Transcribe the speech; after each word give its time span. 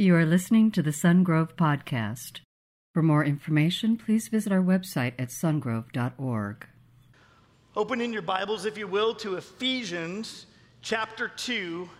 You 0.00 0.14
are 0.14 0.24
listening 0.24 0.70
to 0.70 0.80
the 0.80 0.92
Sungrove 0.92 1.56
Podcast. 1.56 2.38
For 2.94 3.02
more 3.02 3.24
information, 3.24 3.96
please 3.96 4.28
visit 4.28 4.52
our 4.52 4.62
website 4.62 5.14
at 5.18 5.30
sungrove.org. 5.30 6.66
Open 7.74 8.00
in 8.00 8.12
your 8.12 8.22
Bibles, 8.22 8.64
if 8.64 8.78
you 8.78 8.86
will, 8.86 9.12
to 9.16 9.34
Ephesians 9.34 10.46
chapter 10.82 11.26
2, 11.26 11.90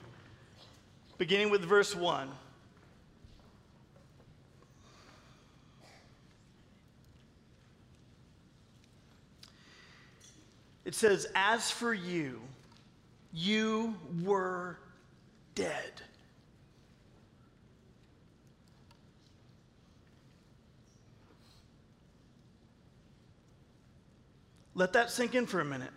beginning 1.18 1.50
with 1.50 1.62
verse 1.62 1.96
1. 1.96 2.28
It 10.84 10.94
says, 10.94 11.26
As 11.34 11.72
for 11.72 11.92
you, 11.92 12.40
you 13.32 13.96
were 14.22 14.78
dead. 15.56 16.02
Let 24.78 24.92
that 24.92 25.10
sink 25.10 25.34
in 25.34 25.44
for 25.44 25.58
a 25.58 25.64
minute. 25.64 25.90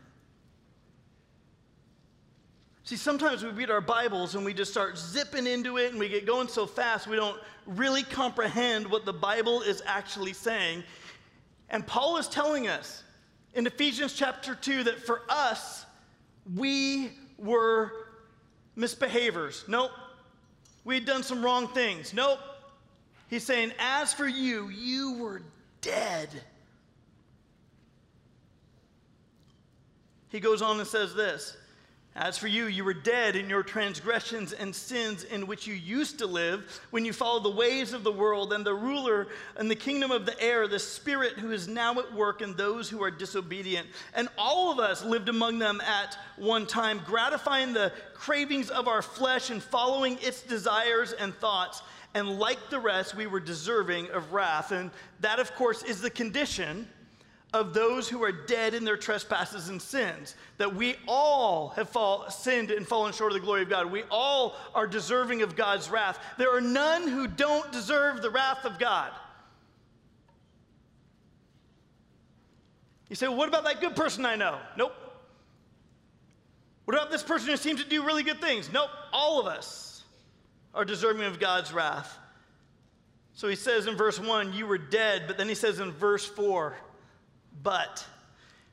See, 2.83 2.95
sometimes 2.95 3.43
we 3.43 3.51
read 3.51 3.69
our 3.69 3.79
Bibles 3.79 4.33
and 4.33 4.43
we 4.43 4.55
just 4.55 4.71
start 4.71 4.97
zipping 4.97 5.45
into 5.45 5.77
it 5.77 5.91
and 5.91 5.99
we 5.99 6.09
get 6.09 6.25
going 6.25 6.47
so 6.47 6.65
fast 6.65 7.05
we 7.05 7.15
don't 7.15 7.39
really 7.67 8.01
comprehend 8.01 8.89
what 8.89 9.05
the 9.05 9.13
Bible 9.13 9.61
is 9.61 9.83
actually 9.85 10.33
saying. 10.33 10.83
And 11.69 11.85
Paul 11.85 12.17
is 12.17 12.27
telling 12.27 12.69
us 12.69 13.03
in 13.53 13.67
Ephesians 13.67 14.13
chapter 14.13 14.55
2 14.55 14.85
that 14.85 14.99
for 14.99 15.21
us, 15.29 15.85
we 16.55 17.11
were 17.37 17.91
misbehaviors. 18.75 19.67
Nope. 19.67 19.91
We 20.85 20.95
had 20.95 21.05
done 21.05 21.21
some 21.21 21.45
wrong 21.45 21.67
things. 21.67 22.15
Nope. 22.15 22.39
He's 23.29 23.43
saying, 23.43 23.73
as 23.77 24.11
for 24.11 24.27
you, 24.27 24.69
you 24.69 25.19
were 25.19 25.43
dead. 25.81 26.29
He 30.31 30.39
goes 30.39 30.61
on 30.61 30.79
and 30.79 30.87
says 30.87 31.13
this 31.13 31.57
as 32.13 32.37
for 32.37 32.47
you, 32.47 32.65
you 32.65 32.83
were 32.83 32.93
dead 32.93 33.37
in 33.37 33.49
your 33.49 33.63
transgressions 33.63 34.51
and 34.51 34.75
sins 34.75 35.23
in 35.23 35.47
which 35.47 35.65
you 35.65 35.73
used 35.73 36.19
to 36.19 36.27
live 36.27 36.81
when 36.89 37.05
you 37.05 37.13
followed 37.13 37.43
the 37.43 37.49
ways 37.49 37.93
of 37.93 38.03
the 38.03 38.11
world 38.11 38.51
and 38.51 38.65
the 38.65 38.73
ruler 38.73 39.29
and 39.55 39.71
the 39.71 39.75
kingdom 39.75 40.11
of 40.11 40.25
the 40.25 40.39
air, 40.41 40.67
the 40.67 40.77
spirit 40.77 41.37
who 41.37 41.51
is 41.51 41.69
now 41.69 41.97
at 41.99 42.13
work 42.13 42.41
in 42.41 42.53
those 42.57 42.89
who 42.89 43.01
are 43.01 43.11
disobedient. 43.11 43.87
And 44.13 44.27
all 44.37 44.73
of 44.73 44.79
us 44.79 45.05
lived 45.05 45.29
among 45.29 45.59
them 45.59 45.79
at 45.79 46.17
one 46.35 46.67
time, 46.67 47.01
gratifying 47.05 47.71
the 47.71 47.93
cravings 48.13 48.69
of 48.69 48.89
our 48.89 49.01
flesh 49.01 49.49
and 49.49 49.63
following 49.63 50.17
its 50.21 50.41
desires 50.41 51.13
and 51.13 51.33
thoughts. 51.35 51.81
And 52.13 52.39
like 52.39 52.69
the 52.69 52.79
rest, 52.79 53.15
we 53.15 53.25
were 53.25 53.39
deserving 53.39 54.09
of 54.09 54.33
wrath. 54.33 54.73
And 54.73 54.91
that, 55.21 55.39
of 55.39 55.55
course, 55.55 55.81
is 55.81 56.01
the 56.01 56.09
condition 56.09 56.89
of 57.53 57.73
those 57.73 58.07
who 58.07 58.23
are 58.23 58.31
dead 58.31 58.73
in 58.73 58.85
their 58.85 58.97
trespasses 58.97 59.69
and 59.69 59.81
sins. 59.81 60.35
That 60.57 60.75
we 60.75 60.95
all 61.07 61.69
have 61.69 61.89
fall, 61.89 62.29
sinned 62.29 62.71
and 62.71 62.87
fallen 62.87 63.13
short 63.13 63.31
of 63.31 63.39
the 63.39 63.45
glory 63.45 63.63
of 63.63 63.69
God. 63.69 63.91
We 63.91 64.03
all 64.09 64.55
are 64.73 64.87
deserving 64.87 65.41
of 65.41 65.55
God's 65.55 65.89
wrath. 65.89 66.17
There 66.37 66.55
are 66.55 66.61
none 66.61 67.07
who 67.07 67.27
don't 67.27 67.71
deserve 67.71 68.21
the 68.21 68.29
wrath 68.29 68.65
of 68.65 68.79
God. 68.79 69.11
You 73.09 73.15
say, 73.15 73.27
well, 73.27 73.37
what 73.37 73.49
about 73.49 73.65
that 73.65 73.81
good 73.81 73.95
person 73.95 74.25
I 74.25 74.37
know? 74.37 74.57
Nope. 74.77 74.93
What 76.85 76.95
about 76.95 77.11
this 77.11 77.23
person 77.23 77.49
who 77.49 77.57
seems 77.57 77.83
to 77.83 77.89
do 77.89 78.05
really 78.05 78.23
good 78.23 78.39
things? 78.39 78.71
Nope. 78.71 78.89
All 79.11 79.39
of 79.39 79.47
us 79.47 80.03
are 80.73 80.85
deserving 80.85 81.25
of 81.25 81.37
God's 81.37 81.73
wrath. 81.73 82.17
So 83.33 83.49
he 83.49 83.57
says 83.57 83.87
in 83.87 83.97
verse 83.97 84.17
1, 84.17 84.53
you 84.53 84.65
were 84.65 84.77
dead, 84.77 85.23
but 85.27 85.37
then 85.37 85.49
he 85.49 85.55
says 85.55 85.81
in 85.81 85.91
verse 85.91 86.25
4, 86.25 86.75
but 87.63 88.05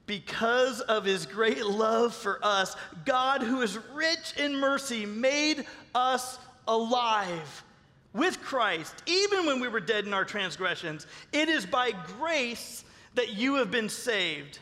because 0.07 0.81
of 0.81 1.05
his 1.05 1.27
great 1.27 1.65
love 1.65 2.15
for 2.15 2.41
us, 2.43 2.77
God, 3.05 3.43
who 3.43 3.61
is 3.61 3.79
rich 3.95 4.35
in 4.39 4.57
mercy, 4.57 5.05
made 5.05 5.67
us 5.95 6.39
alive 6.67 7.63
with 8.15 8.41
Christ, 8.41 9.03
even 9.07 9.47
when 9.47 9.61
we 9.61 9.69
were 9.69 9.81
dead 9.81 10.07
in 10.07 10.15
our 10.15 10.25
transgressions. 10.25 11.07
It 11.33 11.49
is 11.49 11.67
by 11.67 11.93
grace 12.19 12.85
that 13.15 13.35
you 13.35 13.57
have 13.57 13.71
been 13.71 13.89
saved. 13.89 14.59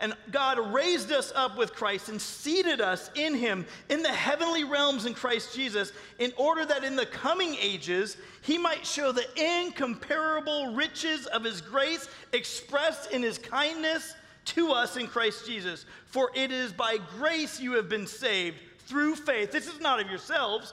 And 0.00 0.14
God 0.30 0.58
raised 0.72 1.12
us 1.12 1.30
up 1.36 1.58
with 1.58 1.74
Christ 1.74 2.08
and 2.08 2.20
seated 2.20 2.80
us 2.80 3.10
in 3.14 3.34
Him 3.34 3.66
in 3.90 4.02
the 4.02 4.08
heavenly 4.08 4.64
realms 4.64 5.04
in 5.04 5.12
Christ 5.12 5.54
Jesus, 5.54 5.92
in 6.18 6.32
order 6.38 6.64
that 6.64 6.84
in 6.84 6.96
the 6.96 7.04
coming 7.04 7.54
ages 7.60 8.16
He 8.40 8.56
might 8.56 8.86
show 8.86 9.12
the 9.12 9.26
incomparable 9.36 10.74
riches 10.74 11.26
of 11.26 11.44
His 11.44 11.60
grace 11.60 12.08
expressed 12.32 13.10
in 13.12 13.22
His 13.22 13.36
kindness 13.36 14.14
to 14.46 14.72
us 14.72 14.96
in 14.96 15.06
Christ 15.06 15.46
Jesus. 15.46 15.84
For 16.06 16.30
it 16.34 16.50
is 16.50 16.72
by 16.72 16.96
grace 17.18 17.60
you 17.60 17.72
have 17.72 17.90
been 17.90 18.06
saved 18.06 18.56
through 18.86 19.16
faith. 19.16 19.52
This 19.52 19.66
is 19.66 19.80
not 19.80 20.00
of 20.00 20.08
yourselves, 20.08 20.72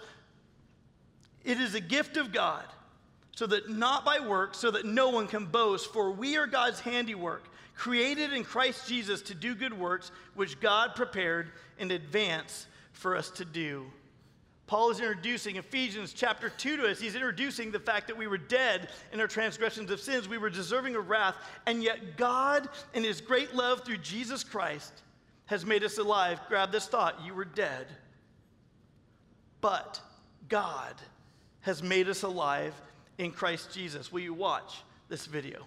it 1.43 1.59
is 1.59 1.75
a 1.75 1.81
gift 1.81 2.15
of 2.15 2.31
God, 2.31 2.63
so 3.35 3.45
that 3.47 3.69
not 3.69 4.05
by 4.05 4.19
works, 4.19 4.57
so 4.57 4.71
that 4.71 4.85
no 4.85 5.09
one 5.09 5.27
can 5.27 5.45
boast. 5.45 5.91
For 5.91 6.11
we 6.11 6.37
are 6.37 6.47
God's 6.47 6.79
handiwork 6.79 7.43
created 7.77 8.33
in 8.33 8.43
Christ 8.43 8.87
Jesus 8.87 9.21
to 9.23 9.35
do 9.35 9.55
good 9.55 9.77
works, 9.77 10.11
which 10.33 10.59
God 10.59 10.95
prepared 10.95 11.51
in 11.77 11.91
advance 11.91 12.67
for 12.91 13.15
us 13.15 13.29
to 13.31 13.45
do. 13.45 13.85
Paul 14.65 14.89
is 14.89 14.99
introducing 14.99 15.55
Ephesians 15.55 16.11
chapter 16.11 16.49
2 16.49 16.77
to 16.77 16.91
us. 16.91 16.99
He's 16.99 17.15
introducing 17.15 17.71
the 17.71 17.79
fact 17.79 18.07
that 18.07 18.17
we 18.17 18.27
were 18.27 18.37
dead 18.37 18.89
in 19.13 19.21
our 19.21 19.27
transgressions 19.27 19.89
of 19.91 20.01
sins. 20.01 20.27
We 20.27 20.37
were 20.37 20.49
deserving 20.49 20.95
of 20.97 21.09
wrath. 21.09 21.35
And 21.65 21.81
yet, 21.81 22.17
God, 22.17 22.67
in 22.93 23.05
His 23.05 23.21
great 23.21 23.55
love 23.55 23.85
through 23.85 23.99
Jesus 23.99 24.43
Christ, 24.43 24.91
has 25.45 25.65
made 25.65 25.85
us 25.85 25.99
alive. 25.99 26.41
Grab 26.49 26.73
this 26.73 26.87
thought 26.87 27.21
you 27.23 27.33
were 27.33 27.45
dead. 27.45 27.87
But 29.61 30.01
God 30.49 30.95
has 31.61 31.81
made 31.81 32.09
us 32.09 32.23
alive 32.23 32.73
in 33.17 33.31
Christ 33.31 33.73
Jesus. 33.73 34.11
Will 34.11 34.19
you 34.19 34.33
watch 34.33 34.83
this 35.07 35.25
video? 35.25 35.65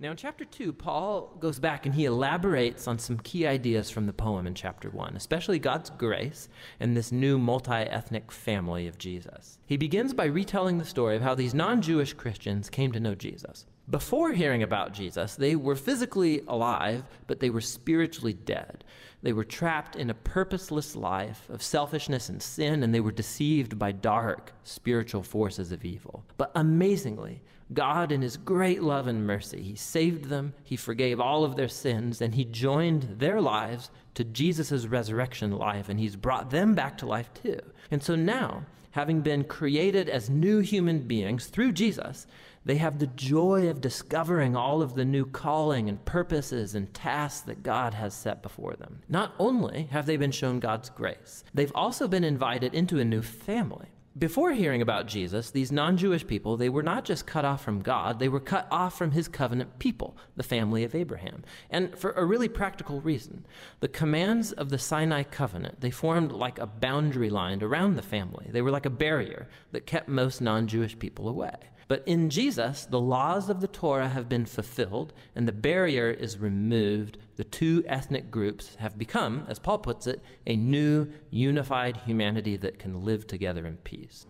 Now, 0.00 0.12
in 0.12 0.16
chapter 0.16 0.44
2, 0.44 0.74
Paul 0.74 1.36
goes 1.40 1.58
back 1.58 1.84
and 1.84 1.92
he 1.92 2.04
elaborates 2.04 2.86
on 2.86 3.00
some 3.00 3.18
key 3.18 3.48
ideas 3.48 3.90
from 3.90 4.06
the 4.06 4.12
poem 4.12 4.46
in 4.46 4.54
chapter 4.54 4.90
1, 4.90 5.16
especially 5.16 5.58
God's 5.58 5.90
grace 5.90 6.48
and 6.78 6.96
this 6.96 7.10
new 7.10 7.36
multi 7.36 7.72
ethnic 7.72 8.30
family 8.30 8.86
of 8.86 8.96
Jesus. 8.96 9.58
He 9.66 9.76
begins 9.76 10.14
by 10.14 10.26
retelling 10.26 10.78
the 10.78 10.84
story 10.84 11.16
of 11.16 11.22
how 11.22 11.34
these 11.34 11.52
non 11.52 11.82
Jewish 11.82 12.12
Christians 12.12 12.70
came 12.70 12.92
to 12.92 13.00
know 13.00 13.16
Jesus. 13.16 13.66
Before 13.90 14.32
hearing 14.32 14.62
about 14.62 14.92
Jesus, 14.92 15.34
they 15.34 15.56
were 15.56 15.74
physically 15.74 16.42
alive, 16.46 17.02
but 17.26 17.40
they 17.40 17.50
were 17.50 17.60
spiritually 17.60 18.34
dead. 18.34 18.84
They 19.22 19.32
were 19.32 19.44
trapped 19.44 19.96
in 19.96 20.10
a 20.10 20.14
purposeless 20.14 20.94
life 20.94 21.50
of 21.50 21.60
selfishness 21.60 22.28
and 22.28 22.40
sin, 22.40 22.84
and 22.84 22.94
they 22.94 23.00
were 23.00 23.10
deceived 23.10 23.80
by 23.80 23.90
dark 23.90 24.52
spiritual 24.62 25.24
forces 25.24 25.72
of 25.72 25.84
evil. 25.84 26.24
But 26.36 26.52
amazingly, 26.54 27.42
God, 27.72 28.12
in 28.12 28.22
His 28.22 28.36
great 28.36 28.82
love 28.82 29.06
and 29.06 29.26
mercy, 29.26 29.62
He 29.62 29.74
saved 29.74 30.26
them, 30.26 30.54
He 30.64 30.76
forgave 30.76 31.20
all 31.20 31.44
of 31.44 31.56
their 31.56 31.68
sins, 31.68 32.20
and 32.20 32.34
He 32.34 32.44
joined 32.44 33.16
their 33.18 33.40
lives 33.40 33.90
to 34.14 34.24
Jesus' 34.24 34.86
resurrection 34.86 35.52
life, 35.52 35.88
and 35.88 36.00
He's 36.00 36.16
brought 36.16 36.50
them 36.50 36.74
back 36.74 36.98
to 36.98 37.06
life 37.06 37.30
too. 37.34 37.60
And 37.90 38.02
so 38.02 38.14
now, 38.16 38.64
having 38.92 39.20
been 39.20 39.44
created 39.44 40.08
as 40.08 40.30
new 40.30 40.60
human 40.60 41.00
beings 41.00 41.46
through 41.46 41.72
Jesus, 41.72 42.26
they 42.64 42.76
have 42.76 42.98
the 42.98 43.06
joy 43.06 43.68
of 43.68 43.80
discovering 43.80 44.56
all 44.56 44.82
of 44.82 44.94
the 44.94 45.04
new 45.04 45.24
calling 45.24 45.88
and 45.88 46.04
purposes 46.04 46.74
and 46.74 46.92
tasks 46.92 47.40
that 47.42 47.62
God 47.62 47.94
has 47.94 48.12
set 48.12 48.42
before 48.42 48.74
them. 48.74 49.00
Not 49.08 49.34
only 49.38 49.84
have 49.90 50.06
they 50.06 50.16
been 50.16 50.32
shown 50.32 50.58
God's 50.58 50.90
grace, 50.90 51.44
they've 51.54 51.72
also 51.74 52.08
been 52.08 52.24
invited 52.24 52.74
into 52.74 52.98
a 52.98 53.04
new 53.04 53.22
family. 53.22 53.88
Before 54.18 54.52
hearing 54.52 54.82
about 54.82 55.06
Jesus, 55.06 55.50
these 55.50 55.70
non 55.70 55.96
Jewish 55.96 56.26
people, 56.26 56.56
they 56.56 56.68
were 56.68 56.82
not 56.82 57.04
just 57.04 57.26
cut 57.26 57.44
off 57.44 57.62
from 57.62 57.82
God, 57.82 58.18
they 58.18 58.28
were 58.28 58.40
cut 58.40 58.66
off 58.70 58.98
from 58.98 59.12
his 59.12 59.28
covenant 59.28 59.78
people, 59.78 60.16
the 60.34 60.42
family 60.42 60.82
of 60.82 60.94
Abraham. 60.94 61.44
And 61.70 61.96
for 61.96 62.12
a 62.12 62.24
really 62.24 62.48
practical 62.48 63.00
reason. 63.00 63.46
The 63.78 63.88
commands 63.88 64.50
of 64.52 64.70
the 64.70 64.78
Sinai 64.78 65.22
covenant, 65.22 65.82
they 65.82 65.92
formed 65.92 66.32
like 66.32 66.58
a 66.58 66.66
boundary 66.66 67.30
line 67.30 67.62
around 67.62 67.94
the 67.94 68.02
family. 68.02 68.48
They 68.50 68.62
were 68.62 68.72
like 68.72 68.86
a 68.86 68.90
barrier 68.90 69.46
that 69.70 69.86
kept 69.86 70.08
most 70.08 70.40
non 70.40 70.66
Jewish 70.66 70.98
people 70.98 71.28
away. 71.28 71.54
But 71.86 72.02
in 72.04 72.28
Jesus, 72.28 72.86
the 72.86 73.00
laws 73.00 73.48
of 73.48 73.60
the 73.60 73.68
Torah 73.68 74.08
have 74.08 74.28
been 74.28 74.46
fulfilled 74.46 75.12
and 75.36 75.46
the 75.46 75.52
barrier 75.52 76.10
is 76.10 76.38
removed. 76.38 77.18
The 77.38 77.44
two 77.44 77.84
ethnic 77.86 78.32
groups 78.32 78.74
have 78.80 78.98
become, 78.98 79.46
as 79.46 79.60
Paul 79.60 79.78
puts 79.78 80.08
it, 80.08 80.20
a 80.44 80.56
new 80.56 81.06
unified 81.30 81.96
humanity 81.98 82.56
that 82.56 82.80
can 82.80 83.04
live 83.04 83.28
together 83.28 83.64
in 83.64 83.76
peace. 83.76 84.26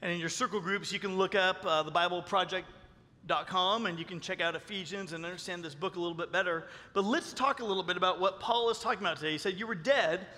And 0.00 0.12
in 0.12 0.20
your 0.20 0.28
circle 0.28 0.60
groups, 0.60 0.92
you 0.92 1.00
can 1.00 1.18
look 1.18 1.34
up 1.34 1.66
uh, 1.66 1.82
the 1.82 1.90
Bible 1.90 2.22
Project 2.22 2.68
Com, 3.26 3.86
and 3.86 3.98
you 3.98 4.04
can 4.04 4.20
check 4.20 4.40
out 4.40 4.54
Ephesians 4.54 5.12
and 5.12 5.24
understand 5.24 5.64
this 5.64 5.74
book 5.74 5.96
a 5.96 5.98
little 5.98 6.16
bit 6.16 6.30
better. 6.30 6.68
But 6.94 7.04
let's 7.04 7.32
talk 7.32 7.58
a 7.58 7.64
little 7.64 7.82
bit 7.82 7.96
about 7.96 8.20
what 8.20 8.38
Paul 8.38 8.70
is 8.70 8.78
talking 8.78 9.00
about 9.00 9.16
today. 9.16 9.32
He 9.32 9.38
said, 9.38 9.58
You 9.58 9.66
were 9.66 9.74
dead 9.74 10.28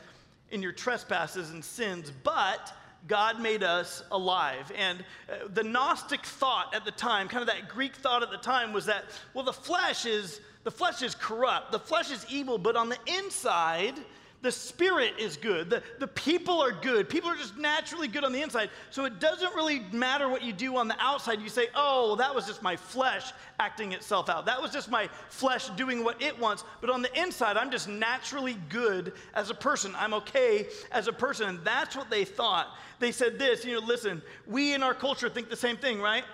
in 0.50 0.62
your 0.62 0.72
trespasses 0.72 1.50
and 1.50 1.62
sins, 1.62 2.10
but 2.24 2.72
God 3.08 3.40
made 3.40 3.62
us 3.62 4.02
alive. 4.10 4.70
And 4.76 5.00
uh, 5.28 5.48
the 5.52 5.62
Gnostic 5.62 6.24
thought 6.24 6.74
at 6.74 6.84
the 6.84 6.90
time, 6.90 7.28
kind 7.28 7.42
of 7.42 7.48
that 7.48 7.68
Greek 7.68 7.96
thought 7.96 8.22
at 8.22 8.30
the 8.30 8.36
time, 8.36 8.72
was 8.72 8.86
that, 8.86 9.04
well, 9.34 9.44
the 9.44 9.52
flesh 9.52 10.06
is 10.06 10.40
the 10.64 10.70
flesh 10.70 11.02
is 11.02 11.14
corrupt, 11.14 11.72
the 11.72 11.78
flesh 11.78 12.12
is 12.12 12.24
evil, 12.30 12.56
but 12.56 12.76
on 12.76 12.88
the 12.88 12.98
inside, 13.06 13.94
the 14.42 14.50
spirit 14.50 15.14
is 15.18 15.36
good. 15.36 15.70
The, 15.70 15.82
the 16.00 16.08
people 16.08 16.60
are 16.60 16.72
good. 16.72 17.08
People 17.08 17.30
are 17.30 17.36
just 17.36 17.56
naturally 17.56 18.08
good 18.08 18.24
on 18.24 18.32
the 18.32 18.42
inside. 18.42 18.70
So 18.90 19.04
it 19.04 19.20
doesn't 19.20 19.54
really 19.54 19.80
matter 19.92 20.28
what 20.28 20.42
you 20.42 20.52
do 20.52 20.76
on 20.76 20.88
the 20.88 20.96
outside. 20.98 21.40
You 21.40 21.48
say, 21.48 21.68
oh, 21.76 22.08
well, 22.08 22.16
that 22.16 22.34
was 22.34 22.46
just 22.46 22.60
my 22.60 22.74
flesh 22.74 23.32
acting 23.60 23.92
itself 23.92 24.28
out. 24.28 24.44
That 24.46 24.60
was 24.60 24.72
just 24.72 24.90
my 24.90 25.08
flesh 25.28 25.68
doing 25.70 26.02
what 26.02 26.20
it 26.20 26.36
wants. 26.38 26.64
But 26.80 26.90
on 26.90 27.02
the 27.02 27.20
inside, 27.20 27.56
I'm 27.56 27.70
just 27.70 27.88
naturally 27.88 28.56
good 28.68 29.12
as 29.34 29.48
a 29.50 29.54
person. 29.54 29.94
I'm 29.96 30.12
okay 30.14 30.66
as 30.90 31.06
a 31.06 31.12
person. 31.12 31.48
And 31.48 31.64
that's 31.64 31.94
what 31.94 32.10
they 32.10 32.24
thought. 32.24 32.66
They 32.98 33.12
said 33.12 33.38
this, 33.38 33.64
you 33.64 33.80
know, 33.80 33.86
listen, 33.86 34.22
we 34.48 34.74
in 34.74 34.82
our 34.82 34.94
culture 34.94 35.28
think 35.28 35.50
the 35.50 35.56
same 35.56 35.76
thing, 35.76 36.00
right? 36.00 36.24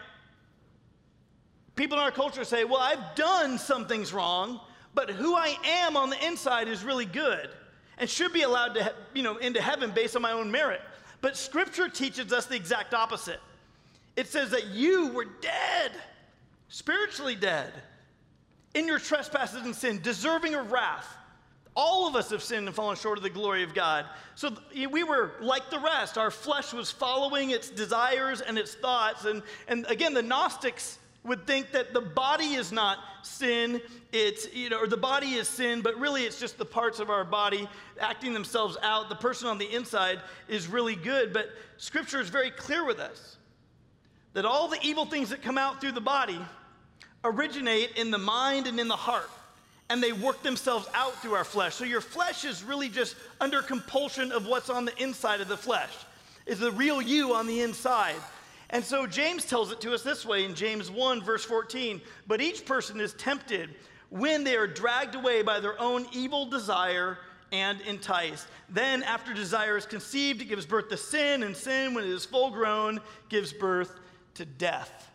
People 1.76 1.98
in 1.98 2.04
our 2.04 2.10
culture 2.10 2.44
say, 2.44 2.64
well, 2.64 2.80
I've 2.80 3.14
done 3.14 3.58
some 3.58 3.86
things 3.86 4.14
wrong, 4.14 4.60
but 4.94 5.10
who 5.10 5.36
I 5.36 5.56
am 5.64 5.96
on 5.96 6.08
the 6.08 6.26
inside 6.26 6.68
is 6.68 6.82
really 6.82 7.04
good 7.04 7.50
and 7.98 8.08
should 8.08 8.32
be 8.32 8.42
allowed 8.42 8.74
to, 8.74 8.94
you 9.14 9.22
know, 9.22 9.36
into 9.36 9.60
heaven 9.60 9.92
based 9.94 10.16
on 10.16 10.22
my 10.22 10.32
own 10.32 10.50
merit. 10.50 10.80
But 11.20 11.36
scripture 11.36 11.88
teaches 11.88 12.32
us 12.32 12.46
the 12.46 12.56
exact 12.56 12.94
opposite. 12.94 13.40
It 14.16 14.28
says 14.28 14.50
that 14.50 14.68
you 14.68 15.08
were 15.08 15.26
dead, 15.40 15.92
spiritually 16.68 17.34
dead, 17.34 17.72
in 18.74 18.86
your 18.86 18.98
trespasses 18.98 19.64
and 19.64 19.74
sin, 19.74 20.00
deserving 20.02 20.54
of 20.54 20.72
wrath. 20.72 21.16
All 21.74 22.08
of 22.08 22.16
us 22.16 22.30
have 22.30 22.42
sinned 22.42 22.66
and 22.66 22.74
fallen 22.74 22.96
short 22.96 23.18
of 23.18 23.22
the 23.22 23.30
glory 23.30 23.62
of 23.62 23.72
God. 23.72 24.06
So 24.34 24.56
we 24.90 25.04
were 25.04 25.34
like 25.40 25.70
the 25.70 25.78
rest. 25.78 26.18
Our 26.18 26.30
flesh 26.30 26.72
was 26.72 26.90
following 26.90 27.50
its 27.50 27.70
desires 27.70 28.40
and 28.40 28.58
its 28.58 28.74
thoughts. 28.74 29.24
And, 29.24 29.42
and 29.68 29.86
again, 29.86 30.14
the 30.14 30.22
Gnostics 30.22 30.98
would 31.28 31.46
think 31.46 31.70
that 31.72 31.92
the 31.92 32.00
body 32.00 32.54
is 32.54 32.72
not 32.72 32.98
sin, 33.22 33.80
it's, 34.12 34.52
you 34.54 34.70
know, 34.70 34.78
or 34.78 34.86
the 34.86 34.96
body 34.96 35.34
is 35.34 35.46
sin, 35.46 35.82
but 35.82 35.98
really 36.00 36.24
it's 36.24 36.40
just 36.40 36.58
the 36.58 36.64
parts 36.64 36.98
of 36.98 37.10
our 37.10 37.24
body 37.24 37.68
acting 38.00 38.32
themselves 38.32 38.76
out. 38.82 39.08
The 39.08 39.14
person 39.14 39.46
on 39.46 39.58
the 39.58 39.72
inside 39.72 40.20
is 40.48 40.66
really 40.66 40.96
good, 40.96 41.32
but 41.32 41.50
scripture 41.76 42.20
is 42.20 42.30
very 42.30 42.50
clear 42.50 42.84
with 42.84 42.98
us 42.98 43.36
that 44.32 44.44
all 44.44 44.68
the 44.68 44.78
evil 44.82 45.04
things 45.04 45.30
that 45.30 45.42
come 45.42 45.58
out 45.58 45.80
through 45.80 45.92
the 45.92 46.00
body 46.00 46.38
originate 47.24 47.96
in 47.96 48.10
the 48.10 48.18
mind 48.18 48.66
and 48.66 48.80
in 48.80 48.88
the 48.88 48.96
heart, 48.96 49.30
and 49.90 50.02
they 50.02 50.12
work 50.12 50.42
themselves 50.42 50.86
out 50.94 51.20
through 51.20 51.34
our 51.34 51.44
flesh. 51.44 51.74
So 51.74 51.84
your 51.84 52.00
flesh 52.00 52.44
is 52.44 52.62
really 52.62 52.88
just 52.88 53.16
under 53.40 53.62
compulsion 53.62 54.32
of 54.32 54.46
what's 54.46 54.70
on 54.70 54.84
the 54.84 55.02
inside 55.02 55.40
of 55.40 55.48
the 55.48 55.56
flesh, 55.56 55.92
is 56.46 56.58
the 56.58 56.72
real 56.72 57.02
you 57.02 57.34
on 57.34 57.46
the 57.46 57.60
inside. 57.60 58.16
And 58.70 58.84
so 58.84 59.06
James 59.06 59.44
tells 59.44 59.72
it 59.72 59.80
to 59.80 59.94
us 59.94 60.02
this 60.02 60.26
way 60.26 60.44
in 60.44 60.54
James 60.54 60.90
1, 60.90 61.22
verse 61.22 61.44
14. 61.44 62.00
But 62.26 62.40
each 62.40 62.66
person 62.66 63.00
is 63.00 63.14
tempted 63.14 63.70
when 64.10 64.44
they 64.44 64.56
are 64.56 64.66
dragged 64.66 65.14
away 65.14 65.42
by 65.42 65.60
their 65.60 65.80
own 65.80 66.06
evil 66.12 66.46
desire 66.46 67.18
and 67.50 67.80
enticed. 67.82 68.46
Then, 68.68 69.02
after 69.02 69.32
desire 69.32 69.78
is 69.78 69.86
conceived, 69.86 70.42
it 70.42 70.46
gives 70.46 70.66
birth 70.66 70.88
to 70.90 70.98
sin, 70.98 71.42
and 71.42 71.56
sin, 71.56 71.94
when 71.94 72.04
it 72.04 72.10
is 72.10 72.26
full 72.26 72.50
grown, 72.50 73.00
gives 73.30 73.54
birth 73.54 73.98
to 74.34 74.44
death. 74.44 75.10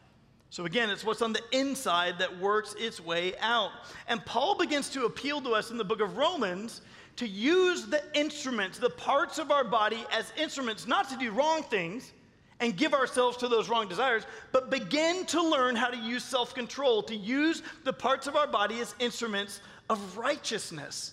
So, 0.50 0.66
again, 0.66 0.90
it's 0.90 1.04
what's 1.04 1.22
on 1.22 1.34
the 1.34 1.44
inside 1.52 2.20
that 2.20 2.40
works 2.40 2.76
its 2.78 3.00
way 3.00 3.34
out. 3.40 3.72
And 4.08 4.24
Paul 4.26 4.56
begins 4.56 4.90
to 4.92 5.06
appeal 5.06 5.42
to 5.42 5.52
us 5.52 5.70
in 5.70 5.78
the 5.78 5.84
book 5.84 6.02
of 6.02 6.18
Romans 6.18 6.82
to 7.18 7.28
use 7.28 7.86
the 7.86 8.04
instruments, 8.16 8.80
the 8.80 8.90
parts 8.90 9.38
of 9.38 9.52
our 9.52 9.64
body, 9.64 10.04
as 10.12 10.34
instruments, 10.36 10.88
not 10.88 11.10
to 11.10 11.18
do 11.18 11.32
wrong 11.32 11.62
things 11.62 12.12
and 12.64 12.78
give 12.78 12.94
ourselves 12.94 13.36
to 13.38 13.50
those 13.50 13.68
wrong 13.68 13.90
desires, 13.90 14.24
but 14.54 14.70
begin 14.70 15.26
to 15.26 15.42
learn 15.42 15.76
how 15.76 15.90
to 15.90 15.98
use 15.98 16.24
self 16.24 16.56
control, 16.56 17.04
to 17.04 17.16
use 17.16 17.62
the 17.84 17.92
parts 17.92 18.26
of 18.26 18.38
our 18.38 18.48
body 18.48 18.80
as 18.80 18.96
instruments 19.00 19.60
of 19.90 20.18
righteousness. 20.18 21.12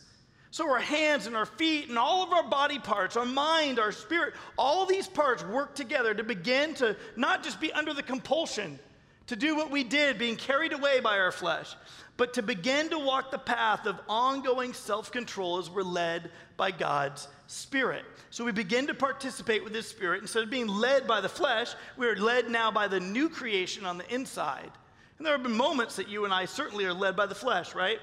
So, 0.52 0.70
our 0.70 0.78
hands 0.78 1.26
and 1.26 1.34
our 1.34 1.46
feet 1.46 1.88
and 1.88 1.98
all 1.98 2.22
of 2.22 2.32
our 2.32 2.48
body 2.48 2.78
parts, 2.78 3.16
our 3.16 3.26
mind, 3.26 3.80
our 3.80 3.90
spirit, 3.90 4.34
all 4.56 4.86
these 4.86 5.08
parts 5.08 5.44
work 5.44 5.74
together 5.74 6.14
to 6.14 6.22
begin 6.22 6.72
to 6.74 6.96
not 7.16 7.42
just 7.42 7.60
be 7.60 7.72
under 7.72 7.92
the 7.92 8.02
compulsion 8.02 8.78
to 9.26 9.34
do 9.34 9.56
what 9.56 9.72
we 9.72 9.82
did, 9.82 10.18
being 10.18 10.36
carried 10.36 10.72
away 10.72 11.00
by 11.00 11.18
our 11.18 11.32
flesh, 11.32 11.74
but 12.16 12.34
to 12.34 12.42
begin 12.42 12.90
to 12.90 12.98
walk 12.98 13.32
the 13.32 13.38
path 13.38 13.86
of 13.86 13.98
ongoing 14.08 14.72
self 14.72 15.10
control 15.10 15.58
as 15.58 15.68
we're 15.68 15.82
led 15.82 16.30
by 16.56 16.70
God's 16.70 17.26
Spirit. 17.50 18.04
So 18.30 18.44
we 18.44 18.52
begin 18.52 18.86
to 18.86 18.94
participate 18.94 19.64
with 19.64 19.72
this 19.72 19.88
Spirit. 19.88 20.22
Instead 20.22 20.44
of 20.44 20.50
being 20.50 20.68
led 20.68 21.08
by 21.08 21.20
the 21.20 21.28
flesh, 21.28 21.74
we 21.96 22.06
are 22.06 22.14
led 22.14 22.48
now 22.48 22.70
by 22.70 22.86
the 22.86 23.00
new 23.00 23.28
creation 23.28 23.84
on 23.84 23.98
the 23.98 24.14
inside. 24.14 24.70
And 25.18 25.26
there 25.26 25.34
have 25.34 25.42
been 25.42 25.56
moments 25.56 25.96
that 25.96 26.08
you 26.08 26.24
and 26.24 26.32
I 26.32 26.44
certainly 26.44 26.84
are 26.84 26.94
led 26.94 27.16
by 27.16 27.26
the 27.26 27.34
flesh, 27.34 27.74
right? 27.74 27.98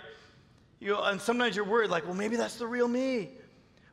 You 0.82 0.98
and 0.98 1.22
sometimes 1.22 1.56
you're 1.56 1.64
worried, 1.64 1.90
like, 1.90 2.04
well, 2.04 2.14
maybe 2.14 2.36
that's 2.36 2.56
the 2.56 2.68
real 2.68 2.90
me. 2.90 3.30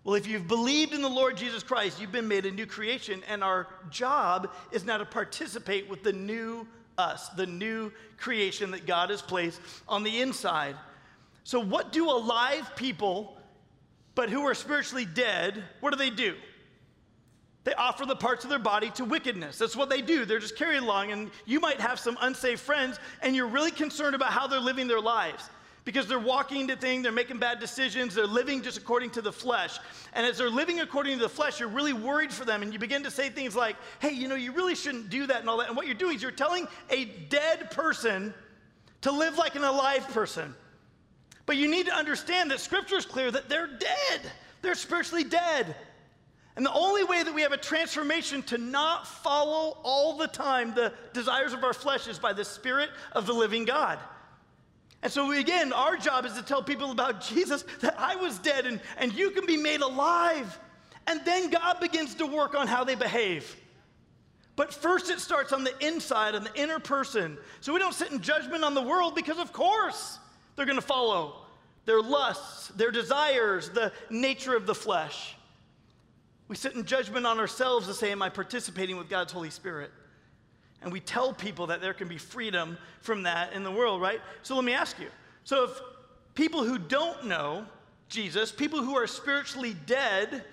Well, 0.03 0.17
if 0.17 0.27
you've 0.27 0.49
believed 0.49 0.93
in 0.93 1.03
the 1.03 1.09
Lord 1.09 1.37
Jesus 1.37 1.63
Christ, 1.63 2.01
you've 2.01 2.11
been 2.11 2.27
made 2.27 2.47
a 2.47 2.51
new 2.51 2.67
creation, 2.67 3.23
and 3.29 3.45
our 3.45 3.69
job 3.91 4.53
is 4.73 4.85
now 4.85 4.99
to 4.99 5.07
participate 5.07 5.89
with 5.89 6.03
the 6.03 6.13
new 6.13 6.67
us, 6.99 7.29
the 7.29 7.47
new 7.47 7.93
creation 8.17 8.73
that 8.73 8.87
God 8.87 9.11
has 9.11 9.23
placed 9.23 9.61
on 9.89 10.03
the 10.03 10.21
inside. 10.21 10.75
So, 11.45 11.61
what 11.61 11.93
do 11.93 12.11
alive 12.11 12.75
people 12.75 13.34
but 14.15 14.31
who 14.31 14.43
are 14.43 14.55
spiritually 14.55 15.05
dead, 15.05 15.63
what 15.81 15.91
do 15.91 15.97
they 15.97 16.11
do? 16.11 16.35
They 17.65 17.75
offer 17.75 18.05
the 18.05 18.17
parts 18.17 18.45
of 18.45 18.51
their 18.51 18.59
body 18.59 18.91
to 18.91 19.05
wickedness. 19.05 19.59
That's 19.59 19.75
what 19.75 19.89
they 19.89 20.03
do. 20.03 20.25
They're 20.27 20.39
just 20.39 20.57
carried 20.57 20.83
along, 20.83 21.13
and 21.13 21.31
you 21.47 21.61
might 21.61 21.81
have 21.81 21.99
some 21.99 22.19
unsaved 22.21 22.61
friends, 22.61 22.99
and 23.23 23.35
you're 23.35 23.47
really 23.47 23.71
concerned 23.71 24.15
about 24.15 24.31
how 24.31 24.47
they're 24.47 24.61
living 24.61 24.87
their 24.87 25.01
lives 25.01 25.49
because 25.85 26.07
they're 26.07 26.19
walking 26.19 26.63
into 26.63 26.77
things, 26.77 27.03
they're 27.03 27.13
making 27.13 27.39
bad 27.39 27.61
decisions, 27.61 28.15
they're 28.15 28.27
living 28.27 28.63
just 28.63 28.79
according 28.79 29.11
to 29.11 29.23
the 29.23 29.33
flesh. 29.33 29.79
And 30.15 30.27
as 30.27 30.39
they're 30.39 30.51
living 30.51 30.81
according 30.81 31.19
to 31.19 31.23
the 31.23 31.29
flesh, 31.29 31.61
you're 31.61 31.69
really 31.69 31.93
worried 31.93 32.33
for 32.33 32.45
them, 32.45 32.63
and 32.63 32.73
you 32.73 32.79
begin 32.79 33.03
to 33.03 33.11
say 33.11 33.29
things 33.29 33.55
like, 33.55 33.77
hey, 33.99 34.13
you 34.13 34.29
know, 34.29 34.35
you 34.35 34.53
really 34.53 34.75
shouldn't 34.75 35.11
do 35.11 35.27
that 35.27 35.41
and 35.41 35.49
all 35.49 35.59
that. 35.59 35.69
And 35.69 35.77
what 35.77 35.87
you're 35.87 35.95
doing 35.95 36.17
is 36.17 36.23
you're 36.23 36.31
telling 36.31 36.67
a 36.91 37.05
dead 37.05 37.71
person 37.71 38.33
to 39.03 39.13
live 39.13 39.37
like 39.37 39.55
an 39.55 39.65
alive 39.65 40.07
person. 40.09 40.55
But 41.47 41.57
you 41.57 41.69
need 41.69 41.87
to 41.87 41.95
understand 41.95 42.51
that 42.51 42.61
scripture 42.61 42.97
is 42.97 43.07
clear 43.07 43.31
that 43.31 43.49
they're 43.49 43.67
dead. 43.67 44.21
They're 44.63 44.75
spiritually 44.75 45.25
dead. 45.25 45.77
And 46.57 46.65
the 46.65 46.73
only 46.73 47.05
way 47.05 47.23
that 47.23 47.35
we 47.35 47.43
have 47.43 47.53
a 47.53 47.59
transformation 47.59 48.43
to 48.45 48.59
not 48.59 49.07
follow 49.07 49.79
all 49.83 50.17
the 50.17 50.29
time 50.29 50.75
the 50.75 50.93
desires 51.13 51.53
of 51.53 51.65
our 51.65 51.75
flesh 51.75 52.07
is 52.07 52.19
by 52.19 52.33
the 52.33 52.45
Spirit 52.45 52.91
of 53.13 53.27
the 53.27 53.33
living 53.33 53.65
God. 53.65 53.99
And 55.03 55.13
so, 55.13 55.33
again, 55.33 55.73
our 55.73 55.97
job 55.97 56.25
is 56.25 56.33
to 56.35 56.43
tell 56.43 56.63
people 56.63 56.91
about 56.91 57.21
Jesus 57.21 57.65
that 57.81 57.99
I 57.99 58.17
was 58.17 58.39
dead 58.39 58.67
and, 58.67 58.81
and 58.97 59.13
you 59.13 59.33
can 59.33 59.45
be 59.45 59.57
made 59.57 59.83
alive. 59.83 60.59
And 61.07 61.23
then 61.27 61.51
God 61.51 61.81
begins 61.81 62.15
to 62.17 62.27
work 62.27 62.55
on 62.55 62.67
how 62.67 62.85
they 62.85 62.95
behave. 62.95 63.55
But 64.57 64.73
first, 64.73 65.11
it 65.11 65.21
starts 65.21 65.53
on 65.53 65.65
the 65.65 65.75
inside, 65.85 66.35
on 66.35 66.45
the 66.45 66.55
inner 66.55 66.79
person. 66.79 67.37
So 67.61 67.75
we 67.75 67.81
don't 67.81 67.93
sit 67.93 68.13
in 68.13 68.21
judgment 68.21 68.65
on 68.65 68.75
the 68.75 68.81
world 68.81 69.15
because, 69.15 69.39
of 69.39 69.53
course, 69.53 70.19
they're 70.57 70.67
going 70.67 70.79
to 70.79 70.87
follow 70.87 71.43
their 71.85 72.01
lusts, 72.01 72.69
their 72.69 72.91
desires, 72.91 73.71
the 73.71 73.93
nature 74.11 74.57
of 74.57 74.67
the 74.67 74.75
flesh. 74.75 75.37
We 76.49 76.57
sit 76.57 76.75
in 76.75 76.85
judgment 76.85 77.27
on 77.27 77.39
ourselves 77.39 77.87
to 77.87 77.95
say, 77.95 78.13
Am 78.13 78.23
I 78.23 78.29
participating 78.29 78.97
with 78.97 79.09
God's 79.09 79.33
Holy 79.33 79.51
Spirit? 79.51 79.91
And 80.83 80.93
we 80.93 81.01
tell 81.01 81.33
people 81.33 81.69
that 81.69 81.81
there 81.81 81.95
can 81.95 82.09
be 82.09 82.19
freedom 82.19 82.77
from 83.01 83.23
that 83.23 83.55
in 83.55 83.65
the 83.65 83.71
world, 83.71 84.03
right? 84.03 84.21
So 84.43 84.55
let 84.55 84.65
me 84.65 84.75
ask 84.75 84.99
you. 84.99 85.09
So 85.45 85.65
if 85.65 85.81
people 86.35 86.63
who 86.63 86.79
don't 86.79 87.27
know 87.27 87.65
Jesus, 88.11 88.53
people 88.53 88.83
who 88.83 88.95
are 88.95 89.07
spiritually 89.07 89.75
dead, 89.87 90.45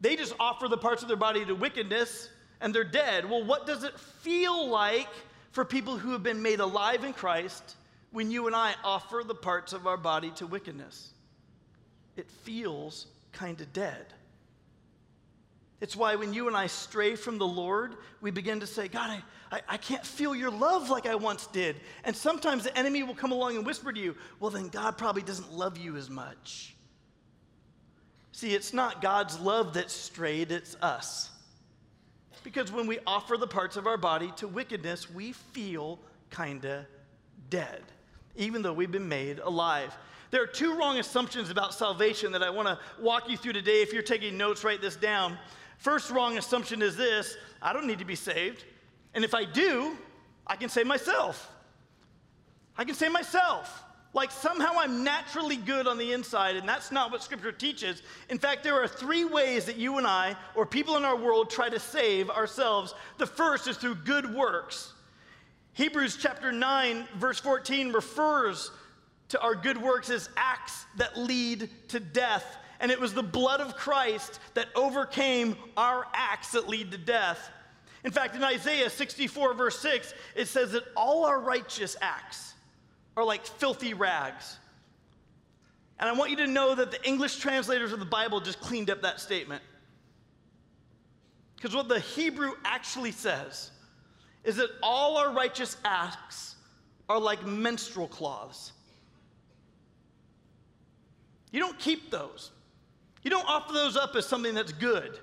they 0.00 0.16
just 0.16 0.34
offer 0.40 0.68
the 0.68 0.78
parts 0.78 1.02
of 1.02 1.08
their 1.08 1.18
body 1.18 1.44
to 1.44 1.54
wickedness 1.54 2.30
and 2.62 2.74
they're 2.74 2.82
dead. 2.82 3.28
Well, 3.28 3.44
what 3.44 3.66
does 3.66 3.84
it 3.84 3.98
feel 3.98 4.68
like 4.68 5.08
for 5.50 5.66
people 5.66 5.98
who 5.98 6.12
have 6.12 6.22
been 6.22 6.40
made 6.40 6.60
alive 6.60 7.04
in 7.04 7.12
Christ 7.12 7.76
when 8.12 8.30
you 8.30 8.46
and 8.46 8.54
I 8.54 8.74
offer 8.84 9.22
the 9.26 9.34
parts 9.34 9.72
of 9.72 9.86
our 9.86 9.96
body 9.96 10.30
to 10.32 10.46
wickedness. 10.46 11.12
It 12.16 12.30
feels 12.30 13.06
kind 13.32 13.60
of 13.60 13.72
dead. 13.72 14.06
It's 15.80 15.96
why 15.96 16.14
when 16.14 16.32
you 16.32 16.46
and 16.46 16.56
I 16.56 16.68
stray 16.68 17.16
from 17.16 17.38
the 17.38 17.46
Lord, 17.46 17.96
we 18.20 18.30
begin 18.30 18.60
to 18.60 18.68
say, 18.68 18.86
God, 18.86 19.10
I, 19.10 19.56
I, 19.56 19.60
I, 19.70 19.76
can't 19.78 20.06
feel 20.06 20.32
your 20.32 20.50
love 20.50 20.90
like 20.90 21.06
I 21.06 21.16
once 21.16 21.48
did. 21.48 21.74
And 22.04 22.14
sometimes 22.14 22.62
the 22.62 22.78
enemy 22.78 23.02
will 23.02 23.16
come 23.16 23.32
along 23.32 23.56
and 23.56 23.66
whisper 23.66 23.92
to 23.92 23.98
you, 23.98 24.14
well, 24.38 24.52
then 24.52 24.68
God 24.68 24.96
probably 24.96 25.22
doesn't 25.22 25.52
love 25.52 25.76
you 25.76 25.96
as 25.96 26.08
much. 26.08 26.76
See, 28.30 28.54
it's 28.54 28.72
not 28.72 29.02
God's 29.02 29.40
love 29.40 29.74
that's 29.74 29.92
strayed, 29.92 30.52
it's 30.52 30.76
us. 30.80 31.30
Because 32.44 32.70
when 32.70 32.86
we 32.86 32.98
offer 33.04 33.36
the 33.36 33.48
parts 33.48 33.76
of 33.76 33.86
our 33.86 33.96
body 33.96 34.32
to 34.36 34.46
wickedness, 34.46 35.10
we 35.10 35.32
feel 35.32 35.98
kinda 36.30 36.86
dead, 37.50 37.82
even 38.36 38.62
though 38.62 38.72
we've 38.72 38.90
been 38.90 39.08
made 39.08 39.38
alive. 39.38 39.96
There 40.30 40.42
are 40.42 40.46
two 40.46 40.74
wrong 40.74 40.98
assumptions 40.98 41.50
about 41.50 41.74
salvation 41.74 42.32
that 42.32 42.42
I 42.42 42.50
want 42.50 42.66
to 42.66 42.78
walk 42.98 43.28
you 43.28 43.36
through 43.36 43.52
today. 43.52 43.82
If 43.82 43.92
you're 43.92 44.02
taking 44.02 44.38
notes, 44.38 44.64
write 44.64 44.80
this 44.80 44.96
down. 44.96 45.38
First 45.76 46.10
wrong 46.10 46.38
assumption 46.38 46.80
is 46.80 46.96
this 46.96 47.36
I 47.60 47.72
don't 47.72 47.86
need 47.86 47.98
to 47.98 48.04
be 48.04 48.14
saved. 48.14 48.64
And 49.14 49.24
if 49.24 49.34
I 49.34 49.44
do, 49.44 49.96
I 50.46 50.56
can 50.56 50.68
save 50.68 50.86
myself. 50.86 51.50
I 52.78 52.84
can 52.84 52.94
save 52.94 53.12
myself. 53.12 53.84
Like 54.14 54.30
somehow 54.30 54.72
I'm 54.76 55.04
naturally 55.04 55.56
good 55.56 55.86
on 55.86 55.96
the 55.96 56.12
inside, 56.12 56.56
and 56.56 56.68
that's 56.68 56.92
not 56.92 57.10
what 57.10 57.22
Scripture 57.22 57.52
teaches. 57.52 58.02
In 58.28 58.38
fact, 58.38 58.62
there 58.62 58.74
are 58.74 58.86
three 58.86 59.24
ways 59.24 59.64
that 59.64 59.76
you 59.76 59.98
and 59.98 60.06
I, 60.06 60.36
or 60.54 60.66
people 60.66 60.96
in 60.96 61.04
our 61.04 61.16
world, 61.16 61.48
try 61.48 61.70
to 61.70 61.80
save 61.80 62.28
ourselves. 62.28 62.94
The 63.16 63.26
first 63.26 63.68
is 63.68 63.78
through 63.78 63.96
good 63.96 64.34
works. 64.34 64.92
Hebrews 65.74 66.18
chapter 66.20 66.52
9, 66.52 67.06
verse 67.16 67.40
14 67.40 67.92
refers 67.92 68.70
to 69.28 69.40
our 69.40 69.54
good 69.54 69.80
works 69.80 70.10
as 70.10 70.28
acts 70.36 70.84
that 70.96 71.18
lead 71.18 71.70
to 71.88 71.98
death. 71.98 72.58
And 72.80 72.90
it 72.90 73.00
was 73.00 73.14
the 73.14 73.22
blood 73.22 73.60
of 73.60 73.76
Christ 73.76 74.38
that 74.54 74.68
overcame 74.74 75.56
our 75.76 76.06
acts 76.12 76.52
that 76.52 76.68
lead 76.68 76.90
to 76.90 76.98
death. 76.98 77.50
In 78.04 78.10
fact, 78.10 78.34
in 78.34 78.44
Isaiah 78.44 78.90
64, 78.90 79.54
verse 79.54 79.78
6, 79.78 80.12
it 80.34 80.48
says 80.48 80.72
that 80.72 80.82
all 80.96 81.24
our 81.24 81.40
righteous 81.40 81.96
acts 82.02 82.54
are 83.16 83.24
like 83.24 83.46
filthy 83.46 83.94
rags. 83.94 84.58
And 85.98 86.10
I 86.10 86.12
want 86.12 86.30
you 86.30 86.36
to 86.38 86.46
know 86.46 86.74
that 86.74 86.90
the 86.90 87.02
English 87.06 87.38
translators 87.38 87.92
of 87.92 88.00
the 88.00 88.04
Bible 88.04 88.40
just 88.40 88.60
cleaned 88.60 88.90
up 88.90 89.02
that 89.02 89.20
statement. 89.20 89.62
Because 91.56 91.74
what 91.76 91.88
the 91.88 92.00
Hebrew 92.00 92.52
actually 92.64 93.12
says 93.12 93.70
is 94.44 94.56
that 94.56 94.70
all 94.82 95.16
our 95.16 95.32
righteous 95.32 95.76
acts 95.84 96.56
are 97.08 97.18
like 97.18 97.44
menstrual 97.46 98.08
cloths. 98.08 98.72
You 101.50 101.60
don't 101.60 101.78
keep 101.78 102.10
those. 102.10 102.50
You 103.22 103.30
don't 103.30 103.48
offer 103.48 103.72
those 103.72 103.96
up 103.96 104.16
as 104.16 104.26
something 104.26 104.54
that's 104.54 104.72
good. 104.72 105.18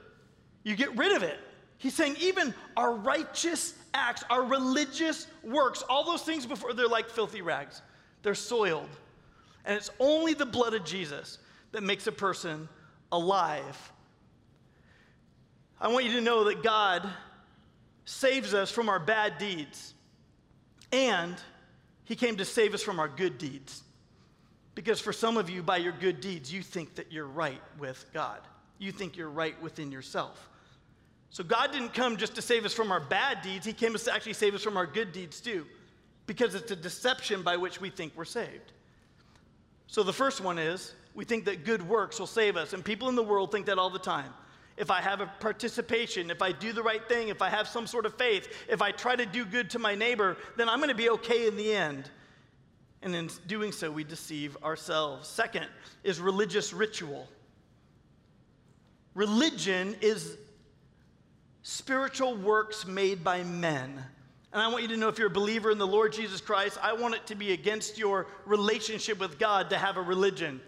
You 0.63 0.75
get 0.75 0.95
rid 0.95 1.15
of 1.15 1.23
it. 1.23 1.39
He's 1.77 1.95
saying 1.95 2.17
even 2.19 2.53
our 2.77 2.93
righteous 2.93 3.73
acts, 3.93 4.23
our 4.29 4.43
religious 4.43 5.27
works, 5.43 5.81
all 5.89 6.05
those 6.05 6.23
things 6.23 6.45
before, 6.45 6.73
they're 6.73 6.88
like 6.88 7.09
filthy 7.09 7.41
rags. 7.41 7.81
They're 8.21 8.35
soiled. 8.35 8.89
And 9.65 9.75
it's 9.75 9.89
only 9.99 10.33
the 10.33 10.45
blood 10.45 10.73
of 10.73 10.85
Jesus 10.85 11.39
that 11.71 11.83
makes 11.83 12.07
a 12.07 12.11
person 12.11 12.67
alive. 13.11 13.91
I 15.79 15.88
want 15.88 16.05
you 16.05 16.11
to 16.13 16.21
know 16.21 16.43
that 16.45 16.63
God 16.63 17.07
saves 18.09 18.55
us 18.55 18.71
from 18.71 18.89
our 18.89 18.99
bad 18.99 19.37
deeds, 19.37 19.93
and 20.91 21.35
He 22.05 22.15
came 22.15 22.37
to 22.37 22.45
save 22.45 22.73
us 22.73 22.81
from 22.81 22.99
our 22.99 23.07
good 23.07 23.37
deeds. 23.37 23.83
Because 24.73 24.99
for 24.99 25.13
some 25.13 25.37
of 25.37 25.47
you, 25.49 25.61
by 25.61 25.77
your 25.77 25.91
good 25.91 26.19
deeds, 26.19 26.51
you 26.51 26.63
think 26.63 26.95
that 26.95 27.11
you're 27.11 27.27
right 27.27 27.61
with 27.77 28.03
God. 28.11 28.39
You 28.79 28.91
think 28.91 29.15
you're 29.15 29.29
right 29.29 29.61
within 29.61 29.91
yourself. 29.91 30.49
So 31.29 31.43
God 31.43 31.71
didn't 31.71 31.93
come 31.93 32.17
just 32.17 32.33
to 32.35 32.41
save 32.41 32.65
us 32.65 32.73
from 32.73 32.91
our 32.91 32.99
bad 32.99 33.43
deeds, 33.43 33.63
He 33.65 33.73
came 33.73 33.93
to 33.93 34.13
actually 34.13 34.33
save 34.33 34.55
us 34.55 34.63
from 34.63 34.75
our 34.75 34.87
good 34.87 35.11
deeds 35.11 35.39
too, 35.39 35.67
because 36.25 36.55
it's 36.55 36.71
a 36.71 36.75
deception 36.75 37.43
by 37.43 37.57
which 37.57 37.79
we 37.79 37.91
think 37.91 38.13
we're 38.15 38.25
saved. 38.25 38.71
So 39.85 40.01
the 40.01 40.13
first 40.13 40.41
one 40.41 40.57
is 40.57 40.95
we 41.13 41.25
think 41.25 41.45
that 41.45 41.63
good 41.63 41.87
works 41.87 42.19
will 42.19 42.27
save 42.27 42.57
us, 42.57 42.73
and 42.73 42.83
people 42.83 43.07
in 43.07 43.15
the 43.15 43.23
world 43.23 43.51
think 43.51 43.67
that 43.67 43.77
all 43.77 43.91
the 43.91 43.99
time. 43.99 44.33
If 44.79 44.89
I 44.89 45.01
have 45.01 45.19
a 45.19 45.27
participation, 45.39 46.31
if 46.31 46.41
I 46.41 46.53
do 46.53 46.71
the 46.71 46.81
right 46.81 47.05
thing, 47.07 47.27
if 47.27 47.41
I 47.41 47.50
have 47.50 47.67
some 47.67 47.86
sort 47.86 48.05
of 48.05 48.17
faith, 48.17 48.48
if 48.69 48.81
I 48.81 48.91
try 48.91 49.15
to 49.15 49.25
do 49.25 49.43
good 49.45 49.69
to 49.71 49.79
my 49.79 49.93
neighbor, 49.93 50.38
then 50.55 50.69
I'm 50.69 50.79
going 50.79 50.89
to 50.89 50.95
be 50.95 51.09
okay 51.12 51.48
in 51.48 51.57
the 51.57 51.74
end. 51.74 52.09
And 53.01 53.13
in 53.13 53.29
doing 53.48 53.71
so, 53.74 53.91
we 53.91 54.03
deceive 54.03 54.57
ourselves. 54.63 55.27
Second 55.27 55.67
is 56.03 56.19
religious 56.19 56.74
ritual. 56.74 57.27
Religion 59.15 59.95
is 60.01 60.38
spiritual 61.62 62.36
works 62.38 62.86
made 62.88 63.24
by 63.24 63.43
men. 63.43 64.01
And 64.51 64.62
I 64.62 64.67
want 64.69 64.81
you 64.81 64.88
to 64.89 64.98
know 64.98 65.09
if 65.09 65.17
you're 65.17 65.27
a 65.27 65.31
believer 65.31 65.71
in 65.71 65.77
the 65.77 65.86
Lord 65.86 66.13
Jesus 66.13 66.41
Christ, 66.41 66.77
I 66.81 66.93
want 66.93 67.15
it 67.15 67.27
to 67.27 67.36
be 67.36 67.51
against 67.51 67.98
your 67.98 68.27
relationship 68.45 69.19
with 69.19 69.38
God 69.38 69.69
to 69.69 69.77
have 69.77 69.98
a 69.98 70.01
religion. 70.01 70.59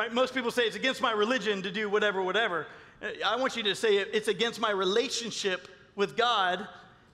Right? 0.00 0.14
Most 0.14 0.32
people 0.32 0.50
say 0.50 0.62
it's 0.62 0.76
against 0.76 1.02
my 1.02 1.12
religion 1.12 1.60
to 1.60 1.70
do 1.70 1.90
whatever, 1.90 2.22
whatever. 2.22 2.66
Uh, 3.02 3.08
I 3.22 3.36
want 3.36 3.54
you 3.54 3.62
to 3.64 3.74
say 3.74 3.98
it's 3.98 4.28
against 4.28 4.58
my 4.58 4.70
relationship 4.70 5.68
with 5.94 6.16
God 6.16 6.66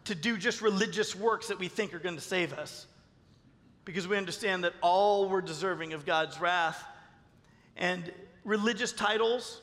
to 0.04 0.14
do 0.14 0.36
just 0.38 0.62
religious 0.62 1.16
works 1.16 1.48
that 1.48 1.58
we 1.58 1.66
think 1.66 1.94
are 1.94 1.98
going 1.98 2.14
to 2.14 2.20
save 2.20 2.52
us. 2.52 2.86
Because 3.84 4.06
we 4.06 4.16
understand 4.16 4.62
that 4.62 4.72
all 4.82 5.28
we're 5.28 5.40
deserving 5.40 5.94
of 5.94 6.06
God's 6.06 6.40
wrath. 6.40 6.80
And 7.76 8.12
religious 8.44 8.92
titles, 8.92 9.60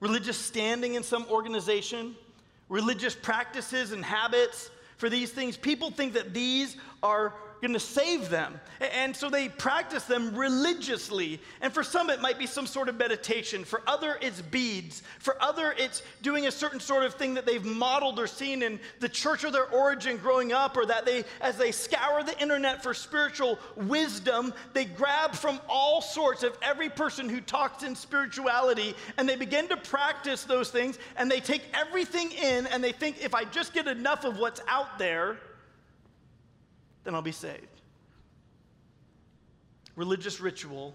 religious 0.00 0.38
standing 0.38 0.94
in 0.94 1.02
some 1.02 1.26
organization, 1.30 2.16
religious 2.70 3.14
practices 3.14 3.92
and 3.92 4.02
habits, 4.02 4.70
for 4.96 5.10
these 5.10 5.30
things, 5.30 5.58
people 5.58 5.90
think 5.90 6.14
that 6.14 6.32
these 6.32 6.78
are 7.02 7.34
going 7.60 7.72
to 7.72 7.80
save 7.80 8.28
them. 8.28 8.60
And 8.80 9.16
so 9.16 9.30
they 9.30 9.48
practice 9.48 10.04
them 10.04 10.34
religiously. 10.34 11.40
And 11.60 11.72
for 11.72 11.82
some, 11.82 12.10
it 12.10 12.20
might 12.20 12.38
be 12.38 12.46
some 12.46 12.66
sort 12.66 12.88
of 12.88 12.98
meditation. 12.98 13.64
For 13.64 13.82
other, 13.86 14.18
it's 14.20 14.40
beads. 14.40 15.02
For 15.18 15.42
other, 15.42 15.74
it's 15.78 16.02
doing 16.22 16.46
a 16.46 16.50
certain 16.50 16.80
sort 16.80 17.04
of 17.04 17.14
thing 17.14 17.34
that 17.34 17.46
they've 17.46 17.64
modeled 17.64 18.18
or 18.18 18.26
seen 18.26 18.62
in 18.62 18.78
the 19.00 19.08
church 19.08 19.44
of 19.44 19.52
their 19.52 19.66
origin 19.66 20.16
growing 20.18 20.52
up, 20.52 20.76
or 20.76 20.86
that 20.86 21.06
they, 21.06 21.24
as 21.40 21.56
they 21.56 21.72
scour 21.72 22.22
the 22.22 22.40
internet 22.40 22.82
for 22.82 22.94
spiritual 22.94 23.58
wisdom, 23.76 24.52
they 24.72 24.84
grab 24.84 25.34
from 25.34 25.60
all 25.68 26.00
sorts 26.00 26.42
of 26.42 26.56
every 26.62 26.88
person 26.88 27.28
who 27.28 27.40
talks 27.40 27.82
in 27.82 27.94
spirituality 27.94 28.94
and 29.16 29.28
they 29.28 29.36
begin 29.36 29.68
to 29.68 29.76
practice 29.76 30.44
those 30.44 30.70
things 30.70 30.98
and 31.16 31.30
they 31.30 31.40
take 31.40 31.62
everything 31.74 32.30
in 32.32 32.66
and 32.66 32.82
they 32.82 32.92
think 32.92 33.22
if 33.22 33.34
I 33.34 33.44
just 33.44 33.72
get 33.72 33.86
enough 33.86 34.24
of 34.24 34.38
what's 34.38 34.60
out 34.68 34.98
there, 34.98 35.38
then 37.04 37.14
I'll 37.14 37.22
be 37.22 37.32
saved. 37.32 37.68
Religious 39.96 40.40
ritual 40.40 40.94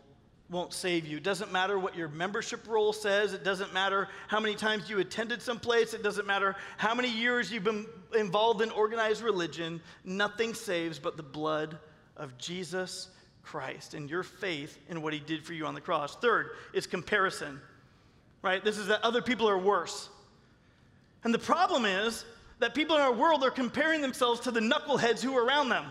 won't 0.50 0.74
save 0.74 1.06
you. 1.06 1.18
It 1.18 1.24
doesn't 1.24 1.52
matter 1.52 1.78
what 1.78 1.96
your 1.96 2.08
membership 2.08 2.68
roll 2.68 2.92
says. 2.92 3.34
It 3.34 3.44
doesn't 3.44 3.74
matter 3.74 4.08
how 4.28 4.40
many 4.40 4.56
times 4.56 4.90
you 4.90 5.00
attended 5.00 5.42
someplace. 5.42 5.94
It 5.94 6.02
doesn't 6.02 6.26
matter 6.26 6.56
how 6.78 6.96
many 6.96 7.10
years 7.10 7.52
you've 7.52 7.64
been 7.64 7.86
involved 8.18 8.62
in 8.62 8.72
organized 8.72 9.22
religion. 9.22 9.80
Nothing 10.04 10.54
saves 10.54 10.98
but 10.98 11.18
the 11.18 11.24
blood 11.24 11.78
of 12.18 12.38
Jesus 12.38 13.10
Christ 13.44 13.94
and 13.94 14.10
your 14.10 14.24
faith 14.24 14.78
in 14.90 15.02
what 15.02 15.14
he 15.14 15.20
did 15.20 15.46
for 15.46 15.54
you 15.54 15.66
on 15.66 15.76
the 15.76 15.82
cross. 15.82 16.16
Third 16.16 16.50
is 16.74 16.88
comparison, 16.88 17.62
right? 18.42 18.64
This 18.64 18.78
is 18.78 18.88
that 18.88 19.04
other 19.04 19.22
people 19.22 19.48
are 19.48 19.58
worse. 19.58 20.10
And 21.24 21.34
the 21.34 21.40
problem 21.40 21.86
is 21.86 22.26
that 22.60 22.74
people 22.74 22.96
in 22.96 23.02
our 23.02 23.14
world 23.14 23.44
are 23.44 23.52
comparing 23.52 24.02
themselves 24.02 24.42
to 24.42 24.52
the 24.52 24.60
knuckleheads 24.60 25.22
who 25.22 25.38
are 25.38 25.46
around 25.46 25.70
them. 25.70 25.86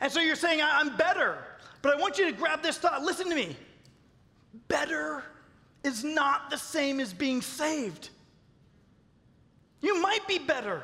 And 0.00 0.10
so 0.10 0.20
you're 0.20 0.36
saying, 0.36 0.60
I'm 0.62 0.96
better. 0.96 1.38
But 1.82 1.96
I 1.96 2.00
want 2.00 2.18
you 2.18 2.26
to 2.26 2.32
grab 2.32 2.62
this 2.62 2.78
thought. 2.78 3.02
Listen 3.02 3.28
to 3.28 3.34
me. 3.34 3.56
Better 4.68 5.22
is 5.84 6.04
not 6.04 6.50
the 6.50 6.56
same 6.56 7.00
as 7.00 7.12
being 7.12 7.42
saved. 7.42 8.10
You 9.80 10.00
might 10.00 10.26
be 10.28 10.38
better, 10.38 10.82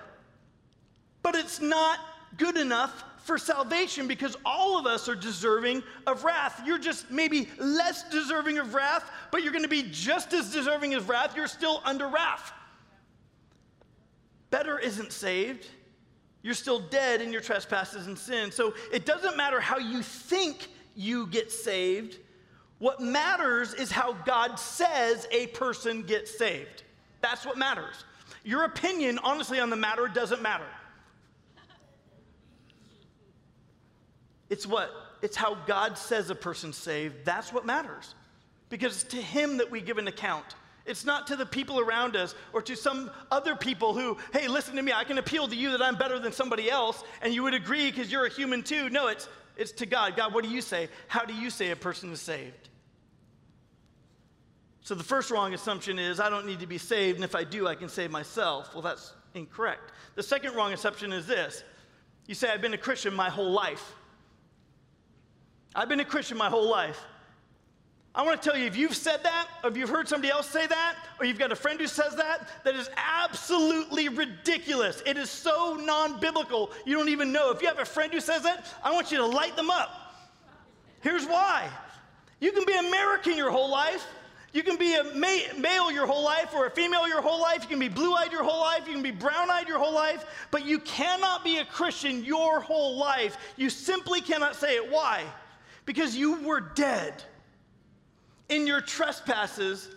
but 1.23 1.35
it's 1.35 1.61
not 1.61 1.99
good 2.39 2.57
enough 2.57 3.05
for 3.19 3.37
salvation 3.37 4.07
because 4.07 4.37
all 4.45 4.79
of 4.79 4.87
us 4.87 5.09
are 5.09 5.17
deserving 5.17 5.83
of 6.07 6.25
wrath. 6.25 6.63
You're 6.65 6.79
just 6.79 7.11
maybe 7.11 7.49
less 7.59 8.09
deserving 8.09 8.59
of 8.59 8.73
wrath, 8.73 9.11
but 9.33 9.43
you're 9.43 9.53
going 9.53 9.65
to 9.65 9.69
be 9.69 9.83
just 9.91 10.33
as 10.33 10.53
deserving 10.53 10.95
of 10.95 11.09
wrath. 11.09 11.37
You're 11.37 11.49
still 11.49 11.83
under 11.85 12.07
wrath. 12.07 12.53
Better 14.51 14.79
isn't 14.79 15.13
saved. 15.13 15.67
You're 16.47 16.55
still 16.55 16.79
dead 16.79 17.23
in 17.23 17.33
your 17.33 17.41
trespasses 17.41 18.07
and 18.07 18.17
sin. 18.17 18.53
So 18.53 18.73
it 18.93 19.05
doesn't 19.05 19.37
matter 19.37 19.59
how 19.59 19.79
you 19.79 20.00
think 20.00 20.69
you 20.95 21.26
get 21.26 21.50
saved. 21.50 22.19
What 22.79 23.00
matters 23.00 23.75
is 23.75 23.91
how 23.91 24.12
God 24.12 24.57
says 24.61 25.26
a 25.33 25.49
person 25.49 26.03
gets 26.03 26.38
saved. 26.38 26.85
That's 27.21 27.45
what 27.45 27.59
matters. 27.59 27.97
Your 28.45 28.62
opinion, 28.62 29.19
honestly, 29.25 29.59
on 29.59 29.71
the 29.71 29.76
matter 29.76 30.07
doesn't 30.07 30.41
matter. 30.41 30.69
It's 34.49 34.69
what? 34.69 34.93
It's 35.23 35.35
how 35.37 35.57
God 35.67 35.99
says 35.99 36.31
a 36.31 36.37
person's 36.37 36.76
saved. 36.76 37.25
That's 37.25 37.53
what 37.53 37.67
matters. 37.67 38.15
Because 38.69 39.03
it's 39.03 39.15
to 39.15 39.21
Him 39.21 39.57
that 39.57 39.73
we 39.73 39.81
give 39.81 39.99
an 39.99 40.07
account. 40.07 40.55
It's 40.87 41.05
not 41.05 41.26
to 41.28 41.37
the 41.37 41.47
people 41.47 41.81
around 41.81 42.16
us 42.16 42.35
or 42.52 42.62
to 42.62 42.76
some 42.76 43.11
other 43.31 43.57
people 43.57 43.93
who, 43.93 44.16
hey, 44.33 44.49
listen 44.49 44.76
to 44.76 44.83
me, 44.83 44.93
I 44.93 45.05
can 45.05 45.19
appeal 45.19 45.49
to 45.49 45.57
you 45.57 45.73
that 45.73 45.83
I'm 45.83 45.97
better 45.97 46.19
than 46.19 46.33
somebody 46.33 46.71
else, 46.71 47.02
and 47.23 47.35
you 47.35 47.43
would 47.43 47.55
agree 47.55 47.90
because 47.90 48.11
you're 48.11 48.26
a 48.26 48.31
human 48.31 48.62
too. 48.62 48.88
No, 48.88 49.09
it's, 49.09 49.28
it's 49.57 49.73
to 49.73 49.87
God. 49.87 50.16
God, 50.16 50.33
what 50.33 50.45
do 50.45 50.50
you 50.50 50.61
say? 50.61 50.88
How 51.09 51.25
do 51.25 51.35
you 51.35 51.50
say 51.50 51.71
a 51.71 51.76
person 51.76 52.12
is 52.12 52.21
saved? 52.21 52.69
So 54.83 54.95
the 54.95 55.02
first 55.02 55.33
wrong 55.33 55.52
assumption 55.52 55.99
is 55.99 56.21
I 56.21 56.31
don't 56.31 56.47
need 56.47 56.61
to 56.61 56.66
be 56.69 56.78
saved, 56.78 57.16
and 57.16 57.25
if 57.25 57.35
I 57.35 57.43
do, 57.43 57.66
I 57.66 57.75
can 57.75 57.88
save 57.88 58.12
myself. 58.12 58.73
Well, 58.73 58.83
that's 58.83 59.12
incorrect. 59.35 59.90
The 60.14 60.23
second 60.23 60.55
wrong 60.55 60.73
assumption 60.73 61.12
is 61.12 61.26
this 61.26 61.64
You 62.28 62.37
say, 62.37 62.50
I've 62.50 62.61
been 62.61 62.75
a 62.75 62.78
Christian 62.78 63.12
my 63.12 63.28
whole 63.28 63.50
life. 63.50 63.95
I've 65.75 65.88
been 65.88 66.00
a 66.00 66.05
Christian 66.05 66.38
my 66.38 66.49
whole 66.49 66.71
life. 66.71 67.00
I 68.17 68.23
want 68.23 68.41
to 68.41 68.49
tell 68.49 68.59
you 68.59 68.65
if 68.65 68.77
you've 68.79 68.97
said 68.97 69.23
that, 69.25 69.47
or 69.63 69.69
if 69.69 69.77
you've 69.77 69.91
heard 69.91 70.09
somebody 70.09 70.33
else 70.33 70.49
say 70.49 70.67
that, 70.67 70.97
or 71.21 71.27
you've 71.27 71.39
got 71.39 71.53
a 71.53 71.57
friend 71.57 71.79
who 71.79 71.87
says 71.87 72.17
that, 72.17 72.49
that 72.65 72.75
is 72.75 72.89
absolutely 72.97 74.09
ridiculous. 74.09 75.03
It 75.05 75.19
is 75.19 75.29
so 75.29 75.75
non 75.75 76.19
biblical, 76.19 76.71
you 76.87 76.97
don't 76.97 77.11
even 77.11 77.31
know. 77.31 77.51
If 77.51 77.61
you 77.61 77.69
have 77.69 77.79
a 77.79 77.85
friend 77.85 78.11
who 78.11 78.21
says 78.21 78.43
that, 78.45 78.67
I 78.83 78.95
want 78.95 79.13
you 79.13 79.19
to 79.19 79.27
light 79.27 79.55
them 79.55 79.69
up. 79.69 79.91
Here's 81.03 81.27
why 81.27 81.69
you 82.41 82.53
can 82.53 82.65
be 82.65 82.75
American 82.75 83.37
your 83.37 83.51
whole 83.51 83.71
life. 83.71 84.07
You 84.55 84.63
can 84.63 84.79
be 84.79 84.95
a 84.95 85.05
ma- 85.15 85.59
male 85.59 85.93
your 85.93 86.07
whole 86.07 86.25
life 86.25 86.55
or 86.55 86.67
a 86.67 86.71
female 86.71 87.07
your 87.07 87.21
whole 87.21 87.43
life. 87.43 87.61
You 87.63 87.69
can 87.69 87.79
be 87.79 87.89
blue 87.89 88.15
eyed 88.15 88.33
your 88.33 88.45
whole 88.45 88.61
life. 88.61 88.87
You 88.87 88.95
can 88.95 89.03
be 89.03 89.11
brown 89.11 89.51
eyed 89.51 89.69
your 89.69 89.79
whole 89.79 89.93
life. 89.93 90.25
But 90.51 90.65
you 90.65 90.79
cannot 90.79 91.45
be 91.45 91.59
a 91.59 91.67
Christian 91.67 92.25
your 92.25 92.61
whole 92.61 92.97
life. 92.97 93.37
You 93.59 93.69
simply 93.69 94.23
cannot 94.23 94.57
say 94.57 94.77
it. 94.77 94.91
Why? 94.91 95.25
Because 95.85 96.17
you 96.17 96.41
were 96.41 96.61
dead 96.61 97.23
in 98.49 98.67
your 98.67 98.81
trespasses 98.81 99.88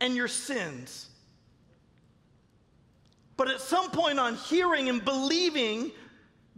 and 0.00 0.14
your 0.14 0.28
sins. 0.28 1.08
But 3.36 3.50
at 3.50 3.60
some 3.60 3.90
point 3.90 4.18
on 4.18 4.36
hearing 4.36 4.88
and 4.88 5.04
believing, 5.04 5.90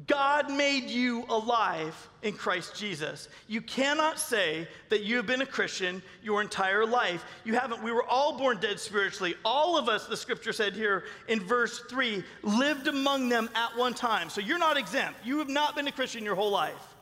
God 0.07 0.51
made 0.51 0.91
you 0.91 1.25
alive 1.31 2.11
in 2.23 2.35
Christ 2.35 2.77
Jesus. 2.77 3.29
You 3.49 3.63
cannot 3.63 4.19
say 4.19 4.69
that 4.91 5.03
you 5.03 5.17
have 5.17 5.27
been 5.27 5.41
a 5.41 5.47
Christian 5.47 6.03
your 6.23 6.43
entire 6.43 6.85
life. 6.85 7.25
You 7.45 7.55
haven't. 7.55 7.83
We 7.83 7.93
were 7.93 8.05
all 8.05 8.37
born 8.37 8.59
dead 8.61 8.79
spiritually. 8.79 9.37
All 9.43 9.79
of 9.79 9.89
us, 9.89 10.07
the 10.07 10.17
scripture 10.17 10.53
said 10.53 10.75
here 10.75 11.05
in 11.29 11.41
verse 11.41 11.81
3, 11.89 12.23
lived 12.43 12.89
among 12.89 13.31
them 13.31 13.49
at 13.55 13.75
one 13.75 13.95
time. 13.95 14.29
So 14.29 14.43
you're 14.43 14.59
not 14.59 14.77
exempt. 14.77 15.25
You 15.25 15.39
have 15.39 15.49
not 15.49 15.75
been 15.75 15.89
a 15.89 15.93
Christian 15.93 16.25
your 16.25 16.35
whole 16.35 16.51
life. 16.51 16.96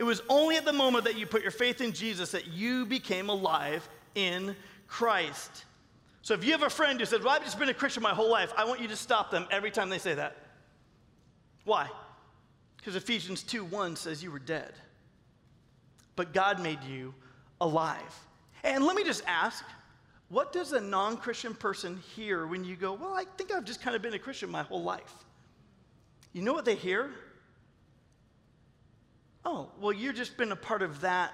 It 0.00 0.04
was 0.04 0.22
only 0.30 0.56
at 0.56 0.64
the 0.64 0.72
moment 0.72 1.04
that 1.04 1.18
you 1.18 1.26
put 1.26 1.42
your 1.42 1.50
faith 1.50 1.82
in 1.82 1.92
Jesus 1.92 2.30
that 2.30 2.46
you 2.46 2.86
became 2.86 3.28
alive 3.28 3.86
in 4.14 4.56
Christ. 4.86 5.66
So 6.22 6.32
if 6.32 6.42
you 6.42 6.52
have 6.52 6.62
a 6.62 6.70
friend 6.70 6.98
who 6.98 7.04
says, 7.04 7.20
Well, 7.20 7.34
I've 7.34 7.44
just 7.44 7.58
been 7.58 7.68
a 7.68 7.74
Christian 7.74 8.02
my 8.02 8.14
whole 8.14 8.30
life, 8.30 8.50
I 8.56 8.64
want 8.64 8.80
you 8.80 8.88
to 8.88 8.96
stop 8.96 9.30
them 9.30 9.46
every 9.50 9.70
time 9.70 9.90
they 9.90 9.98
say 9.98 10.14
that. 10.14 10.38
Why? 11.64 11.86
Because 12.78 12.96
Ephesians 12.96 13.42
2 13.42 13.62
1 13.62 13.94
says 13.94 14.22
you 14.22 14.30
were 14.30 14.38
dead, 14.38 14.72
but 16.16 16.32
God 16.32 16.62
made 16.62 16.82
you 16.84 17.12
alive. 17.60 18.18
And 18.64 18.86
let 18.86 18.96
me 18.96 19.04
just 19.04 19.22
ask, 19.26 19.66
what 20.30 20.50
does 20.50 20.72
a 20.72 20.80
non 20.80 21.18
Christian 21.18 21.52
person 21.52 22.02
hear 22.16 22.46
when 22.46 22.64
you 22.64 22.74
go, 22.74 22.94
Well, 22.94 23.12
I 23.12 23.24
think 23.36 23.52
I've 23.52 23.66
just 23.66 23.82
kind 23.82 23.94
of 23.94 24.00
been 24.00 24.14
a 24.14 24.18
Christian 24.18 24.48
my 24.48 24.62
whole 24.62 24.82
life? 24.82 25.12
You 26.32 26.40
know 26.40 26.54
what 26.54 26.64
they 26.64 26.74
hear? 26.74 27.10
Oh, 29.44 29.70
well, 29.80 29.92
you've 29.92 30.16
just 30.16 30.36
been 30.36 30.52
a 30.52 30.56
part 30.56 30.82
of 30.82 31.00
that 31.00 31.32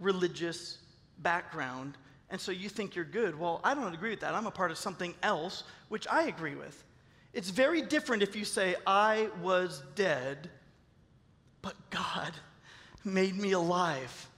religious 0.00 0.78
background, 1.18 1.96
and 2.30 2.40
so 2.40 2.52
you 2.52 2.68
think 2.68 2.94
you're 2.94 3.04
good. 3.04 3.38
Well, 3.38 3.60
I 3.64 3.74
don't 3.74 3.94
agree 3.94 4.10
with 4.10 4.20
that. 4.20 4.34
I'm 4.34 4.46
a 4.46 4.50
part 4.50 4.70
of 4.70 4.78
something 4.78 5.14
else, 5.22 5.64
which 5.88 6.06
I 6.08 6.24
agree 6.24 6.54
with. 6.54 6.84
It's 7.32 7.50
very 7.50 7.82
different 7.82 8.22
if 8.22 8.34
you 8.36 8.44
say, 8.44 8.76
I 8.86 9.28
was 9.42 9.82
dead, 9.94 10.50
but 11.62 11.74
God 11.90 12.32
made 13.04 13.36
me 13.36 13.52
alive. 13.52 14.28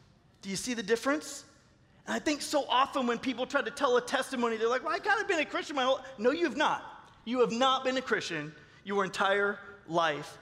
Do 0.42 0.50
you 0.50 0.56
see 0.56 0.74
the 0.74 0.82
difference? 0.82 1.44
And 2.06 2.14
I 2.14 2.18
think 2.18 2.40
so 2.40 2.64
often 2.68 3.06
when 3.06 3.18
people 3.18 3.46
try 3.46 3.62
to 3.62 3.70
tell 3.70 3.96
a 3.96 4.00
testimony, 4.00 4.56
they're 4.56 4.68
like, 4.68 4.84
well, 4.84 4.94
I 4.94 4.98
kind 4.98 5.20
of 5.20 5.28
been 5.28 5.40
a 5.40 5.44
Christian 5.44 5.76
my 5.76 5.84
whole 5.84 6.00
No, 6.16 6.30
you 6.30 6.44
have 6.44 6.56
not. 6.56 6.82
You 7.24 7.40
have 7.40 7.52
not 7.52 7.84
been 7.84 7.96
a 7.98 8.02
Christian 8.02 8.52
your 8.84 9.04
entire 9.04 9.58
life. 9.86 10.38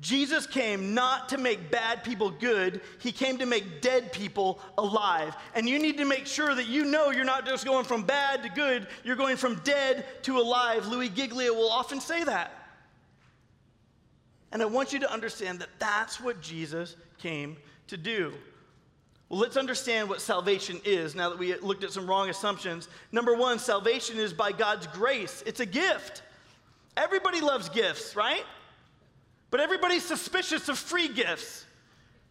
Jesus 0.00 0.46
came 0.46 0.94
not 0.94 1.28
to 1.30 1.38
make 1.38 1.72
bad 1.72 2.04
people 2.04 2.30
good, 2.30 2.80
he 3.00 3.10
came 3.10 3.38
to 3.38 3.46
make 3.46 3.80
dead 3.80 4.12
people 4.12 4.60
alive. 4.76 5.34
And 5.54 5.68
you 5.68 5.78
need 5.78 5.98
to 5.98 6.04
make 6.04 6.26
sure 6.26 6.54
that 6.54 6.68
you 6.68 6.84
know 6.84 7.10
you're 7.10 7.24
not 7.24 7.44
just 7.44 7.64
going 7.64 7.84
from 7.84 8.04
bad 8.04 8.44
to 8.44 8.48
good, 8.48 8.86
you're 9.02 9.16
going 9.16 9.36
from 9.36 9.56
dead 9.64 10.06
to 10.22 10.38
alive. 10.38 10.86
Louis 10.86 11.08
Giglio 11.08 11.52
will 11.52 11.70
often 11.70 12.00
say 12.00 12.22
that. 12.24 12.52
And 14.52 14.62
I 14.62 14.66
want 14.66 14.92
you 14.92 15.00
to 15.00 15.12
understand 15.12 15.58
that 15.60 15.68
that's 15.78 16.20
what 16.20 16.40
Jesus 16.40 16.94
came 17.18 17.56
to 17.88 17.96
do. 17.96 18.32
Well, 19.28 19.40
let's 19.40 19.56
understand 19.56 20.08
what 20.08 20.20
salvation 20.20 20.80
is 20.84 21.14
now 21.14 21.28
that 21.28 21.38
we 21.38 21.54
looked 21.56 21.84
at 21.84 21.90
some 21.90 22.06
wrong 22.06 22.30
assumptions. 22.30 22.88
Number 23.12 23.34
one, 23.34 23.58
salvation 23.58 24.16
is 24.16 24.32
by 24.32 24.52
God's 24.52 24.86
grace, 24.86 25.42
it's 25.44 25.60
a 25.60 25.66
gift. 25.66 26.22
Everybody 26.96 27.40
loves 27.40 27.68
gifts, 27.68 28.16
right? 28.16 28.44
But 29.50 29.60
everybody's 29.60 30.04
suspicious 30.04 30.68
of 30.68 30.78
free 30.78 31.08
gifts. 31.08 31.64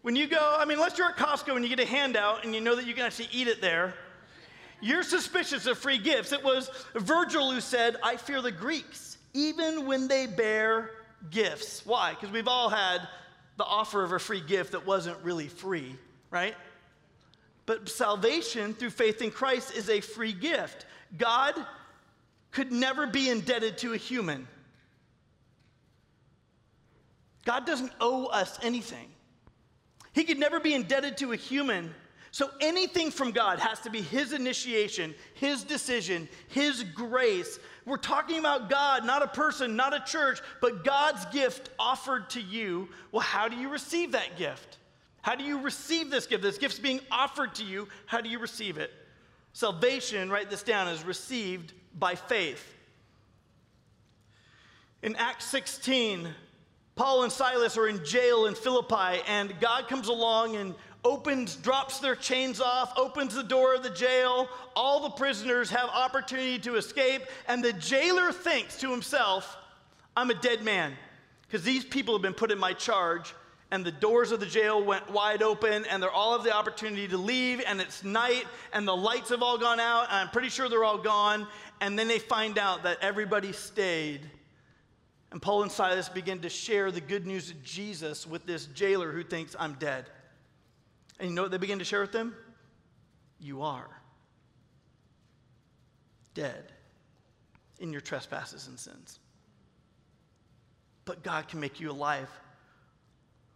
When 0.01 0.15
you 0.15 0.27
go, 0.27 0.55
I 0.59 0.65
mean, 0.65 0.77
unless 0.77 0.97
you're 0.97 1.09
at 1.09 1.17
Costco 1.17 1.55
and 1.55 1.65
you 1.65 1.75
get 1.75 1.79
a 1.79 1.89
handout 1.89 2.45
and 2.45 2.53
you 2.53 2.61
know 2.61 2.75
that 2.75 2.85
you 2.85 2.93
can 2.93 3.03
actually 3.03 3.29
eat 3.31 3.47
it 3.47 3.61
there, 3.61 3.93
you're 4.79 5.03
suspicious 5.03 5.65
of 5.65 5.77
free 5.77 5.97
gifts. 5.97 6.31
It 6.31 6.43
was 6.43 6.69
Virgil 6.95 7.51
who 7.51 7.59
said, 7.61 7.97
I 8.03 8.15
fear 8.15 8.41
the 8.41 8.51
Greeks, 8.51 9.17
even 9.33 9.87
when 9.87 10.07
they 10.07 10.27
bear 10.27 10.91
gifts. 11.31 11.85
Why? 11.85 12.11
Because 12.13 12.31
we've 12.31 12.47
all 12.47 12.69
had 12.69 13.07
the 13.57 13.65
offer 13.65 14.03
of 14.03 14.11
a 14.11 14.19
free 14.19 14.41
gift 14.41 14.73
that 14.73 14.85
wasn't 14.85 15.17
really 15.23 15.47
free, 15.47 15.95
right? 16.29 16.55
But 17.65 17.89
salvation 17.89 18.75
through 18.75 18.91
faith 18.91 19.21
in 19.21 19.31
Christ 19.31 19.75
is 19.75 19.89
a 19.89 19.99
free 19.99 20.31
gift. 20.31 20.85
God 21.17 21.55
could 22.51 22.71
never 22.71 23.07
be 23.07 23.29
indebted 23.29 23.79
to 23.79 23.93
a 23.93 23.97
human. 23.97 24.47
God 27.47 27.65
doesn't 27.65 27.93
owe 28.01 28.25
us 28.25 28.59
anything. 28.61 29.07
He 30.11 30.25
could 30.25 30.37
never 30.37 30.59
be 30.59 30.73
indebted 30.73 31.15
to 31.19 31.31
a 31.31 31.37
human. 31.37 31.95
So 32.31 32.49
anything 32.59 33.09
from 33.09 33.31
God 33.31 33.57
has 33.59 33.79
to 33.81 33.89
be 33.89 34.01
His 34.01 34.33
initiation, 34.33 35.15
His 35.33 35.63
decision, 35.63 36.27
His 36.49 36.83
grace. 36.83 37.57
We're 37.85 37.95
talking 37.95 38.37
about 38.37 38.69
God, 38.69 39.05
not 39.05 39.23
a 39.23 39.27
person, 39.27 39.77
not 39.77 39.93
a 39.93 40.01
church, 40.01 40.41
but 40.59 40.83
God's 40.83 41.23
gift 41.27 41.69
offered 41.79 42.29
to 42.31 42.41
you. 42.41 42.89
Well, 43.13 43.21
how 43.21 43.47
do 43.47 43.55
you 43.55 43.69
receive 43.69 44.11
that 44.11 44.37
gift? 44.37 44.77
How 45.21 45.35
do 45.35 45.45
you 45.45 45.61
receive 45.61 46.09
this 46.09 46.27
gift? 46.27 46.43
This 46.43 46.57
gift's 46.57 46.79
being 46.79 46.99
offered 47.09 47.55
to 47.55 47.63
you. 47.63 47.87
How 48.07 48.19
do 48.19 48.27
you 48.27 48.39
receive 48.39 48.77
it? 48.77 48.91
Salvation, 49.53 50.29
write 50.29 50.49
this 50.49 50.63
down, 50.63 50.89
is 50.89 51.05
received 51.05 51.71
by 51.97 52.15
faith. 52.15 52.75
In 55.01 55.15
Acts 55.15 55.45
16, 55.45 56.27
Paul 56.97 57.23
and 57.23 57.31
Silas 57.31 57.77
are 57.77 57.87
in 57.87 58.03
jail 58.03 58.47
in 58.47 58.55
Philippi, 58.55 59.21
and 59.27 59.53
God 59.61 59.87
comes 59.87 60.07
along 60.07 60.55
and 60.55 60.73
opens, 61.05 61.55
drops 61.55 61.99
their 61.99 62.15
chains 62.15 62.59
off, 62.59 62.91
opens 62.97 63.35
the 63.35 63.43
door 63.43 63.75
of 63.75 63.83
the 63.83 63.91
jail. 63.91 64.49
All 64.75 65.01
the 65.01 65.11
prisoners 65.11 65.69
have 65.69 65.89
opportunity 65.89 66.57
to 66.59 66.75
escape, 66.75 67.21
and 67.47 67.63
the 67.63 67.73
jailer 67.73 68.31
thinks 68.31 68.77
to 68.79 68.89
himself, 68.89 69.57
I'm 70.17 70.31
a 70.31 70.33
dead 70.33 70.63
man, 70.63 70.93
because 71.43 71.63
these 71.63 71.85
people 71.85 72.15
have 72.15 72.23
been 72.23 72.33
put 72.33 72.51
in 72.51 72.57
my 72.57 72.73
charge. 72.73 73.33
And 73.69 73.85
the 73.85 73.91
doors 73.91 74.31
of 74.31 74.39
the 74.39 74.45
jail 74.45 74.81
went 74.81 75.11
wide 75.11 75.43
open, 75.43 75.85
and 75.85 76.01
they're 76.01 76.09
all 76.09 76.31
have 76.31 76.43
the 76.43 76.55
opportunity 76.55 77.07
to 77.09 77.17
leave, 77.17 77.61
and 77.67 77.79
it's 77.79 78.03
night, 78.03 78.45
and 78.73 78.87
the 78.87 78.95
lights 78.95 79.29
have 79.29 79.43
all 79.43 79.57
gone 79.57 79.79
out, 79.79 80.07
I'm 80.09 80.29
pretty 80.29 80.49
sure 80.49 80.67
they're 80.67 80.85
all 80.85 80.97
gone. 80.97 81.45
And 81.79 81.99
then 81.99 82.07
they 82.07 82.17
find 82.17 82.57
out 82.57 82.83
that 82.83 82.97
everybody 83.01 83.51
stayed 83.51 84.21
and 85.31 85.41
Paul 85.41 85.63
and 85.63 85.71
Silas 85.71 86.09
begin 86.09 86.39
to 86.39 86.49
share 86.49 86.91
the 86.91 87.01
good 87.01 87.27
news 87.27 87.49
of 87.49 87.61
Jesus 87.63 88.25
with 88.25 88.45
this 88.45 88.65
jailer 88.67 89.11
who 89.11 89.23
thinks, 89.23 89.55
I'm 89.59 89.73
dead. 89.73 90.05
And 91.19 91.29
you 91.29 91.35
know 91.35 91.41
what 91.41 91.51
they 91.51 91.57
begin 91.57 91.79
to 91.79 91.85
share 91.85 92.01
with 92.01 92.11
them? 92.11 92.35
You 93.39 93.61
are 93.61 93.89
dead 96.33 96.71
in 97.79 97.91
your 97.91 98.01
trespasses 98.01 98.67
and 98.67 98.79
sins. 98.79 99.19
But 101.05 101.23
God 101.23 101.47
can 101.47 101.59
make 101.59 101.79
you 101.79 101.91
alive. 101.91 102.29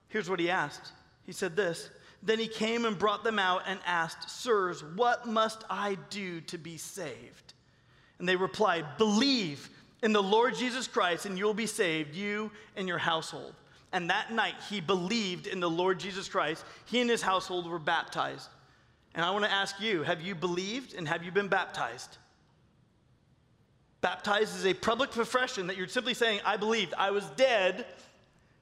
Here's 0.09 0.29
what 0.29 0.39
he 0.39 0.49
asked 0.49 0.91
He 1.23 1.31
said 1.31 1.55
this 1.55 1.89
Then 2.21 2.39
he 2.39 2.47
came 2.47 2.85
and 2.85 2.97
brought 2.97 3.23
them 3.23 3.39
out 3.39 3.63
and 3.65 3.79
asked, 3.85 4.29
Sirs, 4.29 4.83
what 4.95 5.27
must 5.27 5.63
I 5.69 5.97
do 6.09 6.41
to 6.41 6.57
be 6.57 6.77
saved? 6.77 7.53
And 8.19 8.27
they 8.27 8.35
replied, 8.35 8.85
Believe 8.97 9.69
in 10.01 10.13
the 10.13 10.23
Lord 10.23 10.55
Jesus 10.55 10.87
Christ, 10.87 11.25
and 11.25 11.37
you'll 11.37 11.53
be 11.53 11.67
saved, 11.67 12.15
you 12.15 12.51
and 12.75 12.87
your 12.87 12.97
household. 12.97 13.53
And 13.93 14.09
that 14.09 14.31
night, 14.31 14.55
he 14.69 14.81
believed 14.81 15.47
in 15.47 15.59
the 15.59 15.69
Lord 15.69 15.99
Jesus 15.99 16.29
Christ. 16.29 16.63
He 16.85 17.01
and 17.01 17.09
his 17.09 17.21
household 17.21 17.69
were 17.69 17.79
baptized. 17.79 18.49
And 19.13 19.25
I 19.25 19.31
want 19.31 19.43
to 19.43 19.51
ask 19.51 19.79
you 19.81 20.03
have 20.03 20.21
you 20.21 20.35
believed 20.35 20.93
and 20.93 21.07
have 21.07 21.23
you 21.23 21.31
been 21.31 21.49
baptized? 21.49 22.17
Baptized 23.99 24.55
is 24.55 24.65
a 24.65 24.73
public 24.73 25.11
profession 25.11 25.67
that 25.67 25.77
you're 25.77 25.87
simply 25.87 26.13
saying, 26.13 26.39
I 26.45 26.57
believed. 26.57 26.93
I 26.97 27.11
was 27.11 27.25
dead, 27.35 27.85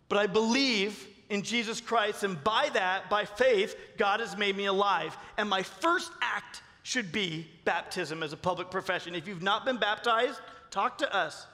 but 0.10 0.18
I 0.18 0.28
believe 0.28 1.08
in 1.30 1.44
Jesus 1.44 1.80
Christ. 1.80 2.24
And 2.24 2.44
by 2.44 2.70
that, 2.74 3.10
by 3.10 3.24
faith, 3.26 3.76
God 3.98 4.20
has 4.20 4.36
made 4.36 4.58
me 4.58 4.66
alive. 4.66 5.16
And 5.38 5.50
my 5.50 5.64
first 5.64 6.12
act 6.22 6.62
should 6.84 7.12
be 7.12 7.48
baptism 7.64 8.24
as 8.24 8.34
a 8.34 8.38
public 8.38 8.72
profession. 8.72 9.16
If 9.16 9.28
you've 9.28 9.44
not 9.44 9.64
been 9.64 9.78
baptized, 9.78 10.42
talk 10.72 10.98
to 11.00 11.16
us. 11.16 11.46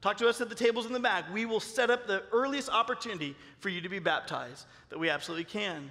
Talk 0.00 0.16
to 0.18 0.28
us 0.28 0.40
at 0.40 0.48
the 0.48 0.54
tables 0.54 0.86
in 0.86 0.92
the 0.92 1.00
back. 1.00 1.24
We 1.32 1.44
will 1.44 1.60
set 1.60 1.90
up 1.90 2.06
the 2.06 2.22
earliest 2.32 2.68
opportunity 2.70 3.34
for 3.58 3.68
you 3.68 3.80
to 3.80 3.88
be 3.88 3.98
baptized 3.98 4.66
that 4.90 4.98
we 4.98 5.10
absolutely 5.10 5.44
can. 5.44 5.90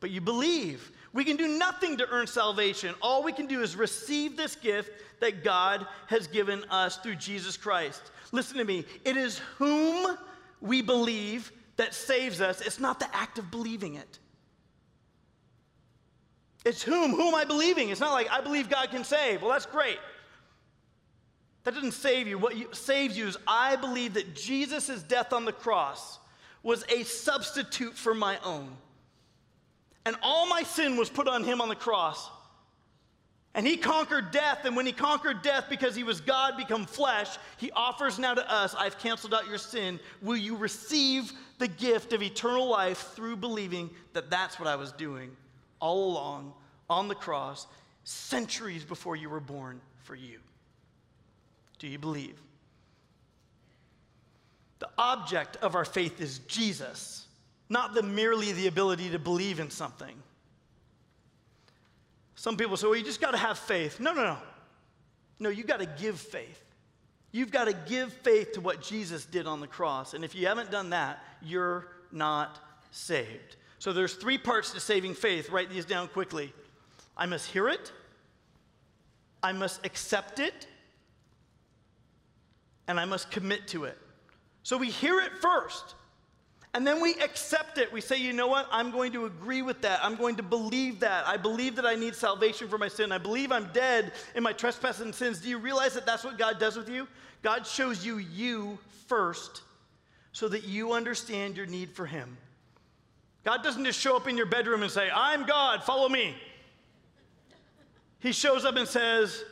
But 0.00 0.10
you 0.10 0.20
believe. 0.20 0.90
We 1.12 1.24
can 1.24 1.36
do 1.36 1.46
nothing 1.46 1.96
to 1.98 2.08
earn 2.08 2.26
salvation. 2.26 2.94
All 3.02 3.22
we 3.22 3.32
can 3.32 3.46
do 3.46 3.60
is 3.62 3.76
receive 3.76 4.36
this 4.36 4.54
gift 4.54 4.90
that 5.20 5.44
God 5.44 5.86
has 6.06 6.26
given 6.26 6.64
us 6.70 6.96
through 6.98 7.16
Jesus 7.16 7.56
Christ. 7.56 8.02
Listen 8.30 8.58
to 8.58 8.64
me. 8.64 8.84
It 9.04 9.16
is 9.16 9.38
whom 9.58 10.16
we 10.60 10.80
believe 10.80 11.52
that 11.76 11.94
saves 11.94 12.40
us, 12.40 12.60
it's 12.60 12.78
not 12.78 13.00
the 13.00 13.14
act 13.14 13.38
of 13.38 13.50
believing 13.50 13.94
it. 13.96 14.18
It's 16.64 16.82
whom? 16.82 17.10
Who 17.10 17.28
am 17.28 17.34
I 17.34 17.44
believing? 17.44 17.88
It's 17.88 18.00
not 18.00 18.12
like 18.12 18.30
I 18.30 18.40
believe 18.40 18.68
God 18.68 18.90
can 18.90 19.04
save. 19.04 19.42
Well, 19.42 19.50
that's 19.50 19.66
great. 19.66 19.98
That 21.64 21.74
doesn't 21.74 21.92
save 21.92 22.26
you. 22.26 22.38
What 22.38 22.56
you, 22.56 22.68
saves 22.72 23.16
you 23.16 23.26
is 23.26 23.36
I 23.46 23.76
believe 23.76 24.14
that 24.14 24.34
Jesus' 24.34 25.02
death 25.02 25.32
on 25.32 25.44
the 25.44 25.52
cross 25.52 26.18
was 26.62 26.84
a 26.88 27.04
substitute 27.04 27.96
for 27.96 28.14
my 28.14 28.38
own. 28.44 28.68
And 30.04 30.16
all 30.22 30.48
my 30.48 30.64
sin 30.64 30.96
was 30.96 31.08
put 31.08 31.28
on 31.28 31.44
him 31.44 31.60
on 31.60 31.68
the 31.68 31.76
cross. 31.76 32.28
And 33.54 33.66
he 33.66 33.76
conquered 33.76 34.30
death. 34.32 34.64
And 34.64 34.74
when 34.74 34.86
he 34.86 34.92
conquered 34.92 35.42
death 35.42 35.66
because 35.68 35.94
he 35.94 36.02
was 36.02 36.20
God 36.20 36.56
become 36.56 36.86
flesh, 36.86 37.28
he 37.58 37.70
offers 37.72 38.18
now 38.18 38.34
to 38.34 38.52
us, 38.52 38.74
I've 38.74 38.98
canceled 38.98 39.34
out 39.34 39.46
your 39.46 39.58
sin. 39.58 40.00
Will 40.20 40.36
you 40.36 40.56
receive 40.56 41.32
the 41.58 41.68
gift 41.68 42.12
of 42.12 42.22
eternal 42.22 42.68
life 42.68 43.12
through 43.14 43.36
believing 43.36 43.90
that 44.14 44.30
that's 44.30 44.58
what 44.58 44.68
I 44.68 44.74
was 44.74 44.90
doing 44.92 45.30
all 45.78 46.10
along 46.10 46.54
on 46.90 47.08
the 47.08 47.14
cross, 47.14 47.66
centuries 48.04 48.84
before 48.84 49.14
you 49.14 49.30
were 49.30 49.40
born 49.40 49.80
for 50.02 50.16
you? 50.16 50.38
Do 51.82 51.88
you 51.88 51.98
believe? 51.98 52.40
The 54.78 54.88
object 54.96 55.56
of 55.56 55.74
our 55.74 55.84
faith 55.84 56.20
is 56.20 56.38
Jesus, 56.46 57.26
not 57.68 57.92
the 57.92 58.04
merely 58.04 58.52
the 58.52 58.68
ability 58.68 59.10
to 59.10 59.18
believe 59.18 59.58
in 59.58 59.68
something. 59.68 60.14
Some 62.36 62.56
people 62.56 62.76
say, 62.76 62.86
well, 62.86 62.94
you 62.94 63.02
just 63.02 63.20
got 63.20 63.32
to 63.32 63.36
have 63.36 63.58
faith. 63.58 63.98
No, 63.98 64.12
no, 64.12 64.22
no. 64.22 64.38
No, 65.40 65.48
you 65.48 65.64
got 65.64 65.80
to 65.80 65.86
give 65.86 66.20
faith. 66.20 66.62
You've 67.32 67.50
got 67.50 67.64
to 67.64 67.72
give 67.72 68.12
faith 68.12 68.52
to 68.52 68.60
what 68.60 68.80
Jesus 68.80 69.24
did 69.24 69.48
on 69.48 69.60
the 69.60 69.66
cross. 69.66 70.14
And 70.14 70.24
if 70.24 70.36
you 70.36 70.46
haven't 70.46 70.70
done 70.70 70.90
that, 70.90 71.18
you're 71.42 71.88
not 72.12 72.60
saved. 72.92 73.56
So 73.80 73.92
there's 73.92 74.14
three 74.14 74.38
parts 74.38 74.70
to 74.74 74.78
saving 74.78 75.14
faith. 75.14 75.50
Write 75.50 75.68
these 75.68 75.84
down 75.84 76.06
quickly. 76.06 76.52
I 77.16 77.26
must 77.26 77.50
hear 77.50 77.68
it. 77.68 77.90
I 79.42 79.50
must 79.50 79.84
accept 79.84 80.38
it 80.38 80.68
and 82.88 82.98
I 82.98 83.04
must 83.04 83.30
commit 83.30 83.68
to 83.68 83.84
it. 83.84 83.98
So 84.62 84.76
we 84.76 84.90
hear 84.90 85.20
it 85.20 85.32
first, 85.40 85.94
and 86.74 86.86
then 86.86 87.00
we 87.00 87.14
accept 87.14 87.78
it. 87.78 87.92
We 87.92 88.00
say, 88.00 88.16
you 88.16 88.32
know 88.32 88.46
what? 88.46 88.66
I'm 88.70 88.90
going 88.90 89.12
to 89.12 89.26
agree 89.26 89.62
with 89.62 89.82
that. 89.82 90.00
I'm 90.02 90.16
going 90.16 90.36
to 90.36 90.42
believe 90.42 91.00
that. 91.00 91.26
I 91.26 91.36
believe 91.36 91.76
that 91.76 91.84
I 91.84 91.96
need 91.96 92.14
salvation 92.14 92.68
for 92.68 92.78
my 92.78 92.88
sin. 92.88 93.12
I 93.12 93.18
believe 93.18 93.52
I'm 93.52 93.68
dead 93.72 94.12
in 94.34 94.42
my 94.42 94.52
trespasses 94.52 95.02
and 95.02 95.14
sins. 95.14 95.40
Do 95.40 95.48
you 95.48 95.58
realize 95.58 95.94
that 95.94 96.06
that's 96.06 96.24
what 96.24 96.38
God 96.38 96.58
does 96.58 96.76
with 96.76 96.88
you? 96.88 97.08
God 97.42 97.66
shows 97.66 98.06
you 98.06 98.18
you 98.18 98.78
first 99.06 99.62
so 100.32 100.48
that 100.48 100.64
you 100.64 100.92
understand 100.92 101.56
your 101.56 101.66
need 101.66 101.90
for 101.90 102.06
Him. 102.06 102.38
God 103.44 103.62
doesn't 103.62 103.84
just 103.84 104.00
show 104.00 104.16
up 104.16 104.28
in 104.28 104.36
your 104.36 104.46
bedroom 104.46 104.82
and 104.82 104.90
say, 104.90 105.10
I'm 105.12 105.44
God, 105.44 105.82
follow 105.82 106.08
me. 106.08 106.34
He 108.20 108.32
shows 108.32 108.64
up 108.64 108.76
and 108.76 108.86
says, 108.86 109.44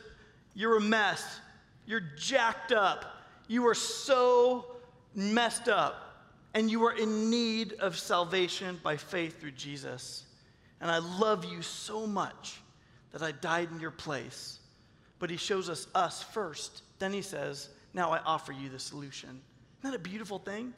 You're 0.55 0.77
a 0.77 0.81
mess. 0.81 1.39
You're 1.85 2.03
jacked 2.17 2.71
up. 2.71 3.20
You 3.51 3.67
are 3.67 3.75
so 3.75 4.65
messed 5.13 5.67
up, 5.67 6.29
and 6.53 6.71
you 6.71 6.85
are 6.85 6.93
in 6.93 7.29
need 7.29 7.73
of 7.81 7.99
salvation 7.99 8.79
by 8.81 8.95
faith 8.95 9.41
through 9.41 9.51
Jesus. 9.51 10.23
And 10.79 10.89
I 10.89 10.99
love 10.99 11.43
you 11.43 11.61
so 11.61 12.07
much 12.07 12.61
that 13.11 13.21
I 13.21 13.33
died 13.33 13.67
in 13.69 13.81
your 13.81 13.91
place. 13.91 14.59
But 15.19 15.29
he 15.29 15.35
shows 15.35 15.69
us 15.69 15.87
us 15.93 16.23
first. 16.23 16.83
Then 16.99 17.11
he 17.11 17.21
says, 17.21 17.67
Now 17.93 18.11
I 18.11 18.19
offer 18.19 18.53
you 18.53 18.69
the 18.69 18.79
solution. 18.79 19.41
Isn't 19.81 19.91
that 19.91 19.95
a 19.95 19.99
beautiful 19.99 20.39
thing? 20.39 20.73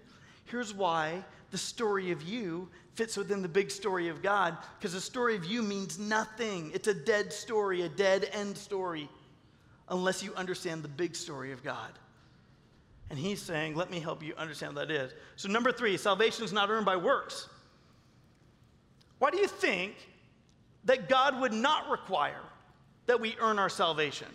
Here's 0.46 0.74
why 0.74 1.24
the 1.52 1.60
story 1.60 2.10
of 2.10 2.24
you 2.24 2.68
fits 2.96 3.16
within 3.16 3.44
the 3.44 3.48
big 3.48 3.70
story 3.70 4.08
of 4.08 4.24
God, 4.24 4.58
because 4.80 4.94
the 4.94 5.00
story 5.00 5.36
of 5.36 5.46
you 5.46 5.62
means 5.62 6.00
nothing. 6.00 6.72
It's 6.74 6.88
a 6.88 6.96
dead 6.96 7.32
story, 7.32 7.84
a 7.84 7.90
dead 7.90 8.30
end 8.34 8.58
story, 8.58 9.10
unless 9.90 10.24
you 10.24 10.34
understand 10.34 10.82
the 10.82 10.88
big 10.88 11.16
story 11.16 11.52
of 11.52 11.64
God. 11.64 12.00
And 13.10 13.20
he's 13.20 13.42
saying, 13.42 13.76
let 13.76 13.92
me 13.92 14.00
help 14.00 14.24
you 14.24 14.34
understand 14.38 14.76
what 14.76 14.88
that 14.88 14.94
is. 14.94 15.14
So, 15.36 15.50
number 15.50 15.72
three, 15.72 15.98
salvation 15.98 16.44
is 16.44 16.54
not 16.54 16.70
earned 16.70 16.86
by 16.86 16.96
works. 16.96 17.48
Why 19.20 19.30
do 19.30 19.38
you 19.38 19.48
think 19.48 19.94
that 20.86 21.08
God 21.08 21.40
would 21.40 21.54
not 21.54 21.90
require 21.90 22.42
that 23.06 23.20
we 23.20 23.36
earn 23.40 23.60
our 23.60 23.70
salvation? 23.70 24.28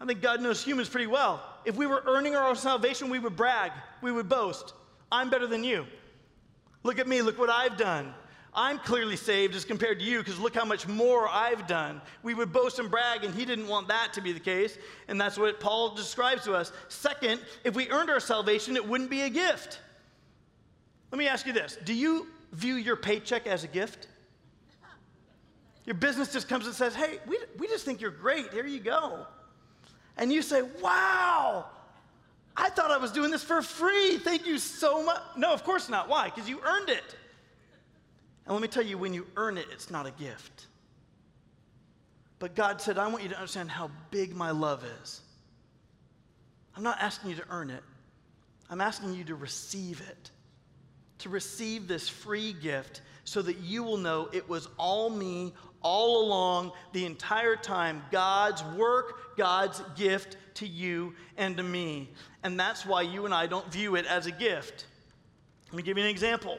I 0.00 0.04
think 0.04 0.20
God 0.20 0.40
knows 0.40 0.62
humans 0.62 0.88
pretty 0.88 1.06
well. 1.06 1.42
If 1.64 1.76
we 1.76 1.86
were 1.86 2.02
earning 2.06 2.36
our 2.36 2.48
own 2.48 2.56
salvation, 2.56 3.08
we 3.08 3.18
would 3.18 3.34
brag, 3.34 3.72
we 4.02 4.12
would 4.12 4.28
boast. 4.28 4.74
I'm 5.10 5.30
better 5.30 5.46
than 5.46 5.64
you. 5.64 5.86
Look 6.82 6.98
at 6.98 7.08
me, 7.08 7.22
look 7.22 7.38
what 7.38 7.50
I've 7.50 7.76
done. 7.76 8.14
I'm 8.56 8.78
clearly 8.78 9.16
saved 9.16 9.54
as 9.54 9.66
compared 9.66 9.98
to 9.98 10.04
you 10.04 10.18
because 10.18 10.40
look 10.40 10.54
how 10.54 10.64
much 10.64 10.88
more 10.88 11.28
I've 11.28 11.66
done. 11.66 12.00
We 12.22 12.32
would 12.32 12.54
boast 12.54 12.78
and 12.78 12.90
brag, 12.90 13.22
and 13.22 13.34
he 13.34 13.44
didn't 13.44 13.68
want 13.68 13.88
that 13.88 14.14
to 14.14 14.22
be 14.22 14.32
the 14.32 14.40
case. 14.40 14.78
And 15.08 15.20
that's 15.20 15.36
what 15.36 15.60
Paul 15.60 15.94
describes 15.94 16.44
to 16.44 16.54
us. 16.54 16.72
Second, 16.88 17.42
if 17.64 17.74
we 17.74 17.90
earned 17.90 18.08
our 18.08 18.18
salvation, 18.18 18.74
it 18.74 18.88
wouldn't 18.88 19.10
be 19.10 19.22
a 19.22 19.28
gift. 19.28 19.80
Let 21.12 21.18
me 21.18 21.28
ask 21.28 21.46
you 21.46 21.52
this 21.52 21.76
Do 21.84 21.92
you 21.92 22.28
view 22.52 22.76
your 22.76 22.96
paycheck 22.96 23.46
as 23.46 23.62
a 23.62 23.68
gift? 23.68 24.08
Your 25.84 25.94
business 25.94 26.32
just 26.32 26.48
comes 26.48 26.66
and 26.66 26.74
says, 26.74 26.94
Hey, 26.94 27.18
we, 27.26 27.38
we 27.58 27.68
just 27.68 27.84
think 27.84 28.00
you're 28.00 28.10
great. 28.10 28.52
Here 28.52 28.66
you 28.66 28.80
go. 28.80 29.26
And 30.16 30.32
you 30.32 30.40
say, 30.40 30.62
Wow, 30.80 31.66
I 32.56 32.70
thought 32.70 32.90
I 32.90 32.96
was 32.96 33.12
doing 33.12 33.30
this 33.30 33.44
for 33.44 33.60
free. 33.60 34.16
Thank 34.16 34.46
you 34.46 34.56
so 34.56 35.04
much. 35.04 35.20
No, 35.36 35.52
of 35.52 35.62
course 35.62 35.90
not. 35.90 36.08
Why? 36.08 36.24
Because 36.24 36.48
you 36.48 36.60
earned 36.64 36.88
it. 36.88 37.04
And 38.46 38.54
let 38.54 38.62
me 38.62 38.68
tell 38.68 38.84
you, 38.84 38.96
when 38.96 39.12
you 39.12 39.26
earn 39.36 39.58
it, 39.58 39.66
it's 39.72 39.90
not 39.90 40.06
a 40.06 40.12
gift. 40.12 40.66
But 42.38 42.54
God 42.54 42.80
said, 42.80 42.96
I 42.98 43.08
want 43.08 43.22
you 43.22 43.28
to 43.30 43.34
understand 43.34 43.70
how 43.70 43.90
big 44.10 44.34
my 44.34 44.50
love 44.50 44.84
is. 45.02 45.20
I'm 46.76 46.82
not 46.82 46.98
asking 47.00 47.30
you 47.30 47.36
to 47.36 47.44
earn 47.50 47.70
it, 47.70 47.82
I'm 48.70 48.80
asking 48.80 49.14
you 49.14 49.24
to 49.24 49.34
receive 49.34 50.00
it. 50.08 50.30
To 51.20 51.30
receive 51.30 51.88
this 51.88 52.10
free 52.10 52.52
gift 52.52 53.00
so 53.24 53.40
that 53.40 53.58
you 53.60 53.82
will 53.82 53.96
know 53.96 54.28
it 54.32 54.46
was 54.48 54.68
all 54.76 55.08
me 55.08 55.54
all 55.86 56.26
along, 56.26 56.72
the 56.92 57.06
entire 57.06 57.54
time. 57.54 58.02
God's 58.10 58.64
work, 58.76 59.36
God's 59.36 59.80
gift 59.94 60.36
to 60.54 60.66
you 60.66 61.14
and 61.36 61.56
to 61.56 61.62
me. 61.62 62.10
And 62.42 62.58
that's 62.58 62.84
why 62.84 63.02
you 63.02 63.24
and 63.24 63.32
I 63.32 63.46
don't 63.46 63.70
view 63.72 63.94
it 63.94 64.04
as 64.04 64.26
a 64.26 64.32
gift. 64.32 64.86
Let 65.68 65.76
me 65.76 65.82
give 65.84 65.96
you 65.96 66.02
an 66.02 66.10
example 66.10 66.58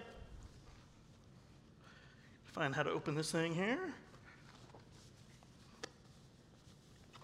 find 2.58 2.74
how 2.74 2.82
to 2.82 2.90
open 2.90 3.14
this 3.14 3.32
thing 3.32 3.54
here. 3.54 3.78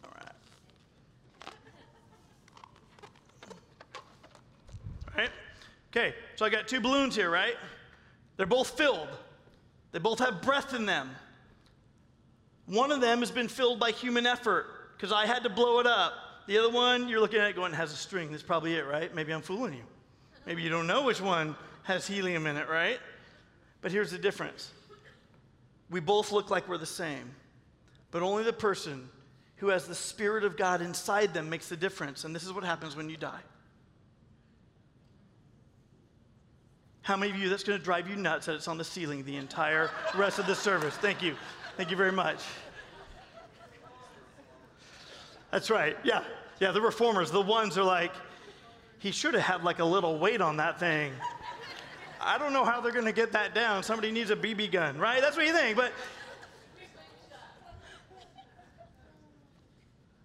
All 0.03 0.11
right. 0.15 0.31
All 5.07 5.17
right. 5.17 5.31
Okay, 5.91 6.13
so 6.35 6.45
I 6.45 6.49
got 6.49 6.67
two 6.67 6.79
balloons 6.79 7.15
here, 7.15 7.31
right? 7.31 7.55
They're 8.37 8.45
both 8.45 8.77
filled. 8.77 9.07
They 9.91 9.97
both 9.97 10.19
have 10.19 10.43
breath 10.43 10.75
in 10.75 10.85
them. 10.85 11.09
One 12.67 12.91
of 12.91 13.01
them 13.01 13.19
has 13.21 13.31
been 13.31 13.47
filled 13.47 13.79
by 13.79 13.89
human 13.89 14.27
effort 14.27 14.67
because 14.95 15.11
I 15.11 15.25
had 15.25 15.41
to 15.43 15.49
blow 15.49 15.79
it 15.79 15.87
up. 15.87 16.13
The 16.45 16.59
other 16.59 16.69
one, 16.69 17.09
you're 17.09 17.19
looking 17.19 17.39
at 17.39 17.49
it 17.49 17.55
going, 17.55 17.73
has 17.73 17.91
a 17.91 17.95
string. 17.95 18.29
That's 18.29 18.43
probably 18.43 18.75
it, 18.75 18.85
right? 18.85 19.13
Maybe 19.15 19.33
I'm 19.33 19.41
fooling 19.41 19.73
you. 19.73 19.83
Maybe 20.45 20.61
you 20.61 20.69
don't 20.69 20.85
know 20.85 21.03
which 21.03 21.21
one 21.21 21.55
has 21.81 22.05
helium 22.05 22.45
in 22.45 22.55
it, 22.55 22.69
right? 22.69 22.99
But 23.81 23.91
here's 23.91 24.11
the 24.11 24.19
difference 24.19 24.71
we 25.93 25.99
both 25.99 26.31
look 26.31 26.49
like 26.49 26.67
we're 26.67 26.79
the 26.79 26.85
same, 26.87 27.29
but 28.09 28.23
only 28.23 28.43
the 28.43 28.51
person 28.51 29.07
who 29.57 29.67
has 29.67 29.87
the 29.87 29.93
Spirit 29.93 30.43
of 30.43 30.57
God 30.57 30.81
inside 30.81 31.35
them 31.35 31.49
makes 31.49 31.69
the 31.69 31.77
difference. 31.77 32.23
And 32.23 32.35
this 32.35 32.43
is 32.43 32.51
what 32.51 32.63
happens 32.63 32.95
when 32.95 33.09
you 33.11 33.15
die. 33.15 33.39
How 37.03 37.15
many 37.15 37.31
of 37.31 37.37
you 37.37 37.47
that's 37.47 37.63
going 37.63 37.77
to 37.77 37.83
drive 37.83 38.09
you 38.09 38.15
nuts 38.15 38.47
that 38.47 38.55
it's 38.55 38.67
on 38.67 38.79
the 38.79 38.83
ceiling 38.83 39.23
the 39.23 39.35
entire 39.35 39.91
rest 40.15 40.39
of 40.39 40.47
the 40.47 40.55
service? 40.55 40.95
Thank 40.95 41.21
you. 41.21 41.35
Thank 41.77 41.91
you 41.91 41.97
very 41.97 42.11
much. 42.11 42.39
That's 45.51 45.69
right. 45.69 45.95
Yeah. 46.03 46.23
Yeah, 46.59 46.71
the 46.71 46.81
reformers, 46.81 47.29
the 47.29 47.41
ones 47.41 47.77
are 47.77 47.83
like, 47.83 48.13
he 48.97 49.11
should 49.11 49.35
have 49.35 49.43
had 49.43 49.63
like 49.63 49.77
a 49.77 49.85
little 49.85 50.17
weight 50.17 50.41
on 50.41 50.57
that 50.57 50.79
thing. 50.79 51.11
I 52.25 52.37
don't 52.37 52.53
know 52.53 52.65
how 52.65 52.81
they're 52.81 52.91
going 52.91 53.05
to 53.05 53.11
get 53.11 53.31
that 53.33 53.53
down. 53.53 53.83
Somebody 53.83 54.11
needs 54.11 54.29
a 54.29 54.35
BB 54.35 54.71
gun, 54.71 54.97
right? 54.97 55.21
That's 55.21 55.35
what 55.35 55.45
you 55.45 55.53
think. 55.53 55.77
But, 55.77 55.91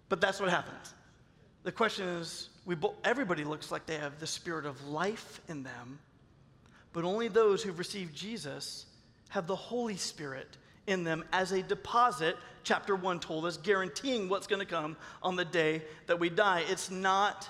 but 0.07 0.21
that's 0.21 0.39
what 0.39 0.49
happens. 0.49 0.93
The 1.63 1.71
question 1.71 2.07
is 2.07 2.49
we 2.65 2.75
bo- 2.75 2.95
everybody 3.03 3.43
looks 3.43 3.71
like 3.71 3.85
they 3.85 3.97
have 3.97 4.19
the 4.19 4.27
spirit 4.27 4.65
of 4.65 4.87
life 4.87 5.41
in 5.49 5.63
them, 5.63 5.99
but 6.93 7.03
only 7.03 7.27
those 7.27 7.61
who've 7.61 7.77
received 7.77 8.15
Jesus 8.15 8.85
have 9.29 9.47
the 9.47 9.55
Holy 9.55 9.97
Spirit 9.97 10.57
in 10.87 11.03
them 11.03 11.23
as 11.31 11.51
a 11.51 11.61
deposit, 11.61 12.35
chapter 12.63 12.95
1 12.95 13.19
told 13.19 13.45
us, 13.45 13.57
guaranteeing 13.57 14.27
what's 14.27 14.47
going 14.47 14.59
to 14.59 14.65
come 14.65 14.97
on 15.21 15.35
the 15.35 15.45
day 15.45 15.83
that 16.07 16.19
we 16.19 16.29
die. 16.29 16.63
It's 16.67 16.89
not 16.89 17.47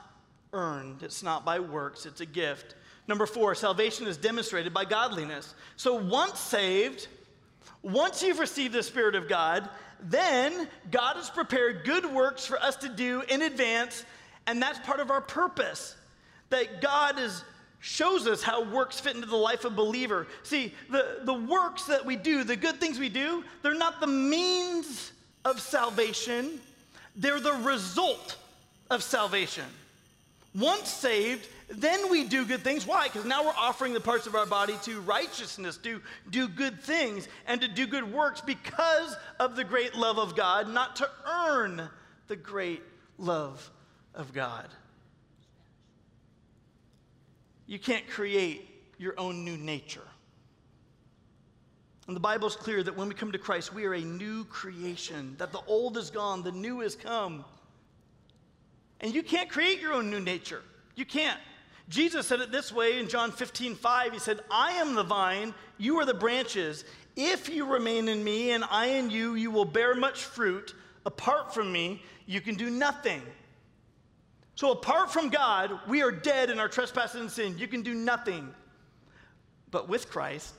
earned, 0.54 1.04
it's 1.04 1.24
not 1.24 1.46
by 1.46 1.60
works, 1.60 2.06
it's 2.06 2.22
a 2.22 2.26
gift. 2.26 2.76
Number 3.10 3.26
four, 3.26 3.56
salvation 3.56 4.06
is 4.06 4.18
demonstrated 4.18 4.72
by 4.72 4.86
godliness. 4.86 5.56
So 5.78 5.96
once 5.96 6.40
saved, 6.40 7.08
once 7.82 8.22
you've 8.22 8.38
received 8.38 8.72
the 8.72 8.84
Spirit 8.84 9.16
of 9.16 9.28
God, 9.28 9.68
then 10.00 10.68
God 10.92 11.16
has 11.16 11.28
prepared 11.28 11.86
good 11.86 12.06
works 12.06 12.46
for 12.46 12.62
us 12.62 12.76
to 12.76 12.88
do 12.88 13.24
in 13.28 13.42
advance, 13.42 14.06
and 14.46 14.62
that's 14.62 14.78
part 14.86 15.00
of 15.00 15.10
our 15.10 15.22
purpose. 15.22 15.96
That 16.52 16.82
God 16.82 17.18
is 17.18 17.44
shows 17.80 18.28
us 18.28 18.44
how 18.44 18.70
works 18.72 19.00
fit 19.00 19.16
into 19.16 19.26
the 19.28 19.36
life 19.36 19.66
of 19.66 19.74
a 19.74 19.76
believer. 19.76 20.28
See, 20.44 20.76
the, 20.92 21.22
the 21.24 21.34
works 21.34 21.86
that 21.86 22.06
we 22.06 22.16
do, 22.16 22.44
the 22.44 22.58
good 22.58 22.80
things 22.80 23.00
we 23.00 23.10
do, 23.10 23.44
they're 23.64 23.74
not 23.74 24.02
the 24.02 24.08
means 24.08 25.14
of 25.46 25.60
salvation, 25.60 26.60
they're 27.16 27.40
the 27.40 27.54
result 27.54 28.36
of 28.92 29.02
salvation. 29.02 29.66
Once 30.54 30.90
saved, 30.90 31.48
then 31.70 32.10
we 32.10 32.24
do 32.24 32.46
good 32.46 32.62
things. 32.62 32.86
Why? 32.88 33.08
Because 33.08 33.26
now 33.26 33.44
we're 33.46 33.54
offering 33.56 33.94
the 33.94 34.00
parts 34.00 34.26
of 34.26 34.34
our 34.34 34.48
body 34.48 34.76
to 34.84 35.02
righteousness, 35.02 35.78
to 35.78 36.02
do 36.30 36.48
good 36.48 36.82
things, 36.82 37.28
and 37.46 37.62
to 37.62 37.68
do 37.68 37.86
good 37.86 38.12
works 38.12 38.42
because 38.42 39.16
of 39.40 39.56
the 39.56 39.64
great 39.64 39.96
love 39.96 40.18
of 40.18 40.36
God, 40.36 40.68
not 40.68 40.96
to 40.98 41.10
earn 41.28 41.88
the 42.28 42.36
great 42.36 42.82
love 43.20 43.70
of 44.16 44.34
God. 44.34 44.68
You 47.68 47.78
can't 47.78 48.08
create 48.10 48.68
your 48.98 49.14
own 49.20 49.46
new 49.46 49.58
nature. 49.58 50.08
And 52.08 52.16
the 52.16 52.20
Bible 52.20 52.48
is 52.48 52.56
clear 52.56 52.82
that 52.82 52.98
when 52.98 53.08
we 53.08 53.14
come 53.14 53.32
to 53.32 53.38
Christ, 53.38 53.72
we 53.72 53.86
are 53.86 53.94
a 53.94 54.02
new 54.02 54.44
creation, 54.46 55.36
that 55.38 55.52
the 55.52 55.62
old 55.68 55.96
is 55.96 56.10
gone, 56.10 56.42
the 56.42 56.52
new 56.52 56.80
has 56.80 56.96
come. 56.96 57.46
And 59.02 59.14
you 59.14 59.22
can't 59.22 59.48
create 59.48 59.80
your 59.80 59.94
own 59.94 60.10
new 60.10 60.20
nature. 60.20 60.64
You 60.96 61.06
can't. 61.06 61.40
Jesus 61.90 62.28
said 62.28 62.40
it 62.40 62.52
this 62.52 62.72
way 62.72 63.00
in 63.00 63.10
John 63.10 63.32
15, 63.32 63.76
5. 63.76 64.14
He 64.14 64.20
said, 64.20 64.42
I 64.52 64.74
am 64.74 64.94
the 64.94 65.04
vine, 65.04 65.56
you 65.78 66.00
are 66.00 66.06
the 66.06 66.14
branches. 66.14 66.86
If 67.16 67.50
you 67.50 67.66
remain 67.66 68.08
in 68.08 68.24
me 68.24 68.52
and 68.52 68.64
I 68.70 68.86
in 68.88 69.10
you, 69.10 69.36
you 69.36 69.52
will 69.52 69.66
bear 69.66 69.96
much 69.96 70.24
fruit. 70.24 70.76
Apart 71.06 71.54
from 71.54 71.72
me, 71.72 72.04
you 72.28 72.42
can 72.42 72.56
do 72.56 72.70
nothing. 72.70 73.22
So, 74.56 74.72
apart 74.72 75.12
from 75.12 75.30
God, 75.30 75.72
we 75.88 76.04
are 76.04 76.12
dead 76.12 76.50
in 76.50 76.60
our 76.60 76.68
trespasses 76.68 77.22
and 77.22 77.32
sin. 77.32 77.58
You 77.58 77.68
can 77.68 77.82
do 77.82 77.96
nothing. 77.96 78.54
But 79.72 79.88
with 79.88 80.10
Christ 80.10 80.54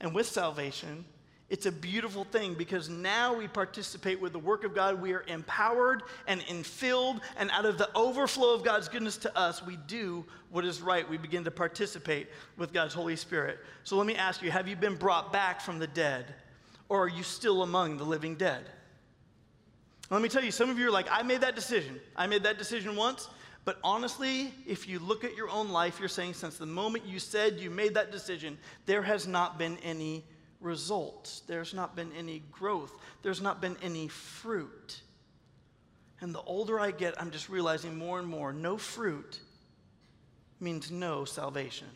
and 0.00 0.14
with 0.14 0.26
salvation, 0.26 1.04
it's 1.48 1.66
a 1.66 1.72
beautiful 1.72 2.24
thing 2.24 2.54
because 2.54 2.88
now 2.88 3.32
we 3.32 3.46
participate 3.46 4.20
with 4.20 4.32
the 4.32 4.38
work 4.38 4.64
of 4.64 4.74
God. 4.74 5.00
We 5.00 5.12
are 5.12 5.24
empowered 5.28 6.02
and 6.26 6.40
infilled, 6.42 7.20
and 7.36 7.50
out 7.52 7.64
of 7.64 7.78
the 7.78 7.88
overflow 7.94 8.52
of 8.52 8.64
God's 8.64 8.88
goodness 8.88 9.16
to 9.18 9.38
us, 9.38 9.64
we 9.64 9.76
do 9.86 10.24
what 10.50 10.64
is 10.64 10.82
right. 10.82 11.08
We 11.08 11.18
begin 11.18 11.44
to 11.44 11.52
participate 11.52 12.28
with 12.56 12.72
God's 12.72 12.94
Holy 12.94 13.14
Spirit. 13.14 13.58
So 13.84 13.96
let 13.96 14.08
me 14.08 14.16
ask 14.16 14.42
you 14.42 14.50
have 14.50 14.66
you 14.66 14.74
been 14.74 14.96
brought 14.96 15.32
back 15.32 15.60
from 15.60 15.78
the 15.78 15.86
dead, 15.86 16.34
or 16.88 17.04
are 17.04 17.08
you 17.08 17.22
still 17.22 17.62
among 17.62 17.98
the 17.98 18.04
living 18.04 18.34
dead? 18.34 18.64
Let 20.10 20.22
me 20.22 20.28
tell 20.28 20.42
you, 20.42 20.50
some 20.50 20.68
of 20.68 20.78
you 20.78 20.88
are 20.88 20.92
like, 20.92 21.06
I 21.10 21.22
made 21.22 21.40
that 21.42 21.54
decision. 21.54 22.00
I 22.16 22.26
made 22.26 22.42
that 22.42 22.58
decision 22.58 22.96
once. 22.96 23.28
But 23.64 23.78
honestly, 23.82 24.52
if 24.66 24.88
you 24.88 25.00
look 25.00 25.24
at 25.24 25.36
your 25.36 25.48
own 25.48 25.70
life, 25.70 25.98
you're 25.98 26.08
saying 26.08 26.34
since 26.34 26.56
the 26.56 26.66
moment 26.66 27.04
you 27.04 27.18
said 27.18 27.58
you 27.58 27.70
made 27.70 27.94
that 27.94 28.12
decision, 28.12 28.58
there 28.86 29.02
has 29.02 29.26
not 29.26 29.58
been 29.58 29.76
any 29.78 30.24
results. 30.60 31.42
There's 31.46 31.74
not 31.74 31.96
been 31.96 32.12
any 32.16 32.42
growth. 32.52 32.92
There's 33.22 33.40
not 33.40 33.60
been 33.60 33.76
any 33.82 34.08
fruit. 34.08 35.00
And 36.20 36.34
the 36.34 36.42
older 36.42 36.80
I 36.80 36.90
get, 36.90 37.20
I'm 37.20 37.30
just 37.30 37.48
realizing 37.48 37.96
more 37.96 38.18
and 38.18 38.28
more 38.28 38.52
no 38.52 38.78
fruit 38.78 39.40
means 40.60 40.90
no 40.90 41.24
salvation. 41.24 41.88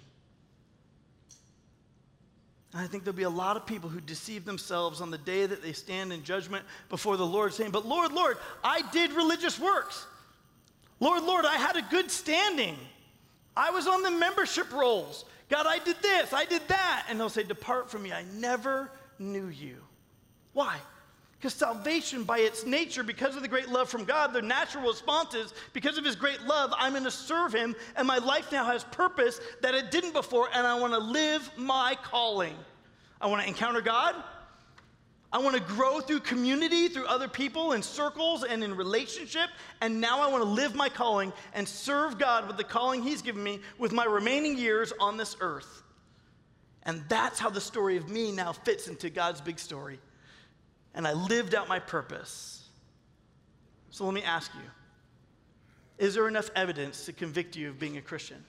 And 2.72 2.82
I 2.82 2.86
think 2.86 3.04
there'll 3.04 3.16
be 3.16 3.24
a 3.24 3.30
lot 3.30 3.56
of 3.56 3.66
people 3.66 3.88
who 3.88 4.00
deceive 4.00 4.44
themselves 4.44 5.00
on 5.00 5.10
the 5.10 5.18
day 5.18 5.46
that 5.46 5.62
they 5.62 5.72
stand 5.72 6.12
in 6.12 6.22
judgment 6.22 6.64
before 6.88 7.16
the 7.16 7.26
Lord, 7.26 7.52
saying, 7.52 7.72
But 7.72 7.86
Lord, 7.86 8.12
Lord, 8.12 8.36
I 8.62 8.82
did 8.92 9.12
religious 9.12 9.58
works. 9.58 10.06
Lord, 11.00 11.24
Lord, 11.24 11.44
I 11.46 11.56
had 11.56 11.76
a 11.76 11.82
good 11.82 12.10
standing. 12.10 12.76
I 13.56 13.70
was 13.70 13.88
on 13.88 14.02
the 14.02 14.10
membership 14.10 14.72
rolls. 14.72 15.24
God, 15.50 15.66
I 15.66 15.78
did 15.78 15.96
this, 16.00 16.32
I 16.32 16.44
did 16.44 16.62
that. 16.68 17.06
And 17.08 17.18
they'll 17.18 17.28
say, 17.28 17.42
Depart 17.42 17.90
from 17.90 18.02
me, 18.04 18.12
I 18.12 18.24
never 18.34 18.90
knew 19.18 19.48
you. 19.48 19.76
Why? 20.52 20.78
Because 21.38 21.54
salvation, 21.54 22.24
by 22.24 22.40
its 22.40 22.66
nature, 22.66 23.02
because 23.02 23.34
of 23.34 23.40
the 23.40 23.48
great 23.48 23.68
love 23.68 23.88
from 23.88 24.04
God, 24.04 24.34
the 24.34 24.42
natural 24.42 24.86
response 24.86 25.34
is 25.34 25.54
because 25.72 25.96
of 25.96 26.04
His 26.04 26.14
great 26.14 26.42
love, 26.42 26.72
I'm 26.76 26.92
going 26.92 27.04
to 27.04 27.10
serve 27.10 27.54
Him, 27.54 27.74
and 27.96 28.06
my 28.06 28.18
life 28.18 28.52
now 28.52 28.66
has 28.66 28.84
purpose 28.84 29.40
that 29.62 29.74
it 29.74 29.90
didn't 29.90 30.12
before, 30.12 30.48
and 30.52 30.66
I 30.66 30.78
want 30.78 30.92
to 30.92 30.98
live 30.98 31.50
my 31.56 31.96
calling. 32.02 32.54
I 33.20 33.26
want 33.26 33.42
to 33.42 33.48
encounter 33.48 33.80
God. 33.80 34.16
I 35.32 35.38
want 35.38 35.56
to 35.56 35.62
grow 35.62 36.00
through 36.00 36.20
community, 36.20 36.88
through 36.88 37.06
other 37.06 37.28
people, 37.28 37.72
in 37.72 37.82
circles, 37.82 38.42
and 38.42 38.64
in 38.64 38.74
relationship. 38.76 39.48
And 39.80 40.00
now 40.00 40.20
I 40.20 40.28
want 40.28 40.42
to 40.42 40.48
live 40.48 40.74
my 40.74 40.88
calling 40.88 41.32
and 41.54 41.68
serve 41.68 42.18
God 42.18 42.48
with 42.48 42.56
the 42.56 42.64
calling 42.64 43.02
He's 43.02 43.22
given 43.22 43.42
me 43.42 43.60
with 43.78 43.92
my 43.92 44.04
remaining 44.04 44.58
years 44.58 44.92
on 44.98 45.16
this 45.16 45.36
earth. 45.40 45.82
And 46.82 47.04
that's 47.08 47.38
how 47.38 47.50
the 47.50 47.60
story 47.60 47.96
of 47.96 48.08
me 48.08 48.32
now 48.32 48.52
fits 48.52 48.88
into 48.88 49.10
God's 49.10 49.40
big 49.40 49.58
story 49.58 50.00
and 50.94 51.06
I 51.06 51.12
lived 51.12 51.54
out 51.54 51.68
my 51.68 51.78
purpose. 51.78 52.64
So 53.90 54.04
let 54.04 54.14
me 54.14 54.22
ask 54.22 54.52
you 54.54 54.60
is 55.98 56.14
there 56.14 56.28
enough 56.28 56.50
evidence 56.56 57.04
to 57.06 57.12
convict 57.12 57.56
you 57.56 57.68
of 57.68 57.78
being 57.78 57.98
a 57.98 58.00
Christian? 58.00 58.42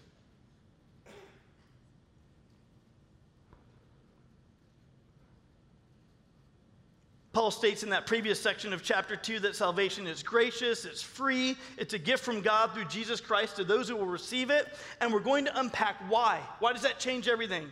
Paul 7.34 7.50
states 7.50 7.84
in 7.84 7.90
that 7.92 8.06
previous 8.06 8.42
section 8.42 8.74
of 8.74 8.84
chapter 8.84 9.16
2 9.16 9.40
that 9.40 9.56
salvation 9.56 10.06
is 10.06 10.22
gracious, 10.22 10.84
it's 10.84 11.02
free, 11.02 11.56
it's 11.78 11.94
a 11.94 12.00
gift 12.00 12.26
from 12.26 12.42
God 12.42 12.74
through 12.74 12.86
Jesus 12.86 13.22
Christ 13.22 13.56
to 13.56 13.64
those 13.64 13.88
who 13.88 13.96
will 13.96 14.06
receive 14.06 14.50
it. 14.50 14.68
And 15.00 15.14
we're 15.14 15.22
going 15.22 15.46
to 15.46 15.60
unpack 15.60 15.96
why. 16.10 16.42
Why 16.60 16.74
does 16.74 16.82
that 16.82 17.00
change 17.00 17.30
everything? 17.30 17.72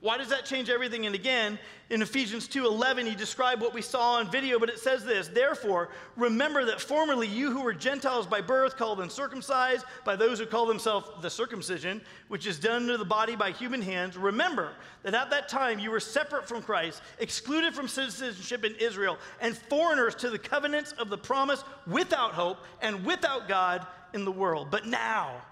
Why 0.00 0.16
does 0.16 0.28
that 0.28 0.44
change 0.44 0.70
everything? 0.70 1.06
And 1.06 1.14
again, 1.16 1.58
in 1.90 2.02
Ephesians 2.02 2.46
2:11, 2.46 3.04
he 3.04 3.16
described 3.16 3.60
what 3.60 3.74
we 3.74 3.82
saw 3.82 4.12
on 4.14 4.30
video, 4.30 4.60
but 4.60 4.68
it 4.68 4.78
says 4.78 5.04
this: 5.04 5.26
"Therefore, 5.26 5.88
remember 6.16 6.64
that 6.66 6.80
formerly 6.80 7.26
you 7.26 7.50
who 7.50 7.62
were 7.62 7.72
Gentiles 7.72 8.24
by 8.24 8.40
birth, 8.40 8.76
called 8.76 9.00
uncircumcised 9.00 9.84
by 10.04 10.14
those 10.14 10.38
who 10.38 10.46
call 10.46 10.66
themselves 10.66 11.10
the 11.20 11.30
circumcision, 11.30 12.00
which 12.28 12.46
is 12.46 12.60
done 12.60 12.86
to 12.86 12.96
the 12.96 13.04
body 13.04 13.34
by 13.34 13.50
human 13.50 13.82
hands, 13.82 14.16
remember 14.16 14.72
that 15.02 15.14
at 15.14 15.30
that 15.30 15.48
time 15.48 15.80
you 15.80 15.90
were 15.90 15.98
separate 15.98 16.46
from 16.46 16.62
Christ, 16.62 17.02
excluded 17.18 17.74
from 17.74 17.88
citizenship 17.88 18.64
in 18.64 18.76
Israel, 18.76 19.18
and 19.40 19.58
foreigners 19.58 20.14
to 20.16 20.30
the 20.30 20.38
covenants 20.38 20.92
of 20.92 21.08
the 21.08 21.18
promise, 21.18 21.64
without 21.88 22.34
hope 22.34 22.58
and 22.80 23.04
without 23.04 23.48
God 23.48 23.84
in 24.12 24.24
the 24.24 24.30
world. 24.30 24.70
But 24.70 24.86
now, 24.86 25.42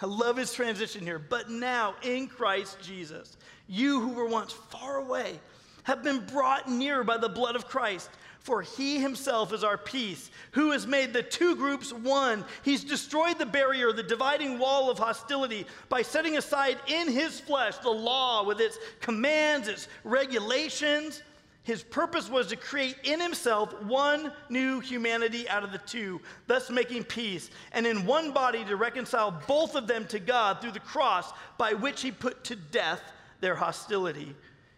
I 0.00 0.06
love 0.06 0.36
his 0.36 0.52
transition 0.52 1.02
here. 1.02 1.18
But 1.18 1.50
now, 1.50 1.94
in 2.02 2.28
Christ 2.28 2.78
Jesus, 2.82 3.36
you 3.66 4.00
who 4.00 4.10
were 4.10 4.26
once 4.26 4.52
far 4.52 4.96
away 4.96 5.40
have 5.84 6.02
been 6.02 6.26
brought 6.26 6.68
near 6.68 7.04
by 7.04 7.16
the 7.16 7.28
blood 7.28 7.56
of 7.56 7.68
Christ. 7.68 8.10
For 8.40 8.62
he 8.62 9.00
himself 9.00 9.52
is 9.52 9.64
our 9.64 9.76
peace, 9.76 10.30
who 10.52 10.70
has 10.70 10.86
made 10.86 11.12
the 11.12 11.22
two 11.24 11.56
groups 11.56 11.92
one. 11.92 12.44
He's 12.62 12.84
destroyed 12.84 13.38
the 13.38 13.46
barrier, 13.46 13.92
the 13.92 14.04
dividing 14.04 14.60
wall 14.60 14.88
of 14.88 15.00
hostility, 15.00 15.66
by 15.88 16.02
setting 16.02 16.36
aside 16.36 16.78
in 16.86 17.08
his 17.08 17.40
flesh 17.40 17.76
the 17.78 17.90
law 17.90 18.44
with 18.44 18.60
its 18.60 18.78
commands, 19.00 19.66
its 19.66 19.88
regulations. 20.04 21.22
His 21.66 21.82
purpose 21.82 22.30
was 22.30 22.46
to 22.46 22.56
create 22.56 22.94
in 23.02 23.18
himself 23.18 23.82
one 23.82 24.30
new 24.48 24.78
humanity 24.78 25.48
out 25.48 25.64
of 25.64 25.72
the 25.72 25.78
two, 25.78 26.20
thus 26.46 26.70
making 26.70 27.02
peace, 27.02 27.50
and 27.72 27.84
in 27.84 28.06
one 28.06 28.30
body 28.30 28.64
to 28.66 28.76
reconcile 28.76 29.42
both 29.48 29.74
of 29.74 29.88
them 29.88 30.06
to 30.06 30.20
God 30.20 30.60
through 30.60 30.70
the 30.70 30.78
cross, 30.78 31.32
by 31.58 31.72
which 31.72 32.02
he 32.02 32.12
put 32.12 32.44
to 32.44 32.54
death 32.54 33.02
their 33.40 33.56
hostility. 33.56 34.32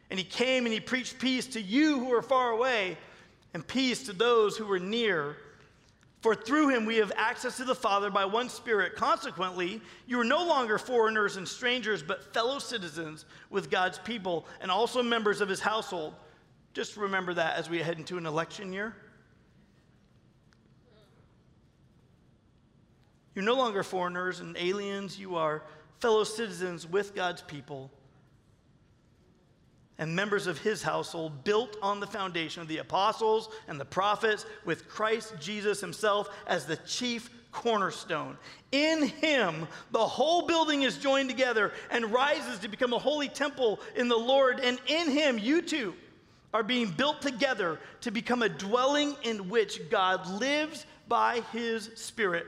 And 0.09 0.19
he 0.19 0.25
came 0.25 0.65
and 0.65 0.73
he 0.73 0.81
preached 0.81 1.19
peace 1.19 1.47
to 1.49 1.61
you 1.61 1.99
who 1.99 2.11
are 2.15 2.23
far 2.23 2.53
away 2.53 2.97
and 3.53 3.67
peace 3.67 4.05
to 4.05 4.15
those 4.15 4.57
who 4.57 4.73
are 4.73 4.79
near. 4.79 5.37
For 6.23 6.35
through 6.35 6.71
him 6.71 6.87
we 6.87 6.97
have 6.97 7.13
access 7.17 7.59
to 7.59 7.67
the 7.67 7.75
Father 7.75 8.11
by 8.11 8.25
one 8.25 8.49
Spirit. 8.49 8.97
Consequently, 8.97 9.83
you 10.07 10.19
are 10.19 10.25
no 10.25 10.43
longer 10.43 10.79
foreigners 10.79 11.37
and 11.37 11.47
strangers, 11.47 12.03
but 12.03 12.33
fellow 12.33 12.59
citizens 12.59 13.27
with 13.51 13.71
God's 13.71 13.99
people 13.99 14.47
and 14.63 14.71
also 14.71 15.03
members 15.03 15.43
of 15.43 15.51
his 15.51 15.61
household. 15.61 16.15
Just 16.79 16.97
remember 16.97 17.35
that 17.35 17.57
as 17.57 17.69
we 17.69 17.81
head 17.81 17.99
into 17.99 18.19
an 18.19 18.25
election 18.25 18.73
year. 18.73 18.95
You're 23.35 23.45
no 23.45 23.57
longer 23.57 23.83
foreigners 23.83 24.39
and 24.39 24.57
aliens, 24.57 25.19
you 25.19 25.35
are 25.35 25.65
fellow 25.99 26.23
citizens 26.23 26.87
with 26.87 27.17
God's 27.17 27.43
people 27.43 27.91
and 29.99 30.15
members 30.15 30.47
of 30.47 30.59
his 30.59 30.81
household, 30.81 31.43
built 31.43 31.77
on 31.83 31.99
the 31.99 32.07
foundation 32.07 32.63
of 32.63 32.69
the 32.69 32.79
apostles 32.79 33.49
and 33.67 33.81
the 33.81 33.85
prophets, 33.85 34.47
with 34.65 34.89
Christ 34.89 35.35
Jesus 35.41 35.81
himself 35.81 36.31
as 36.47 36.65
the 36.65 36.77
chief 36.77 37.29
cornerstone. 37.51 38.39
In 38.71 39.03
him, 39.03 39.67
the 39.91 39.99
whole 39.99 40.47
building 40.47 40.83
is 40.83 40.97
joined 40.97 41.29
together 41.29 41.73
and 41.91 42.13
rises 42.13 42.61
to 42.61 42.69
become 42.69 42.93
a 42.93 43.01
holy 43.01 43.29
temple 43.29 43.81
in 43.97 44.07
the 44.07 44.17
Lord. 44.17 44.61
And 44.61 44.79
in 44.87 45.11
him, 45.11 45.41
you 45.41 45.61
too 45.61 45.97
are 46.55 46.63
being 46.63 46.91
built 46.91 47.21
together 47.21 47.79
to 48.01 48.11
become 48.11 48.43
a 48.43 48.49
dwelling 48.49 49.17
in 49.23 49.49
which 49.49 49.91
God 49.91 50.27
lives 50.29 50.87
by 51.09 51.43
his 51.53 51.91
Spirit. 51.95 52.47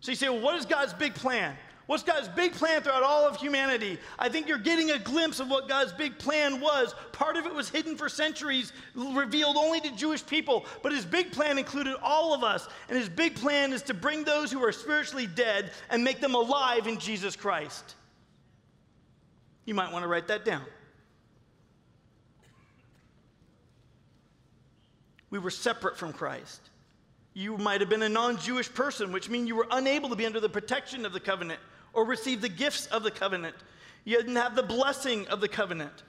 So 0.00 0.12
you 0.12 0.16
say, 0.16 0.28
well, 0.28 0.40
what 0.40 0.56
is 0.56 0.66
God's 0.66 0.92
big 0.92 1.14
plan? 1.14 1.56
What's 1.86 2.04
God's 2.04 2.28
big 2.28 2.52
plan 2.52 2.80
throughout 2.82 3.02
all 3.02 3.26
of 3.26 3.36
humanity? 3.36 3.98
I 4.18 4.28
think 4.28 4.48
you're 4.48 4.58
getting 4.58 4.92
a 4.92 4.98
glimpse 4.98 5.40
of 5.40 5.50
what 5.50 5.68
God's 5.68 5.92
big 5.92 6.16
plan 6.16 6.60
was. 6.60 6.94
Part 7.10 7.36
of 7.36 7.44
it 7.44 7.54
was 7.54 7.68
hidden 7.68 7.96
for 7.96 8.08
centuries, 8.08 8.72
revealed 8.94 9.56
only 9.56 9.80
to 9.80 9.90
Jewish 9.96 10.24
people, 10.24 10.64
but 10.82 10.92
his 10.92 11.04
big 11.04 11.32
plan 11.32 11.58
included 11.58 11.96
all 12.00 12.32
of 12.32 12.44
us. 12.44 12.68
And 12.88 12.96
his 12.96 13.08
big 13.08 13.34
plan 13.34 13.72
is 13.72 13.82
to 13.82 13.94
bring 13.94 14.22
those 14.24 14.52
who 14.52 14.64
are 14.64 14.72
spiritually 14.72 15.26
dead 15.26 15.72
and 15.90 16.04
make 16.04 16.20
them 16.20 16.34
alive 16.34 16.86
in 16.86 16.98
Jesus 16.98 17.34
Christ. 17.34 17.96
You 19.64 19.74
might 19.74 19.92
want 19.92 20.04
to 20.04 20.08
write 20.08 20.28
that 20.28 20.44
down. 20.44 20.64
We 25.32 25.38
were 25.38 25.50
separate 25.50 25.96
from 25.96 26.12
Christ. 26.12 26.60
You 27.32 27.56
might 27.56 27.80
have 27.80 27.88
been 27.88 28.02
a 28.02 28.08
non 28.08 28.36
Jewish 28.36 28.72
person, 28.72 29.12
which 29.12 29.30
means 29.30 29.48
you 29.48 29.56
were 29.56 29.66
unable 29.70 30.10
to 30.10 30.14
be 30.14 30.26
under 30.26 30.40
the 30.40 30.48
protection 30.48 31.06
of 31.06 31.14
the 31.14 31.20
covenant 31.20 31.58
or 31.94 32.04
receive 32.04 32.42
the 32.42 32.50
gifts 32.50 32.84
of 32.88 33.02
the 33.02 33.10
covenant. 33.10 33.56
You 34.04 34.18
didn't 34.18 34.36
have 34.36 34.54
the 34.54 34.62
blessing 34.62 35.26
of 35.28 35.40
the 35.40 35.48
covenant. 35.48 36.02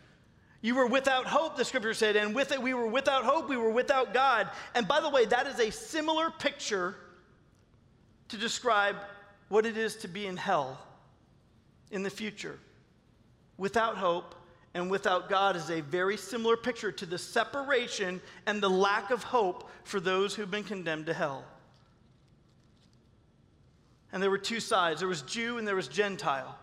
You 0.59 0.75
were 0.75 0.87
without 0.87 1.25
hope, 1.25 1.55
the 1.55 1.63
scripture 1.63 1.93
said, 1.93 2.17
and 2.17 2.35
with 2.35 2.51
it 2.51 2.61
we 2.61 2.73
were 2.73 2.87
without 2.87 3.23
hope, 3.23 3.47
we 3.47 3.55
were 3.55 3.69
without 3.69 4.13
God. 4.13 4.49
And 4.75 4.89
by 4.89 4.99
the 4.99 5.09
way, 5.09 5.23
that 5.25 5.47
is 5.47 5.57
a 5.57 5.71
similar 5.71 6.29
picture 6.29 6.95
to 8.27 8.35
describe 8.35 8.97
what 9.47 9.65
it 9.65 9.77
is 9.77 9.95
to 9.97 10.09
be 10.09 10.27
in 10.27 10.35
hell 10.35 10.85
in 11.91 12.03
the 12.03 12.09
future. 12.09 12.59
Without 13.57 13.95
hope 13.95 14.35
and 14.73 14.89
without 14.89 15.29
God 15.29 15.55
is 15.55 15.69
a 15.69 15.81
very 15.81 16.17
similar 16.17 16.57
picture 16.57 16.91
to 16.91 17.05
the 17.05 17.17
separation 17.17 18.19
and 18.45 18.61
the 18.61 18.69
lack 18.69 19.11
of 19.11 19.23
hope 19.23 19.69
for 19.83 19.99
those 19.99 20.33
who've 20.33 20.49
been 20.49 20.63
condemned 20.63 21.05
to 21.05 21.13
hell. 21.13 21.45
And 24.11 24.21
there 24.21 24.29
were 24.29 24.37
two 24.37 24.59
sides 24.59 24.99
there 24.99 25.09
was 25.09 25.21
Jew 25.23 25.57
and 25.57 25.67
there 25.67 25.75
was 25.75 25.87
Gentile. 25.87 26.57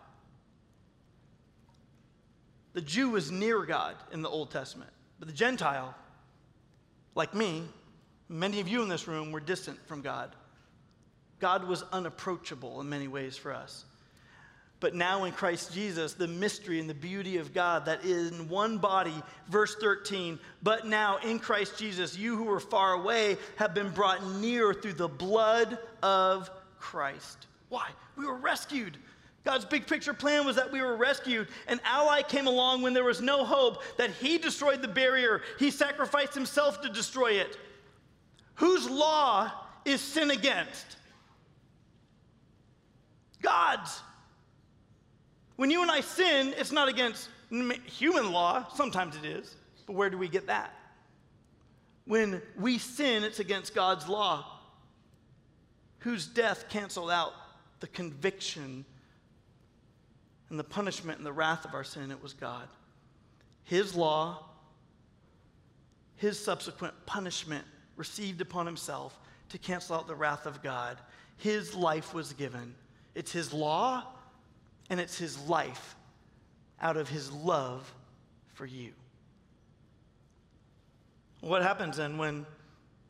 The 2.72 2.80
Jew 2.80 3.10
was 3.10 3.30
near 3.30 3.64
God 3.64 3.96
in 4.12 4.22
the 4.22 4.28
Old 4.28 4.50
Testament, 4.50 4.90
but 5.18 5.26
the 5.26 5.34
Gentile, 5.34 5.94
like 7.16 7.34
me, 7.34 7.64
many 8.28 8.60
of 8.60 8.68
you 8.68 8.82
in 8.82 8.88
this 8.88 9.08
room 9.08 9.32
were 9.32 9.40
distant 9.40 9.84
from 9.86 10.02
God. 10.02 10.34
God 11.40 11.64
was 11.64 11.82
unapproachable 11.92 12.80
in 12.80 12.88
many 12.88 13.08
ways 13.08 13.36
for 13.36 13.52
us. 13.52 13.84
But 14.80 14.94
now 14.94 15.24
in 15.24 15.32
Christ 15.32 15.74
Jesus, 15.74 16.14
the 16.14 16.26
mystery 16.26 16.80
and 16.80 16.88
the 16.88 16.94
beauty 16.94 17.36
of 17.36 17.52
God 17.52 17.84
that 17.84 18.02
is 18.02 18.32
in 18.32 18.48
one 18.48 18.78
body, 18.78 19.14
verse 19.48 19.76
13. 19.76 20.38
But 20.62 20.86
now 20.86 21.18
in 21.18 21.38
Christ 21.38 21.78
Jesus, 21.78 22.16
you 22.16 22.34
who 22.34 22.44
were 22.44 22.60
far 22.60 22.94
away 22.94 23.36
have 23.56 23.74
been 23.74 23.90
brought 23.90 24.26
near 24.36 24.72
through 24.72 24.94
the 24.94 25.08
blood 25.08 25.78
of 26.02 26.50
Christ. 26.78 27.46
Why? 27.68 27.88
We 28.16 28.26
were 28.26 28.38
rescued. 28.38 28.96
God's 29.44 29.66
big 29.66 29.86
picture 29.86 30.14
plan 30.14 30.46
was 30.46 30.56
that 30.56 30.72
we 30.72 30.80
were 30.80 30.96
rescued. 30.96 31.48
An 31.66 31.80
ally 31.84 32.22
came 32.22 32.46
along 32.46 32.80
when 32.80 32.94
there 32.94 33.04
was 33.04 33.20
no 33.20 33.44
hope, 33.44 33.82
that 33.98 34.10
he 34.10 34.38
destroyed 34.38 34.80
the 34.80 34.88
barrier. 34.88 35.42
He 35.58 35.70
sacrificed 35.70 36.34
himself 36.34 36.80
to 36.82 36.88
destroy 36.88 37.32
it. 37.32 37.58
Whose 38.56 38.88
law 38.88 39.50
is 39.84 40.00
sin 40.00 40.30
against? 40.30 40.96
God's. 43.42 44.02
When 45.60 45.70
you 45.70 45.82
and 45.82 45.90
I 45.90 46.00
sin, 46.00 46.54
it's 46.56 46.72
not 46.72 46.88
against 46.88 47.28
human 47.84 48.32
law. 48.32 48.66
Sometimes 48.74 49.14
it 49.14 49.26
is. 49.26 49.56
But 49.86 49.92
where 49.92 50.08
do 50.08 50.16
we 50.16 50.26
get 50.26 50.46
that? 50.46 50.74
When 52.06 52.40
we 52.58 52.78
sin, 52.78 53.24
it's 53.24 53.40
against 53.40 53.74
God's 53.74 54.08
law 54.08 54.58
whose 55.98 56.26
death 56.26 56.70
canceled 56.70 57.10
out 57.10 57.34
the 57.80 57.88
conviction 57.88 58.86
and 60.48 60.58
the 60.58 60.64
punishment 60.64 61.18
and 61.18 61.26
the 61.26 61.32
wrath 61.32 61.66
of 61.66 61.74
our 61.74 61.84
sin, 61.84 62.10
it 62.10 62.22
was 62.22 62.32
God. 62.32 62.66
His 63.64 63.94
law, 63.94 64.46
his 66.16 66.42
subsequent 66.42 66.94
punishment 67.04 67.66
received 67.96 68.40
upon 68.40 68.64
himself 68.64 69.20
to 69.50 69.58
cancel 69.58 69.96
out 69.96 70.06
the 70.06 70.14
wrath 70.14 70.46
of 70.46 70.62
God. 70.62 70.96
His 71.36 71.74
life 71.74 72.14
was 72.14 72.32
given. 72.32 72.74
It's 73.14 73.30
his 73.30 73.52
law 73.52 74.06
and 74.90 75.00
it's 75.00 75.16
his 75.16 75.38
life 75.48 75.96
out 76.82 76.96
of 76.96 77.08
his 77.08 77.32
love 77.32 77.90
for 78.54 78.66
you. 78.66 78.92
What 81.40 81.62
happens 81.62 81.96
then 81.96 82.18
when 82.18 82.44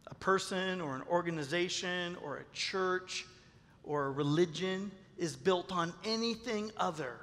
a 0.07 0.15
person 0.15 0.81
or 0.81 0.95
an 0.95 1.03
organization 1.11 2.17
or 2.23 2.37
a 2.37 2.45
church 2.55 3.27
or 3.83 4.07
a 4.07 4.11
religion 4.11 4.91
is 5.19 5.35
built 5.35 5.73
on 5.73 5.93
anything 6.05 6.71
other 6.77 7.17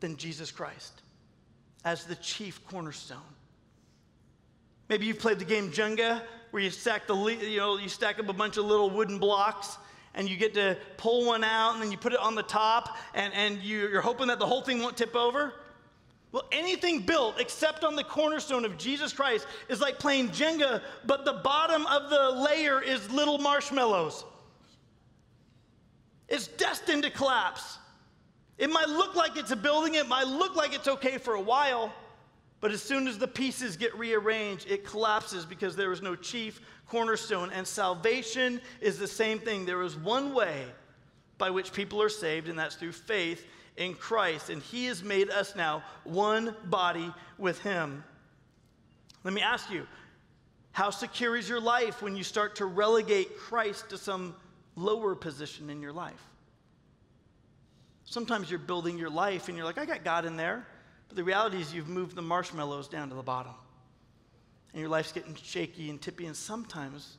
than 0.00 0.16
Jesus 0.16 0.50
Christ 0.50 1.02
as 1.84 2.04
the 2.04 2.16
chief 2.16 2.64
cornerstone. 2.66 3.18
Maybe 4.88 5.06
you've 5.06 5.18
played 5.18 5.38
the 5.38 5.44
game 5.44 5.70
Jenga, 5.70 6.22
where 6.50 6.62
you 6.62 6.70
stack 6.70 7.06
the 7.06 7.14
you 7.14 7.58
know 7.58 7.78
you 7.78 7.88
stack 7.88 8.18
up 8.18 8.28
a 8.28 8.32
bunch 8.32 8.56
of 8.56 8.64
little 8.64 8.90
wooden 8.90 9.18
blocks, 9.18 9.78
and 10.14 10.28
you 10.28 10.36
get 10.36 10.54
to 10.54 10.76
pull 10.96 11.24
one 11.26 11.44
out, 11.44 11.74
and 11.74 11.82
then 11.82 11.92
you 11.92 11.98
put 11.98 12.12
it 12.12 12.18
on 12.18 12.34
the 12.34 12.42
top, 12.42 12.96
and, 13.14 13.32
and 13.34 13.62
you're 13.62 14.00
hoping 14.00 14.28
that 14.28 14.38
the 14.38 14.46
whole 14.46 14.62
thing 14.62 14.80
won't 14.80 14.96
tip 14.96 15.14
over. 15.14 15.54
Well, 16.32 16.44
anything 16.52 17.00
built 17.00 17.40
except 17.40 17.82
on 17.82 17.96
the 17.96 18.04
cornerstone 18.04 18.64
of 18.64 18.78
Jesus 18.78 19.12
Christ 19.12 19.46
is 19.68 19.80
like 19.80 19.98
playing 19.98 20.30
Jenga, 20.30 20.82
but 21.04 21.24
the 21.24 21.32
bottom 21.32 21.86
of 21.86 22.08
the 22.08 22.30
layer 22.48 22.80
is 22.80 23.10
little 23.10 23.38
marshmallows. 23.38 24.24
It's 26.28 26.46
destined 26.46 27.02
to 27.02 27.10
collapse. 27.10 27.78
It 28.58 28.70
might 28.70 28.88
look 28.88 29.16
like 29.16 29.36
it's 29.36 29.50
a 29.50 29.56
building, 29.56 29.94
it 29.94 30.06
might 30.06 30.28
look 30.28 30.54
like 30.54 30.74
it's 30.74 30.86
okay 30.86 31.18
for 31.18 31.34
a 31.34 31.40
while, 31.40 31.92
but 32.60 32.72
as 32.72 32.82
soon 32.82 33.08
as 33.08 33.16
the 33.16 33.28
pieces 33.28 33.76
get 33.76 33.96
rearranged, 33.98 34.70
it 34.70 34.84
collapses 34.84 35.46
because 35.46 35.76
there 35.76 35.92
is 35.92 36.02
no 36.02 36.14
chief 36.14 36.60
cornerstone. 36.86 37.50
And 37.52 37.66
salvation 37.66 38.60
is 38.80 38.98
the 38.98 39.06
same 39.06 39.38
thing. 39.38 39.64
There 39.64 39.82
is 39.82 39.96
one 39.96 40.34
way 40.34 40.66
by 41.38 41.48
which 41.48 41.72
people 41.72 42.02
are 42.02 42.10
saved, 42.10 42.48
and 42.48 42.58
that's 42.58 42.74
through 42.74 42.92
faith 42.92 43.46
in 43.78 43.94
Christ, 43.94 44.50
and 44.50 44.60
He 44.60 44.86
has 44.86 45.02
made 45.02 45.30
us 45.30 45.56
now 45.56 45.82
one 46.04 46.54
body 46.64 47.12
with 47.38 47.58
Him. 47.62 48.04
Let 49.24 49.32
me 49.32 49.40
ask 49.40 49.70
you, 49.70 49.86
how 50.72 50.90
secure 50.90 51.36
is 51.36 51.48
your 51.48 51.60
life 51.60 52.02
when 52.02 52.14
you 52.14 52.22
start 52.22 52.56
to 52.56 52.66
relegate 52.66 53.38
Christ 53.38 53.88
to 53.90 53.98
some 53.98 54.34
lower 54.76 55.14
position 55.14 55.70
in 55.70 55.80
your 55.80 55.92
life? 55.92 56.22
Sometimes 58.04 58.50
you're 58.50 58.58
building 58.58 58.98
your 58.98 59.10
life 59.10 59.48
and 59.48 59.56
you're 59.56 59.66
like, 59.66 59.78
I 59.78 59.86
got 59.86 60.04
God 60.04 60.24
in 60.26 60.36
there. 60.36 60.66
But 61.10 61.16
the 61.16 61.24
reality 61.24 61.60
is 61.60 61.74
you've 61.74 61.88
moved 61.88 62.14
the 62.14 62.22
marshmallows 62.22 62.86
down 62.86 63.08
to 63.08 63.16
the 63.16 63.22
bottom. 63.22 63.54
And 64.72 64.80
your 64.80 64.88
life's 64.88 65.10
getting 65.10 65.34
shaky 65.34 65.90
and 65.90 66.00
tippy. 66.00 66.26
And 66.26 66.36
sometimes 66.36 67.16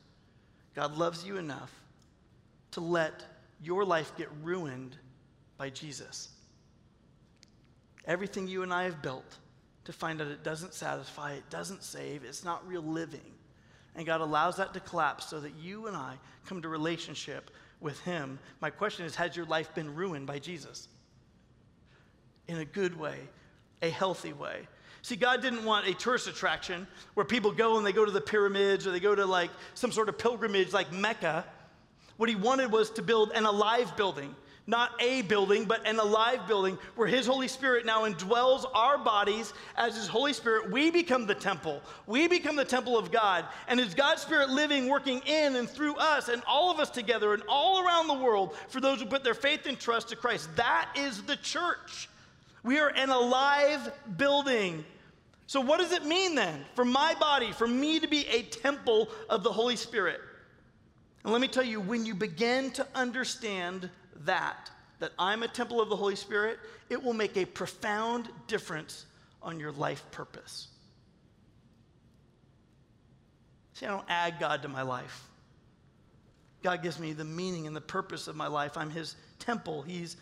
God 0.74 0.96
loves 0.96 1.26
you 1.26 1.36
enough 1.36 1.70
to 2.70 2.80
let 2.80 3.22
your 3.62 3.84
life 3.84 4.16
get 4.16 4.30
ruined 4.42 4.96
by 5.58 5.68
Jesus. 5.68 6.30
Everything 8.06 8.48
you 8.48 8.62
and 8.62 8.72
I 8.72 8.84
have 8.84 9.02
built 9.02 9.36
to 9.84 9.92
find 9.92 10.22
out 10.22 10.28
it 10.28 10.42
doesn't 10.42 10.72
satisfy, 10.72 11.32
it 11.32 11.50
doesn't 11.50 11.82
save, 11.82 12.24
it's 12.24 12.44
not 12.44 12.66
real 12.66 12.80
living. 12.80 13.20
And 13.94 14.06
God 14.06 14.22
allows 14.22 14.56
that 14.56 14.72
to 14.72 14.80
collapse 14.80 15.26
so 15.26 15.38
that 15.40 15.52
you 15.60 15.86
and 15.86 15.94
I 15.94 16.14
come 16.46 16.62
to 16.62 16.68
relationship 16.70 17.50
with 17.78 18.00
Him. 18.00 18.38
My 18.62 18.70
question 18.70 19.04
is 19.04 19.14
Has 19.16 19.36
your 19.36 19.44
life 19.44 19.74
been 19.74 19.94
ruined 19.94 20.26
by 20.26 20.38
Jesus? 20.38 20.88
In 22.48 22.56
a 22.56 22.64
good 22.64 22.98
way, 22.98 23.18
a 23.82 23.90
healthy 23.90 24.32
way. 24.32 24.66
See, 25.02 25.16
God 25.16 25.42
didn't 25.42 25.64
want 25.64 25.86
a 25.88 25.94
tourist 25.94 26.28
attraction 26.28 26.86
where 27.14 27.26
people 27.26 27.50
go 27.50 27.76
and 27.76 27.84
they 27.84 27.92
go 27.92 28.04
to 28.04 28.10
the 28.10 28.20
pyramids 28.20 28.86
or 28.86 28.92
they 28.92 29.00
go 29.00 29.14
to 29.14 29.26
like 29.26 29.50
some 29.74 29.90
sort 29.90 30.08
of 30.08 30.16
pilgrimage 30.16 30.72
like 30.72 30.92
Mecca. 30.92 31.44
What 32.16 32.28
He 32.28 32.36
wanted 32.36 32.70
was 32.70 32.90
to 32.90 33.02
build 33.02 33.32
an 33.32 33.44
alive 33.44 33.96
building 33.96 34.34
not 34.66 34.92
a 35.00 35.22
building, 35.22 35.64
but 35.64 35.86
an 35.86 35.98
alive 35.98 36.46
building 36.46 36.78
where 36.94 37.08
His 37.08 37.26
Holy 37.26 37.48
Spirit 37.48 37.84
now 37.84 38.08
indwells 38.08 38.64
our 38.74 38.96
bodies 38.96 39.52
as 39.76 39.96
His 39.96 40.06
Holy 40.06 40.32
Spirit. 40.32 40.70
We 40.70 40.90
become 40.90 41.26
the 41.26 41.34
temple. 41.34 41.82
We 42.06 42.28
become 42.28 42.56
the 42.56 42.64
temple 42.64 42.96
of 42.96 43.10
God. 43.10 43.44
And 43.66 43.80
is 43.80 43.94
God's 43.94 44.22
Spirit 44.22 44.50
living, 44.50 44.88
working 44.88 45.20
in 45.26 45.56
and 45.56 45.68
through 45.68 45.96
us 45.96 46.28
and 46.28 46.42
all 46.46 46.70
of 46.70 46.78
us 46.78 46.90
together 46.90 47.34
and 47.34 47.42
all 47.48 47.84
around 47.84 48.06
the 48.06 48.14
world 48.14 48.56
for 48.68 48.80
those 48.80 49.00
who 49.00 49.06
put 49.06 49.24
their 49.24 49.34
faith 49.34 49.66
and 49.66 49.78
trust 49.78 50.10
to 50.10 50.16
Christ? 50.16 50.54
That 50.56 50.88
is 50.96 51.22
the 51.22 51.36
church. 51.36 52.08
We 52.62 52.78
are 52.78 52.88
an 52.88 53.10
alive 53.10 53.92
building. 54.16 54.84
So, 55.46 55.60
what 55.60 55.80
does 55.80 55.92
it 55.92 56.04
mean 56.04 56.34
then 56.34 56.64
for 56.74 56.84
my 56.84 57.14
body, 57.18 57.52
for 57.52 57.66
me 57.66 58.00
to 58.00 58.08
be 58.08 58.26
a 58.28 58.42
temple 58.42 59.08
of 59.28 59.42
the 59.42 59.52
Holy 59.52 59.76
Spirit? 59.76 60.20
And 61.24 61.32
let 61.32 61.40
me 61.40 61.48
tell 61.48 61.64
you, 61.64 61.80
when 61.80 62.06
you 62.06 62.14
begin 62.14 62.70
to 62.72 62.86
understand 62.94 63.90
that, 64.24 64.70
that 64.98 65.12
I'm 65.18 65.42
a 65.42 65.48
temple 65.48 65.80
of 65.80 65.88
the 65.88 65.96
Holy 65.96 66.16
Spirit, 66.16 66.58
it 66.88 67.02
will 67.02 67.12
make 67.12 67.36
a 67.36 67.44
profound 67.44 68.28
difference 68.46 69.06
on 69.42 69.58
your 69.58 69.72
life 69.72 70.04
purpose. 70.10 70.68
See, 73.74 73.86
I 73.86 73.90
don't 73.90 74.06
add 74.08 74.38
God 74.38 74.62
to 74.62 74.68
my 74.68 74.82
life. 74.82 75.28
God 76.62 76.82
gives 76.82 77.00
me 77.00 77.12
the 77.12 77.24
meaning 77.24 77.66
and 77.66 77.74
the 77.74 77.80
purpose 77.80 78.28
of 78.28 78.36
my 78.36 78.46
life. 78.46 78.76
I'm 78.76 78.90
His 78.90 79.16
temple. 79.40 79.82
He's 79.82 80.16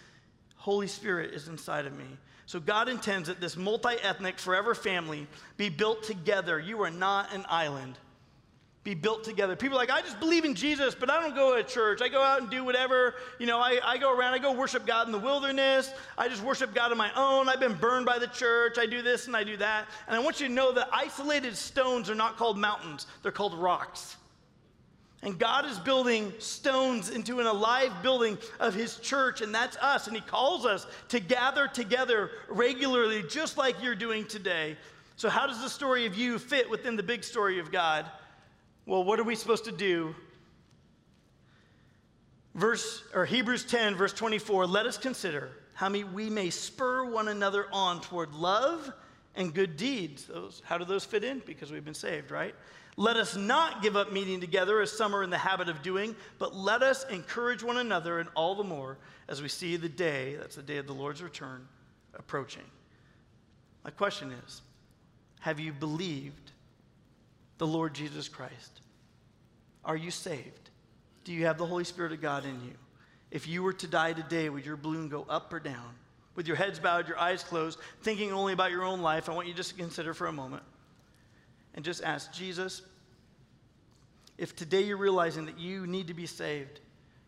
Holy 0.57 0.87
Spirit 0.87 1.33
is 1.33 1.49
inside 1.49 1.87
of 1.87 1.97
me. 1.97 2.05
So 2.51 2.59
God 2.59 2.89
intends 2.89 3.29
that 3.29 3.41
this 3.41 3.57
multi-ethnic 3.57 4.41
forever 4.41 4.75
family 4.75 5.29
be 5.57 5.69
built 5.69 6.03
together. 6.03 6.59
You 6.59 6.83
are 6.83 6.91
not 6.91 7.33
an 7.33 7.47
island 7.49 7.97
be 8.83 8.95
built 8.95 9.23
together. 9.23 9.55
People 9.55 9.77
are 9.77 9.81
like, 9.81 9.91
I 9.93 10.01
just 10.01 10.19
believe 10.19 10.45
in 10.45 10.57
Jesus, 10.57 10.97
but 10.97 11.09
I 11.09 11.21
don't 11.21 11.37
go 11.37 11.55
to 11.55 11.63
church. 11.63 12.03
I 12.03 12.09
go 12.09 12.21
out 12.21 12.41
and 12.41 12.51
do 12.51 12.65
whatever. 12.65 13.15
You 13.39 13.47
know, 13.47 13.61
I, 13.61 13.79
I 13.85 13.99
go 13.99 14.13
around, 14.13 14.35
I 14.35 14.39
go 14.39 14.53
worship 14.53 14.85
God 14.85 15.07
in 15.07 15.13
the 15.13 15.19
wilderness. 15.19 15.93
I 16.19 16.27
just 16.27 16.43
worship 16.43 16.75
God 16.75 16.91
on 16.91 16.99
my 16.99 17.13
own. 17.15 17.49
I've 17.49 17.61
been 17.61 17.75
burned 17.75 18.05
by 18.05 18.19
the 18.19 18.27
church. 18.27 18.79
I 18.79 18.87
do 18.87 19.01
this 19.01 19.29
and 19.29 19.37
I 19.37 19.45
do 19.45 19.57
that. 19.59 19.87
And 20.09 20.17
I 20.17 20.19
want 20.19 20.41
you 20.41 20.49
to 20.49 20.53
know 20.53 20.73
that 20.73 20.89
isolated 20.93 21.57
stones 21.57 22.11
are 22.11 22.17
not 22.17 22.37
called 22.37 22.59
mountains, 22.59 23.07
they're 23.23 23.31
called 23.31 23.55
rocks. 23.55 24.17
And 25.23 25.39
God 25.39 25.67
is 25.67 25.79
building 25.79 26.33
stones 26.39 27.11
into 27.11 27.41
an 27.41 27.47
alive 27.47 27.93
building 28.03 28.39
of 28.59 28.75
His 28.75 28.97
church, 28.97 29.43
and 29.43 29.55
that's 29.55 29.77
us. 29.77 30.07
And 30.07 30.17
He 30.17 30.23
calls 30.23 30.65
us 30.65 30.87
to 31.09 31.21
gather 31.21 31.69
together 31.69 32.31
regularly, 32.49 33.23
just 33.29 33.59
like 33.59 33.83
you're 33.83 33.95
doing 33.95 34.25
today. 34.27 34.77
So, 35.17 35.29
how 35.29 35.47
does 35.47 35.61
the 35.61 35.69
story 35.69 36.07
of 36.07 36.17
you 36.17 36.39
fit 36.39 36.71
within 36.71 36.97
the 36.97 37.03
big 37.03 37.23
story 37.23 37.59
of 37.59 37.71
God? 37.71 38.07
Well, 38.87 39.05
what 39.05 39.21
are 39.21 39.25
we 39.25 39.35
supposed 39.35 39.67
to 39.67 39.73
do? 39.73 40.15
Verse 42.55 43.05
or 43.15 43.27
Hebrews 43.27 43.65
10 43.65 43.95
verse 43.95 44.13
24, 44.13 44.67
let 44.67 44.87
us 44.87 44.99
consider 44.99 45.51
how 45.75 45.91
we 45.91 46.29
may 46.31 46.51
spur 46.51 47.05
one 47.05 47.29
another 47.29 47.67
on 47.73 48.01
toward 48.01 48.35
love 48.35 48.93
and 49.37 49.55
good 49.55 49.77
deeds. 49.77 50.25
Those, 50.25 50.63
how 50.65 50.77
do 50.79 50.85
those 50.85 51.05
fit 51.05 51.25
in? 51.25 51.43
Because 51.47 51.71
we've 51.71 51.85
been 51.85 51.95
saved, 51.95 52.31
right? 52.31 52.55
Let 53.01 53.17
us 53.17 53.35
not 53.35 53.81
give 53.81 53.97
up 53.97 54.13
meeting 54.13 54.43
together 54.43 54.83
as 54.83 54.93
some 54.93 55.17
are 55.17 55.23
in 55.23 55.31
the 55.31 55.39
habit 55.39 55.71
of 55.71 55.81
doing, 55.81 56.15
but 56.39 56.55
let 56.55 56.83
us 56.83 57.07
encourage 57.09 57.63
one 57.63 57.79
another, 57.79 58.19
and 58.19 58.29
all 58.35 58.55
the 58.55 58.63
more 58.63 58.99
as 59.27 59.41
we 59.41 59.49
see 59.49 59.77
the 59.77 59.89
day, 59.89 60.37
that's 60.39 60.57
the 60.57 60.63
day 60.63 60.77
of 60.77 60.87
the 60.87 60.93
Lord's 60.93 61.23
return, 61.23 61.67
approaching. 62.13 62.63
My 63.85 63.91
question 63.91 64.35
is 64.45 64.61
Have 65.41 65.59
you 65.59 65.73
believed 65.73 66.51
the 67.57 67.67
Lord 67.67 67.95
Jesus 67.95 68.29
Christ? 68.29 68.83
Are 69.83 69.97
you 69.97 70.11
saved? 70.11 70.69
Do 71.25 71.33
you 71.33 71.47
have 71.47 71.57
the 71.57 71.65
Holy 71.65 71.85
Spirit 71.85 72.13
of 72.13 72.21
God 72.21 72.45
in 72.45 72.61
you? 72.61 72.75
If 73.31 73.49
you 73.49 73.63
were 73.63 73.73
to 73.73 73.87
die 73.87 74.13
today, 74.13 74.51
would 74.51 74.67
your 74.67 74.77
balloon 74.77 75.09
go 75.09 75.25
up 75.27 75.51
or 75.55 75.59
down? 75.59 75.95
With 76.35 76.47
your 76.47 76.59
heads 76.59 76.79
bowed, 76.79 77.09
your 77.09 77.19
eyes 77.19 77.43
closed, 77.45 77.79
thinking 78.03 78.31
only 78.31 78.53
about 78.53 78.73
your 78.73 78.85
own 78.85 79.01
life, 79.01 79.31
I 79.31 79.33
want 79.33 79.49
you 79.49 79.55
just 79.55 79.71
to 79.71 79.77
consider 79.77 80.13
for 80.13 80.27
a 80.27 80.33
moment 80.33 80.65
and 81.75 81.85
just 81.85 82.03
ask 82.03 82.33
Jesus, 82.33 82.83
if 84.41 84.57
today 84.57 84.81
you're 84.81 84.97
realizing 84.97 85.45
that 85.47 85.61
you 85.61 85.87
need 85.87 86.09
to 86.09 86.15
be 86.15 86.27
saved 86.27 86.81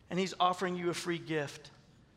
and 0.09 0.19
He's 0.19 0.33
offering 0.39 0.75
you 0.75 0.89
a 0.89 0.93
free 0.95 1.19
gift, 1.19 1.69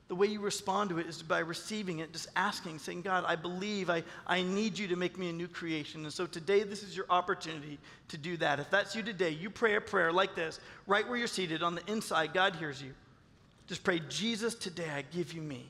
the 0.08 0.14
way 0.14 0.26
you 0.26 0.40
respond 0.40 0.88
to 0.90 0.98
it 0.98 1.06
is 1.06 1.22
by 1.22 1.40
receiving 1.40 1.98
it, 1.98 2.12
just 2.12 2.28
asking, 2.34 2.78
saying, 2.78 3.02
God, 3.02 3.24
I 3.26 3.36
believe, 3.36 3.90
I, 3.90 4.04
I 4.26 4.40
need 4.40 4.78
you 4.78 4.88
to 4.88 4.96
make 4.96 5.18
me 5.18 5.28
a 5.28 5.32
new 5.32 5.48
creation. 5.48 6.04
And 6.04 6.12
so 6.12 6.26
today, 6.26 6.62
this 6.62 6.82
is 6.82 6.96
your 6.96 7.06
opportunity 7.10 7.78
to 8.08 8.16
do 8.16 8.38
that. 8.38 8.58
If 8.58 8.70
that's 8.70 8.96
you 8.96 9.02
today, 9.02 9.30
you 9.30 9.50
pray 9.50 9.74
a 9.74 9.80
prayer 9.80 10.12
like 10.12 10.34
this, 10.34 10.60
right 10.86 11.06
where 11.06 11.18
you're 11.18 11.26
seated 11.26 11.62
on 11.62 11.74
the 11.74 11.82
inside, 11.90 12.32
God 12.32 12.56
hears 12.56 12.80
you. 12.80 12.94
Just 13.66 13.84
pray, 13.84 14.00
Jesus, 14.08 14.54
today 14.54 14.88
I 14.88 15.02
give 15.02 15.32
you 15.34 15.42
me. 15.42 15.66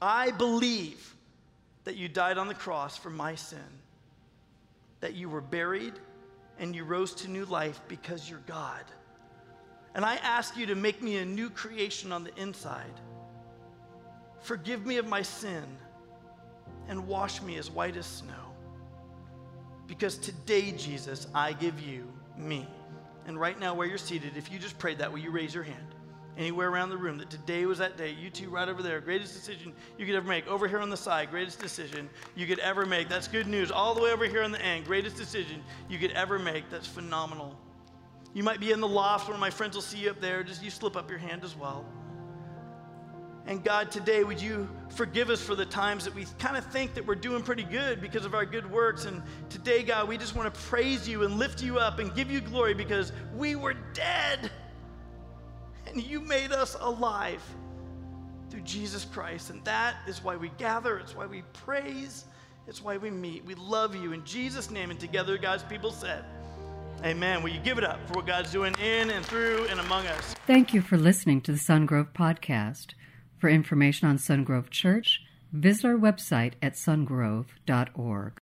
I 0.00 0.30
believe 0.30 1.14
that 1.84 1.96
you 1.96 2.08
died 2.08 2.38
on 2.38 2.48
the 2.48 2.54
cross 2.54 2.96
for 2.96 3.10
my 3.10 3.34
sin, 3.34 3.58
that 5.00 5.14
you 5.14 5.28
were 5.28 5.40
buried 5.40 5.94
and 6.58 6.74
you 6.74 6.84
rose 6.84 7.14
to 7.14 7.28
new 7.28 7.44
life 7.46 7.80
because 7.88 8.28
you're 8.28 8.42
God. 8.46 8.84
And 9.94 10.04
I 10.04 10.16
ask 10.16 10.56
you 10.56 10.66
to 10.66 10.74
make 10.74 11.02
me 11.02 11.18
a 11.18 11.24
new 11.24 11.50
creation 11.50 12.12
on 12.12 12.24
the 12.24 12.34
inside. 12.40 13.00
Forgive 14.40 14.86
me 14.86 14.96
of 14.96 15.06
my 15.06 15.22
sin 15.22 15.64
and 16.88 17.06
wash 17.06 17.42
me 17.42 17.56
as 17.58 17.70
white 17.70 17.96
as 17.96 18.06
snow. 18.06 18.52
Because 19.86 20.16
today, 20.16 20.72
Jesus, 20.72 21.26
I 21.34 21.52
give 21.52 21.80
you 21.80 22.10
me. 22.36 22.66
And 23.26 23.38
right 23.38 23.58
now, 23.58 23.74
where 23.74 23.86
you're 23.86 23.98
seated, 23.98 24.36
if 24.36 24.50
you 24.50 24.58
just 24.58 24.78
prayed 24.78 24.98
that, 24.98 25.12
will 25.12 25.20
you 25.20 25.30
raise 25.30 25.54
your 25.54 25.64
hand? 25.64 25.91
Anywhere 26.38 26.70
around 26.70 26.88
the 26.88 26.96
room 26.96 27.18
that 27.18 27.28
today 27.28 27.66
was 27.66 27.76
that 27.78 27.98
day, 27.98 28.10
you 28.10 28.30
two 28.30 28.48
right 28.48 28.68
over 28.68 28.82
there, 28.82 29.00
greatest 29.00 29.34
decision 29.34 29.72
you 29.98 30.06
could 30.06 30.14
ever 30.14 30.26
make. 30.26 30.46
Over 30.46 30.66
here 30.66 30.78
on 30.78 30.88
the 30.88 30.96
side, 30.96 31.30
greatest 31.30 31.60
decision 31.60 32.08
you 32.34 32.46
could 32.46 32.58
ever 32.60 32.86
make. 32.86 33.10
That's 33.10 33.28
good 33.28 33.46
news. 33.46 33.70
All 33.70 33.94
the 33.94 34.00
way 34.00 34.12
over 34.12 34.24
here 34.24 34.42
on 34.42 34.50
the 34.50 34.62
end, 34.62 34.86
greatest 34.86 35.16
decision 35.16 35.62
you 35.90 35.98
could 35.98 36.12
ever 36.12 36.38
make. 36.38 36.70
That's 36.70 36.86
phenomenal. 36.86 37.58
You 38.32 38.42
might 38.42 38.60
be 38.60 38.72
in 38.72 38.80
the 38.80 38.88
loft, 38.88 39.26
one 39.26 39.34
of 39.34 39.40
my 39.40 39.50
friends 39.50 39.74
will 39.74 39.82
see 39.82 39.98
you 39.98 40.10
up 40.10 40.22
there. 40.22 40.42
Just 40.42 40.62
you 40.64 40.70
slip 40.70 40.96
up 40.96 41.10
your 41.10 41.18
hand 41.18 41.44
as 41.44 41.54
well. 41.54 41.84
And 43.46 43.62
God, 43.62 43.90
today, 43.90 44.24
would 44.24 44.40
you 44.40 44.70
forgive 44.88 45.28
us 45.28 45.42
for 45.42 45.54
the 45.54 45.66
times 45.66 46.04
that 46.04 46.14
we 46.14 46.26
kind 46.38 46.56
of 46.56 46.64
think 46.66 46.94
that 46.94 47.04
we're 47.04 47.14
doing 47.16 47.42
pretty 47.42 47.64
good 47.64 48.00
because 48.00 48.24
of 48.24 48.34
our 48.34 48.46
good 48.46 48.70
works. 48.70 49.04
And 49.04 49.20
today, 49.50 49.82
God, 49.82 50.08
we 50.08 50.16
just 50.16 50.36
want 50.36 50.52
to 50.52 50.60
praise 50.60 51.08
you 51.08 51.24
and 51.24 51.38
lift 51.38 51.62
you 51.62 51.78
up 51.78 51.98
and 51.98 52.14
give 52.14 52.30
you 52.30 52.40
glory 52.40 52.72
because 52.72 53.12
we 53.34 53.56
were 53.56 53.74
dead 53.92 54.50
and 55.92 56.02
you 56.02 56.20
made 56.20 56.52
us 56.52 56.76
alive 56.80 57.42
through 58.50 58.62
Jesus 58.62 59.04
Christ. 59.04 59.50
And 59.50 59.64
that 59.64 59.96
is 60.06 60.22
why 60.22 60.36
we 60.36 60.50
gather, 60.58 60.98
it's 60.98 61.16
why 61.16 61.26
we 61.26 61.42
praise, 61.52 62.24
it's 62.66 62.82
why 62.82 62.96
we 62.96 63.10
meet. 63.10 63.44
We 63.44 63.54
love 63.54 63.96
you 63.96 64.12
in 64.12 64.24
Jesus' 64.24 64.70
name. 64.70 64.90
And 64.90 65.00
together, 65.00 65.38
God's 65.38 65.62
people 65.64 65.90
said, 65.90 66.24
Amen. 67.04 67.42
Will 67.42 67.50
you 67.50 67.60
give 67.60 67.78
it 67.78 67.84
up 67.84 67.98
for 68.06 68.14
what 68.14 68.26
God's 68.26 68.52
doing 68.52 68.74
in 68.74 69.10
and 69.10 69.24
through 69.26 69.66
and 69.68 69.80
among 69.80 70.06
us? 70.06 70.34
Thank 70.46 70.72
you 70.72 70.80
for 70.80 70.96
listening 70.96 71.40
to 71.42 71.52
the 71.52 71.58
Sungrove 71.58 72.12
Podcast. 72.12 72.94
For 73.38 73.48
information 73.48 74.08
on 74.08 74.18
Sungrove 74.18 74.70
Church, 74.70 75.20
visit 75.52 75.84
our 75.84 75.96
website 75.96 76.52
at 76.62 76.74
sungrove.org. 76.74 78.42